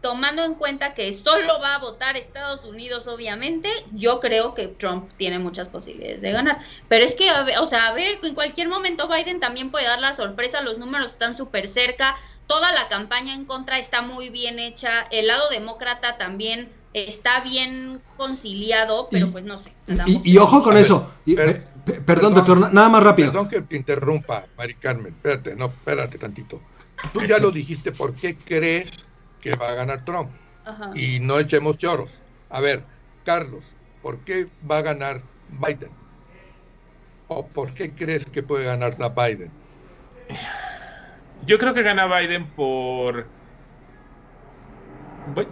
tomando 0.00 0.42
en 0.44 0.54
cuenta 0.54 0.94
que 0.94 1.12
solo 1.12 1.60
va 1.60 1.74
a 1.74 1.78
votar 1.78 2.16
Estados 2.16 2.64
Unidos, 2.64 3.06
obviamente, 3.06 3.68
yo 3.92 4.18
creo 4.18 4.54
que 4.54 4.68
Trump 4.68 5.10
tiene 5.18 5.38
muchas 5.38 5.68
posibilidades 5.68 6.22
de 6.22 6.32
ganar. 6.32 6.58
Pero 6.88 7.04
es 7.04 7.14
que, 7.14 7.28
o 7.60 7.66
sea, 7.66 7.88
a 7.88 7.92
ver, 7.92 8.18
en 8.22 8.34
cualquier 8.34 8.68
momento 8.68 9.08
Biden 9.08 9.40
también 9.40 9.70
puede 9.70 9.84
dar 9.84 9.98
la 9.98 10.14
sorpresa, 10.14 10.62
los 10.62 10.78
números 10.78 11.12
están 11.12 11.34
súper 11.34 11.68
cerca, 11.68 12.16
toda 12.46 12.72
la 12.72 12.88
campaña 12.88 13.34
en 13.34 13.44
contra 13.44 13.78
está 13.78 14.00
muy 14.00 14.30
bien 14.30 14.58
hecha, 14.58 15.06
el 15.10 15.26
lado 15.26 15.50
demócrata 15.50 16.16
también 16.16 16.70
está 16.94 17.40
bien 17.40 18.00
conciliado, 18.16 19.08
pero 19.10 19.30
pues 19.30 19.44
no 19.44 19.58
sé. 19.58 19.72
Y, 20.06 20.38
ojo 20.38 20.62
con 20.62 20.78
eso. 20.78 21.10
Perdón, 22.06 22.34
doctor, 22.34 22.72
nada 22.72 22.88
más 22.88 23.02
rápido. 23.02 23.32
Perdón 23.32 23.48
que 23.48 23.60
te 23.62 23.76
interrumpa, 23.76 24.44
Mari 24.56 24.74
Carmen. 24.74 25.08
Espérate, 25.08 25.54
no, 25.56 25.66
espérate 25.66 26.18
tantito. 26.18 26.60
Tú 27.12 27.22
ya 27.22 27.38
lo 27.38 27.50
dijiste, 27.50 27.92
¿por 27.92 28.14
qué 28.14 28.36
crees 28.36 29.04
que 29.44 29.54
va 29.56 29.68
a 29.68 29.74
ganar 29.74 30.04
Trump. 30.06 30.30
Y 30.94 31.20
no 31.20 31.38
echemos 31.38 31.76
lloros. 31.76 32.22
A 32.48 32.62
ver, 32.62 32.82
Carlos, 33.26 33.62
¿por 34.00 34.18
qué 34.20 34.48
va 34.68 34.78
a 34.78 34.82
ganar 34.82 35.20
Biden? 35.50 35.90
¿O 37.28 37.46
por 37.46 37.74
qué 37.74 37.92
crees 37.92 38.24
que 38.24 38.42
puede 38.42 38.64
ganar 38.64 38.98
la 38.98 39.10
Biden? 39.10 39.50
Yo 41.44 41.58
creo 41.58 41.74
que 41.74 41.82
gana 41.82 42.06
Biden 42.06 42.46
por... 42.52 43.26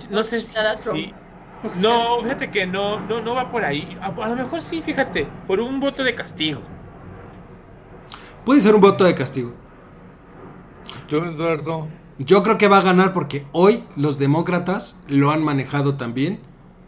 No 0.09 0.25
sé 0.25 0.41
si... 0.41 1.15
No, 1.83 2.23
fíjate 2.23 2.51
que 2.51 2.67
no, 2.67 3.01
no, 3.01 3.21
no 3.21 3.35
va 3.35 3.51
por 3.51 3.65
ahí. 3.65 3.97
A, 4.01 4.07
a, 4.07 4.29
lo 4.29 4.37
mejor 4.37 4.61
sí, 4.61 4.83
fíjate, 4.83 5.29
por 5.47 5.61
un 5.61 5.79
voto 5.79 6.03
de 6.03 6.15
castigo. 6.15 6.61
Puede 8.45 8.61
ser 8.61 8.75
un 8.75 8.81
voto 8.81 9.05
de 9.05 9.15
castigo. 9.15 9.53
Yo, 11.09 11.25
Eduardo, 11.25 11.89
yo 12.19 12.43
creo 12.43 12.59
que 12.59 12.69
va 12.69 12.79
a 12.79 12.83
ganar 12.83 13.13
porque 13.13 13.47
hoy 13.53 13.85
los 13.97 14.19
demócratas 14.19 15.05
lo 15.09 15.31
han 15.31 15.45
manejado 15.45 15.97
también, 15.97 16.41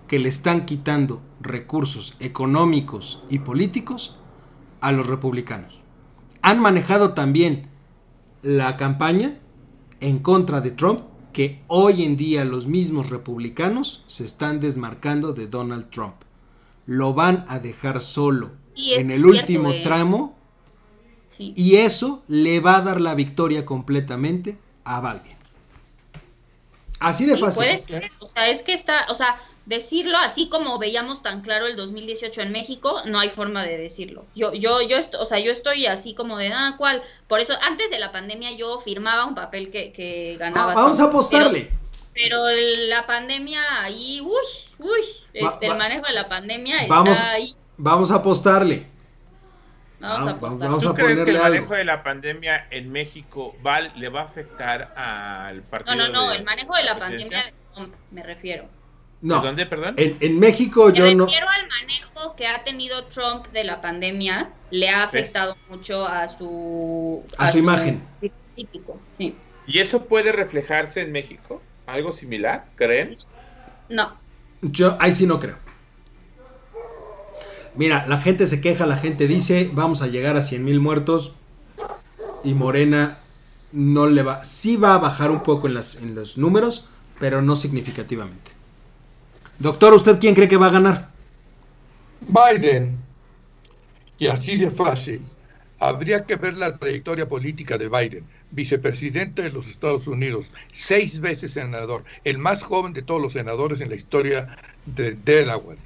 que 0.08 0.18
le 0.18 0.28
están 0.28 0.66
quitando 0.66 1.22
recursos 1.40 2.16
económicos 2.20 3.22
y 3.30 3.38
políticos 3.40 4.18
a 4.80 4.92
los 4.92 5.06
republicanos. 5.06 5.80
Han 6.42 6.60
manejado 6.60 7.14
también 7.14 7.68
la 8.42 8.76
campaña 8.76 9.38
en 10.00 10.18
contra 10.18 10.60
de 10.60 10.70
Trump, 10.70 11.00
que 11.34 11.60
hoy 11.66 12.04
en 12.04 12.16
día 12.16 12.46
los 12.46 12.66
mismos 12.66 13.10
republicanos 13.10 14.04
se 14.06 14.24
están 14.24 14.60
desmarcando 14.60 15.34
de 15.34 15.48
Donald 15.48 15.90
Trump. 15.90 16.14
Lo 16.86 17.12
van 17.12 17.44
a 17.48 17.58
dejar 17.58 18.00
solo 18.00 18.52
en 18.74 19.10
el 19.10 19.26
último 19.26 19.72
¿eh? 19.72 19.82
tramo 19.82 20.38
y 21.38 21.76
eso 21.76 22.22
le 22.28 22.60
va 22.60 22.76
a 22.76 22.82
dar 22.82 23.00
la 23.00 23.14
victoria 23.14 23.66
completamente 23.66 24.56
a 24.84 25.00
Biden. 25.00 25.36
Así 27.00 27.26
de 27.26 27.36
fácil. 27.36 27.66
o 28.20 28.26
sea, 28.26 28.48
es 28.48 28.62
que 28.62 28.72
está, 28.72 29.06
o 29.10 29.14
sea, 29.14 29.36
decirlo 29.66 30.18
así 30.18 30.48
como 30.48 30.78
veíamos 30.78 31.22
tan 31.22 31.40
claro 31.40 31.66
el 31.66 31.76
2018 31.76 32.42
en 32.42 32.52
México, 32.52 33.02
no 33.06 33.18
hay 33.18 33.28
forma 33.28 33.62
de 33.64 33.78
decirlo. 33.78 34.24
Yo, 34.34 34.52
yo, 34.52 34.82
yo, 34.82 34.98
o 35.18 35.24
sea, 35.24 35.38
yo 35.38 35.52
estoy 35.52 35.86
así 35.86 36.14
como 36.14 36.36
de, 36.36 36.52
ah, 36.52 36.74
¿cuál? 36.76 37.02
Por 37.28 37.40
eso, 37.40 37.54
antes 37.62 37.90
de 37.90 37.98
la 37.98 38.12
pandemia 38.12 38.52
yo 38.52 38.78
firmaba 38.78 39.24
un 39.24 39.34
papel 39.34 39.70
que, 39.70 39.92
que 39.92 40.36
ganaba. 40.38 40.72
Ah, 40.72 40.74
vamos 40.74 41.00
a 41.00 41.04
apostarle. 41.04 41.70
Pero, 42.12 42.44
la 42.88 43.06
pandemia 43.06 43.82
ahí, 43.82 44.20
uy, 44.20 44.30
uy, 44.78 45.00
este, 45.32 45.66
el 45.66 45.76
manejo 45.76 46.06
de 46.06 46.12
la 46.12 46.28
pandemia 46.28 46.82
está 46.82 47.30
ahí. 47.30 47.56
Vamos 47.76 48.10
a 48.12 48.16
apostarle. 48.16 48.86
Vamos, 49.98 50.26
a, 50.26 50.32
vamos 50.34 50.84
¿Tú 50.84 50.94
crees 50.94 51.22
que 51.22 51.30
el 51.30 51.38
manejo 51.38 51.74
de 51.74 51.84
la 51.84 52.02
pandemia 52.02 52.68
en 52.70 52.92
México 52.92 53.56
le 53.96 54.08
va 54.10 54.20
a 54.20 54.24
afectar 54.24 54.92
al 54.96 55.62
partido? 55.62 55.96
No, 55.96 56.08
no, 56.08 56.26
no, 56.26 56.32
el 56.32 56.44
manejo 56.44 56.76
de 56.76 56.84
la 56.84 56.98
pandemia 56.98 57.52
me 58.10 58.22
refiero. 58.22 58.68
No. 59.24 59.40
¿Dónde, 59.40 59.64
perdón? 59.64 59.94
En, 59.96 60.38
México 60.38 60.90
yo 60.90 61.04
no. 61.14 61.24
Me 61.24 61.30
refiero 61.30 61.48
al 61.48 61.66
manejo 61.66 62.36
que 62.36 62.46
ha 62.46 62.62
tenido 62.62 63.06
Trump 63.06 63.46
de 63.54 63.64
la 63.64 63.80
pandemia, 63.80 64.52
le 64.70 64.90
ha 64.90 65.02
afectado 65.02 65.56
mucho 65.70 66.06
a 66.06 66.28
su. 66.28 67.22
A, 67.38 67.46
su, 67.46 67.56
imagen. 67.56 68.02
sí. 69.16 69.34
¿Y 69.66 69.78
eso 69.78 70.04
puede 70.04 70.30
reflejarse 70.30 71.00
en 71.00 71.12
México? 71.12 71.62
¿Algo 71.86 72.12
similar? 72.12 72.66
¿Creen? 72.76 73.16
No. 73.88 74.12
Yo 74.60 74.98
ahí 75.00 75.14
sí 75.14 75.26
no 75.26 75.40
creo. 75.40 75.56
Mira, 77.76 78.04
la 78.06 78.20
gente 78.20 78.46
se 78.46 78.60
queja, 78.60 78.84
la 78.84 78.98
gente 78.98 79.26
dice, 79.26 79.70
vamos 79.72 80.02
a 80.02 80.06
llegar 80.06 80.36
a 80.36 80.42
100 80.42 80.62
mil 80.62 80.80
muertos 80.80 81.32
y 82.44 82.52
Morena 82.52 83.16
no 83.72 84.06
le 84.06 84.22
va, 84.22 84.44
sí 84.44 84.76
va 84.76 84.94
a 84.94 84.98
bajar 84.98 85.30
un 85.30 85.42
poco 85.42 85.66
en, 85.66 85.72
las, 85.72 85.96
en 86.02 86.14
los 86.14 86.36
números, 86.36 86.90
pero 87.18 87.40
no 87.40 87.56
significativamente. 87.56 88.53
Doctor, 89.58 89.94
¿usted 89.94 90.18
quién 90.18 90.34
cree 90.34 90.48
que 90.48 90.56
va 90.56 90.66
a 90.66 90.70
ganar? 90.70 91.08
Biden. 92.20 92.96
Y 94.18 94.26
así 94.28 94.56
de 94.56 94.70
fácil. 94.70 95.22
Habría 95.78 96.24
que 96.24 96.36
ver 96.36 96.56
la 96.56 96.78
trayectoria 96.78 97.28
política 97.28 97.76
de 97.76 97.88
Biden, 97.88 98.24
vicepresidente 98.52 99.42
de 99.42 99.52
los 99.52 99.66
Estados 99.66 100.06
Unidos, 100.06 100.52
seis 100.72 101.20
veces 101.20 101.52
senador, 101.52 102.04
el 102.22 102.38
más 102.38 102.62
joven 102.62 102.92
de 102.92 103.02
todos 103.02 103.20
los 103.20 103.34
senadores 103.34 103.80
en 103.80 103.90
la 103.90 103.96
historia 103.96 104.56
de 104.86 105.12
Delaware 105.12 105.78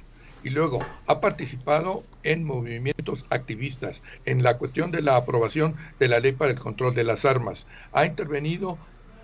y 0.43 0.49
luego 0.49 0.85
ha 1.07 1.19
participado 1.19 2.03
en 2.23 2.43
movimientos 2.43 3.25
activistas, 3.29 4.01
en 4.25 4.43
la 4.43 4.57
cuestión 4.57 4.91
de 4.91 5.01
la 5.01 5.15
aprobación 5.15 5.75
de 5.99 6.07
la 6.07 6.19
ley 6.19 6.31
para 6.31 6.51
el 6.51 6.59
control 6.59 6.93
de 6.93 7.03
las 7.03 7.25
armas, 7.25 7.67
ha 7.91 8.05
intervenido 8.05 8.77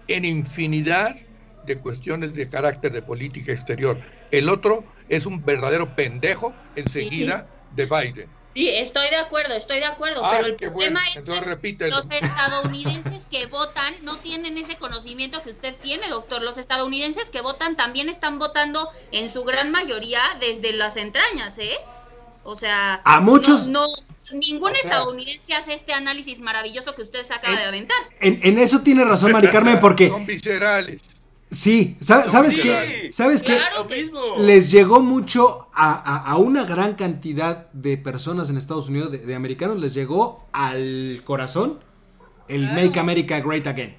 en 0.08 0.26
infinidad 0.26 1.16
de 1.66 1.78
cuestiones 1.78 2.36
de 2.36 2.48
carácter 2.48 2.91
de 2.91 3.02
política 3.02 3.52
exterior. 3.52 4.00
El 4.32 4.50
otro 4.50 4.84
es 5.10 5.26
un 5.26 5.44
verdadero 5.44 5.96
pendejo 5.96 6.54
enseguida 6.76 7.48
de 7.76 7.86
Biden. 7.86 8.30
Sí, 8.56 8.70
estoy 8.70 9.10
de 9.10 9.18
acuerdo, 9.18 9.54
estoy 9.54 9.80
de 9.80 9.86
acuerdo, 9.86 10.24
ah, 10.24 10.32
pero 10.38 10.48
el 10.48 10.56
problema 10.56 11.02
es 11.14 11.24
que 11.24 11.90
los 11.90 12.10
estadounidenses 12.10 13.26
que 13.30 13.48
votan 13.48 13.94
no 14.04 14.18
tienen 14.20 14.58
ese 14.58 14.78
conocimiento 14.78 15.44
que 15.44 15.50
usted 15.50 15.76
tiene, 15.76 16.08
doctor. 16.08 16.42
Los 16.42 16.58
estadounidenses 16.58 17.30
que 17.30 17.42
votan 17.42 17.76
también 17.76 18.08
están 18.08 18.40
votando 18.40 18.90
en 19.12 19.30
su 19.30 19.44
gran 19.44 19.72
mayoría 19.72 20.22
desde 20.40 20.72
las 20.72 20.96
entrañas, 20.96 21.58
¿eh? 21.58 21.76
O 22.46 22.56
sea, 22.56 23.02
a 23.04 23.20
muchos 23.20 23.68
no, 23.68 23.88
ningún 24.32 24.74
estadounidense 24.74 25.54
hace 25.54 25.74
este 25.74 25.92
análisis 25.92 26.40
maravilloso 26.40 26.96
que 26.96 27.02
usted 27.02 27.24
se 27.24 27.34
acaba 27.34 27.58
de 27.58 27.66
aventar. 27.66 27.98
En, 28.22 28.58
eso 28.58 28.80
tiene 28.80 29.04
razón, 29.04 29.34
Mari 29.34 29.50
Carmen, 29.50 29.82
porque... 29.82 30.08
Son 30.08 30.26
viscerales. 30.26 31.02
Sí, 31.56 31.95
¿sabes, 32.01 32.58
qué? 32.58 33.10
¿Sabes 33.14 33.41
qué? 33.41 33.58
Les 34.39 34.72
llegó 34.72 34.99
mucho 34.99 35.70
a, 35.74 36.36
una 36.38 36.66
gran 36.66 36.95
cantidad 36.95 37.72
de 37.72 37.97
personas 37.97 38.49
en 38.49 38.58
Estados 38.58 38.89
Unidos, 38.89 39.12
de, 39.12 39.36
americanos, 39.36 39.80
les 39.80 39.93
llegó 39.93 40.45
al 40.51 41.22
corazón 41.24 41.80
el 42.49 42.74
Make 42.74 42.99
America 42.99 43.39
Great 43.39 43.68
Again. 43.68 43.95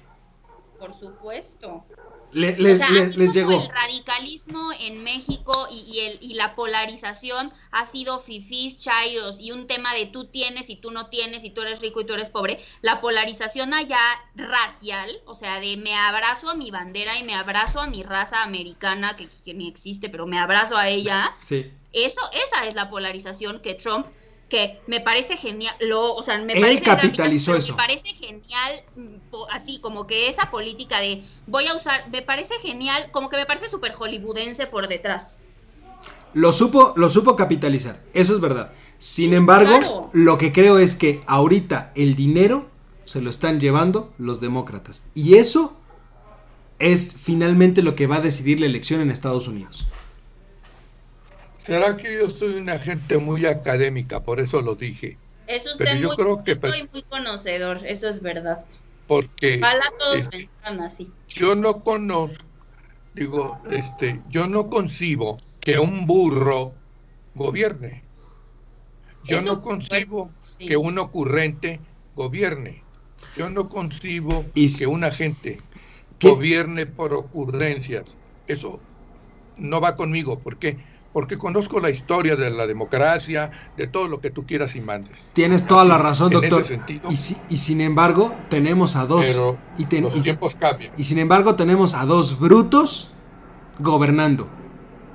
Por 0.77 0.93
supuesto 0.93 1.83
les, 2.31 3.33
llegó. 3.33 3.51
El 3.51 3.69
radicalismo 3.69 4.71
en 4.79 5.03
México 5.03 5.67
y, 5.71 5.99
el, 5.99 6.17
y 6.21 6.33
la 6.35 6.55
polarización 6.55 7.51
ha 7.71 7.85
sido 7.85 8.19
fifís, 8.19 8.77
chairos 8.77 9.39
y 9.39 9.51
un 9.51 9.67
tema 9.67 9.93
de 9.93 10.05
tú 10.05 10.25
tienes 10.25 10.69
y 10.69 10.75
tú 10.75 10.91
no 10.91 11.07
tienes 11.07 11.43
y 11.43 11.49
tú 11.49 11.61
eres 11.61 11.81
rico 11.81 12.01
y 12.01 12.05
tú 12.05 12.13
eres 12.13 12.29
pobre. 12.29 12.59
La 12.81 13.01
polarización 13.01 13.73
allá 13.73 13.99
racial, 14.35 15.21
o 15.25 15.35
sea, 15.35 15.59
de 15.59 15.77
me 15.77 15.95
abrazo 15.95 16.49
a 16.49 16.55
mi 16.55 16.71
bandera 16.71 17.17
y 17.17 17.23
me 17.23 17.35
abrazo 17.35 17.79
a 17.79 17.87
mi 17.87 18.03
raza 18.03 18.43
americana 18.43 19.15
que, 19.15 19.27
que 19.43 19.53
ni 19.53 19.67
existe, 19.67 20.09
pero 20.09 20.27
me 20.27 20.39
abrazo 20.39 20.77
a 20.77 20.87
ella. 20.89 21.35
Sí. 21.39 21.71
Eso, 21.93 22.21
esa 22.33 22.65
es 22.65 22.75
la 22.75 22.89
polarización 22.89 23.61
que 23.61 23.73
Trump 23.73 24.07
que 24.49 24.79
me 24.87 25.01
parece 25.01 25.35
genial, 25.35 25.75
lo, 25.79 26.15
o 26.15 26.21
sea, 26.21 26.37
me 26.39 26.53
Él 26.53 26.61
parece 26.61 26.83
capitalizó 26.83 27.55
eso. 27.55 27.73
Me 27.73 27.77
parece 27.77 28.09
genial, 28.09 28.83
mm, 28.95 29.15
así 29.51 29.79
como 29.79 30.07
que 30.07 30.29
esa 30.29 30.49
política 30.49 30.99
de 30.99 31.23
voy 31.47 31.67
a 31.67 31.75
usar, 31.75 32.09
me 32.09 32.21
parece 32.21 32.55
genial, 32.59 33.09
como 33.11 33.29
que 33.29 33.37
me 33.37 33.45
parece 33.45 33.67
súper 33.67 33.93
hollywoodense 33.93 34.67
por 34.67 34.87
detrás. 34.87 35.37
Lo 36.33 36.51
supo, 36.51 36.93
lo 36.95 37.09
supo 37.09 37.35
capitalizar, 37.35 38.01
eso 38.13 38.35
es 38.35 38.39
verdad. 38.39 38.71
Sin 38.97 39.33
embargo, 39.33 40.09
lo 40.13 40.37
que 40.37 40.51
creo 40.51 40.79
es 40.79 40.95
que 40.95 41.21
ahorita 41.27 41.91
el 41.95 42.15
dinero 42.15 42.67
se 43.03 43.21
lo 43.21 43.29
están 43.29 43.59
llevando 43.59 44.13
los 44.17 44.41
demócratas. 44.41 45.03
Y 45.13 45.35
eso 45.35 45.77
es 46.79 47.15
finalmente 47.21 47.81
lo 47.81 47.95
que 47.95 48.07
va 48.07 48.17
a 48.17 48.21
decidir 48.21 48.59
la 48.59 48.65
elección 48.65 49.01
en 49.01 49.11
Estados 49.11 49.47
Unidos. 49.47 49.87
Será 51.67 51.97
que 51.97 52.13
yo 52.13 52.29
soy 52.29 52.55
una 52.55 52.79
gente 52.79 53.17
muy 53.17 53.45
académica, 53.45 54.23
por 54.23 54.39
eso 54.39 54.61
lo 54.61 54.75
dije. 54.75 55.17
Eso 55.47 55.73
usted 55.73 55.99
yo 55.99 56.07
muy, 56.07 56.15
creo 56.15 56.41
que 56.41 56.55
soy 56.55 56.89
muy 56.93 57.03
conocedor, 57.03 57.85
eso 57.85 58.07
es 58.07 58.21
verdad. 58.21 58.63
Porque 59.05 59.59
todos 59.99 60.15
este, 60.15 60.47
así. 60.63 61.11
Yo 61.27 61.55
no 61.55 61.83
conozco, 61.83 62.45
digo, 63.15 63.59
este, 63.69 64.21
yo 64.29 64.47
no 64.47 64.69
concibo 64.69 65.41
que 65.59 65.77
un 65.77 66.07
burro 66.07 66.73
gobierne. 67.35 68.01
Yo 69.25 69.41
no 69.41 69.59
concibo 69.59 70.31
que 70.57 70.77
un 70.77 70.97
ocurrente 70.99 71.81
gobierne. 72.15 72.81
Yo 73.35 73.49
no 73.49 73.67
concibo 73.67 74.45
que 74.53 74.87
una 74.87 75.11
gente 75.11 75.57
gobierne 76.21 76.85
por 76.85 77.13
ocurrencias. 77.13 78.15
Eso 78.47 78.79
no 79.57 79.81
va 79.81 79.97
conmigo. 79.97 80.39
¿Por 80.39 80.55
qué? 80.55 80.77
Porque 81.17 81.39
conozco 81.39 81.79
la 81.79 81.89
historia 81.89 82.35
de 82.35 82.51
la 82.51 82.67
democracia, 82.67 83.49
de 83.75 83.87
todo 83.87 84.07
lo 84.07 84.21
que 84.21 84.29
tú 84.29 84.45
quieras 84.45 84.75
y 84.75 84.81
mandes. 84.81 85.31
Tienes 85.33 85.65
toda 85.65 85.83
la 85.83 85.97
razón, 85.97 86.31
doctor. 86.31 86.63
y, 87.09 87.57
sin 87.57 87.81
embargo, 87.81 88.35
tenemos 88.51 88.95
a 88.95 89.07
dos. 89.07 89.25
y 89.79 89.99
los 89.99 90.21
tiempos 90.21 90.53
cambian. 90.57 90.91
Y 90.95 91.05
sin 91.05 91.17
embargo, 91.17 91.55
tenemos 91.55 91.95
a 91.95 92.05
dos 92.05 92.39
brutos 92.39 93.09
gobernando. 93.79 94.47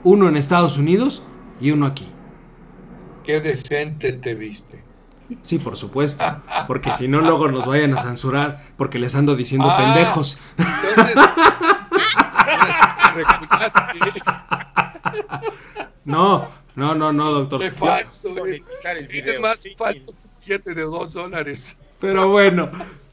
Uno 0.02 0.26
en 0.26 0.36
Estados 0.36 0.76
Unidos 0.76 1.22
y 1.60 1.70
uno 1.70 1.86
aquí. 1.86 2.10
Qué 3.22 3.40
decente 3.40 4.14
te 4.14 4.34
viste. 4.34 4.82
Sí, 5.42 5.60
por 5.60 5.76
supuesto. 5.76 6.24
Porque 6.66 6.92
si 6.92 7.06
no, 7.06 7.20
luego 7.20 7.46
nos 7.46 7.64
vayan 7.64 7.94
a 7.94 7.98
censurar 7.98 8.60
porque 8.76 8.98
les 8.98 9.14
ando 9.14 9.36
diciendo 9.36 9.68
ah, 9.70 9.76
pendejos. 9.76 10.36
No, 16.04 16.48
no, 16.74 16.94
no, 16.96 17.12
no, 17.12 17.30
doctor. 17.32 17.62
Es 17.62 17.74
falso, 17.74 18.34
Es 18.44 19.40
más 19.40 19.60
falso 19.76 20.14
que 20.44 20.58
de 20.58 20.82
dos 20.82 21.12
dólares. 21.12 21.76
Pero 22.00 22.28
bueno, 22.28 22.70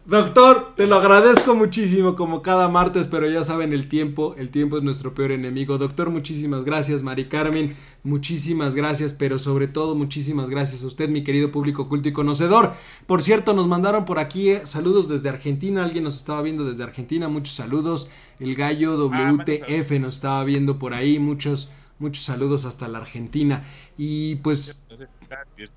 doctor, 0.10 0.74
te 0.76 0.88
lo 0.88 0.96
agradezco 0.96 1.56
muchísimo 1.56 2.16
como 2.16 2.42
cada 2.42 2.68
martes, 2.68 3.08
pero 3.08 3.30
ya 3.30 3.44
saben 3.44 3.74
el 3.74 3.88
tiempo, 3.88 4.36
el 4.38 4.50
tiempo 4.50 4.78
es 4.78 4.84
nuestro 4.84 5.14
peor 5.14 5.32
enemigo. 5.32 5.78
Doctor, 5.78 6.10
muchísimas 6.10 6.64
gracias, 6.64 7.04
Mari 7.04 7.26
Carmen, 7.26 7.76
muchísimas 8.04 8.76
gracias, 8.76 9.14
pero 9.14 9.40
sobre 9.40 9.68
todo 9.68 9.96
muchísimas 9.96 10.50
gracias 10.50 10.84
a 10.84 10.88
usted, 10.88 11.10
mi 11.10 11.24
querido 11.24 11.52
público 11.52 11.88
culto 11.88 12.10
y 12.10 12.14
conocedor. 12.14 12.74
Por 13.06 13.22
cierto, 13.22 13.54
nos 13.54 13.68
mandaron 13.68 14.06
por 14.06 14.20
aquí 14.20 14.50
eh, 14.50 14.66
saludos 14.66 15.08
desde 15.08 15.30
Argentina, 15.30 15.84
alguien 15.84 16.04
nos 16.04 16.18
estaba 16.18 16.42
viendo 16.42 16.66
desde 16.66 16.84
Argentina, 16.84 17.30
muchos 17.30 17.56
saludos. 17.56 18.10
El 18.40 18.56
gallo 18.56 18.94
ah, 19.14 19.32
WTF 19.34 19.92
nos 20.00 20.16
estaba 20.16 20.44
viendo 20.44 20.80
por 20.80 20.94
ahí, 20.94 21.20
muchos 21.20 21.72
Muchos 22.00 22.24
saludos 22.24 22.64
hasta 22.64 22.88
la 22.88 23.00
Argentina. 23.00 23.62
Y 23.98 24.38
pues. 24.38 24.86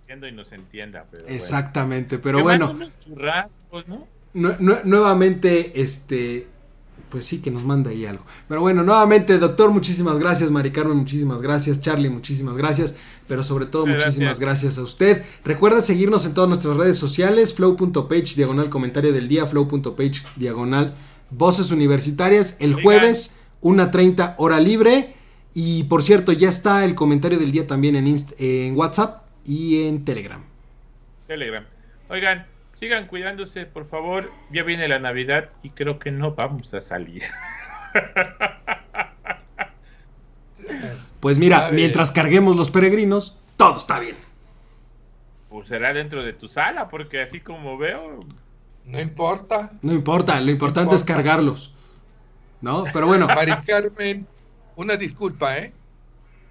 y 0.09 0.33
nos 0.33 0.53
entienda. 0.53 1.05
exactamente, 1.27 2.19
pero 2.19 2.43
bueno. 2.43 2.79
Nuevamente, 4.35 5.81
este. 5.81 6.49
Pues 7.09 7.27
sí, 7.27 7.43
que 7.43 7.51
nos 7.51 7.63
manda 7.63 7.91
ahí 7.91 8.07
algo. 8.07 8.25
Pero 8.49 8.63
bueno, 8.63 8.83
nuevamente, 8.83 9.39
doctor, 9.39 9.71
muchísimas 9.71 10.19
gracias. 10.19 10.51
Mari 10.51 10.71
Carmen, 10.71 10.97
muchísimas 10.97 11.43
gracias. 11.43 11.79
Charlie, 11.79 12.09
muchísimas 12.09 12.57
gracias. 12.57 12.95
Pero 13.29 13.43
sobre 13.43 13.67
todo, 13.67 13.85
muchísimas 13.85 14.41
gracias 14.41 14.79
a 14.79 14.83
usted. 14.83 15.23
Recuerda 15.45 15.83
seguirnos 15.83 16.25
en 16.25 16.33
todas 16.33 16.49
nuestras 16.49 16.75
redes 16.75 16.97
sociales: 16.97 17.53
flow.page, 17.53 18.35
diagonal 18.37 18.71
comentario 18.71 19.13
del 19.13 19.29
día, 19.29 19.47
flow.page, 19.47 20.25
diagonal 20.37 20.95
voces 21.33 21.71
universitarias. 21.71 22.57
El 22.61 22.75
jueves, 22.75 23.39
1.30 23.61 24.37
hora 24.39 24.61
libre. 24.61 25.15
Y 25.55 25.85
por 25.85 26.03
cierto, 26.03 26.33
ya 26.33 26.49
está 26.49 26.85
el 26.85 26.95
comentario 26.95 27.39
del 27.39 27.53
día 27.53 27.67
también 27.67 27.97
en, 27.97 28.15
en 28.39 28.77
WhatsApp 28.77 29.25
y 29.45 29.85
en 29.85 30.05
Telegram. 30.05 30.43
Telegram. 31.27 31.65
Oigan, 32.09 32.47
sigan 32.83 33.07
cuidándose, 33.07 33.65
por 33.65 33.89
favor. 33.89 34.29
Ya 34.51 34.65
viene 34.65 34.89
la 34.89 34.99
Navidad 34.99 35.51
y 35.63 35.71
creo 35.71 36.01
que 36.01 36.11
no 36.11 36.35
vamos 36.35 36.75
a 36.75 36.81
salir. 36.81 37.23
Pues 41.21 41.39
mira, 41.39 41.71
mientras 41.71 42.11
carguemos 42.11 42.57
los 42.57 42.73
peregrinos, 42.73 43.39
todo 43.57 43.77
está 43.77 44.01
bien. 44.01 44.17
Pues 45.49 45.69
será 45.69 45.93
dentro 45.93 46.25
de 46.25 46.33
tu 46.33 46.49
sala, 46.49 46.89
porque 46.89 47.23
así 47.23 47.39
como 47.39 47.79
veo. 47.79 48.25
No 48.85 49.01
importa. 49.01 49.71
No 49.83 49.93
importa, 49.93 50.41
lo 50.41 50.51
importante 50.51 50.97
es 50.97 51.05
cargarlos. 51.05 51.73
¿No? 52.61 52.83
Pero 52.93 53.07
bueno. 53.07 53.27
Mari 53.33 53.53
Carmen, 53.65 54.27
una 54.75 54.97
disculpa, 54.97 55.57
¿eh? 55.57 55.73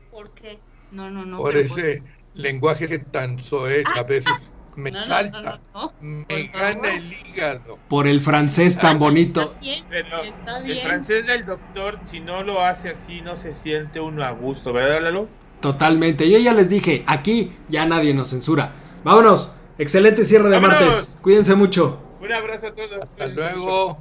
¿Por 0.09 0.29
qué? 0.31 0.59
No, 0.93 1.09
no, 1.09 1.25
no. 1.25 1.35
Por 1.35 1.57
ese 1.57 2.01
lenguaje 2.35 2.87
que 2.87 2.99
tan 2.99 3.41
soez 3.41 3.83
a 3.97 4.03
veces 4.03 4.51
me 4.75 4.91
salta, 4.91 5.59
me 5.99 6.47
gana 6.47 6.93
el 6.93 7.13
hígado. 7.13 7.77
Por 7.87 8.07
el 8.07 8.21
francés 8.21 8.77
tan 8.77 8.99
bonito. 8.99 9.55
Pero 9.89 10.23
el 10.65 10.81
francés 10.81 11.27
del 11.27 11.45
doctor, 11.45 11.99
si 12.09 12.19
no 12.19 12.43
lo 12.43 12.61
hace 12.61 12.89
así, 12.89 13.21
no 13.21 13.35
se 13.35 13.53
siente 13.53 13.99
uno 13.99 14.23
a 14.23 14.31
gusto, 14.31 14.73
¿verdad, 14.73 15.01
Lalo? 15.01 15.27
Totalmente. 15.59 16.29
Yo 16.29 16.39
ya 16.39 16.53
les 16.53 16.69
dije, 16.69 17.03
aquí 17.07 17.51
ya 17.69 17.85
nadie 17.85 18.13
nos 18.13 18.29
censura. 18.29 18.73
Vámonos. 19.03 19.55
Excelente 19.77 20.25
cierre 20.25 20.49
de 20.49 20.59
martes. 20.59 21.17
Cuídense 21.21 21.55
mucho. 21.55 21.99
Un 22.21 22.31
abrazo 22.31 22.67
a 22.67 22.75
todos. 22.75 22.99
Hasta 23.01 23.27
luego. 23.27 23.97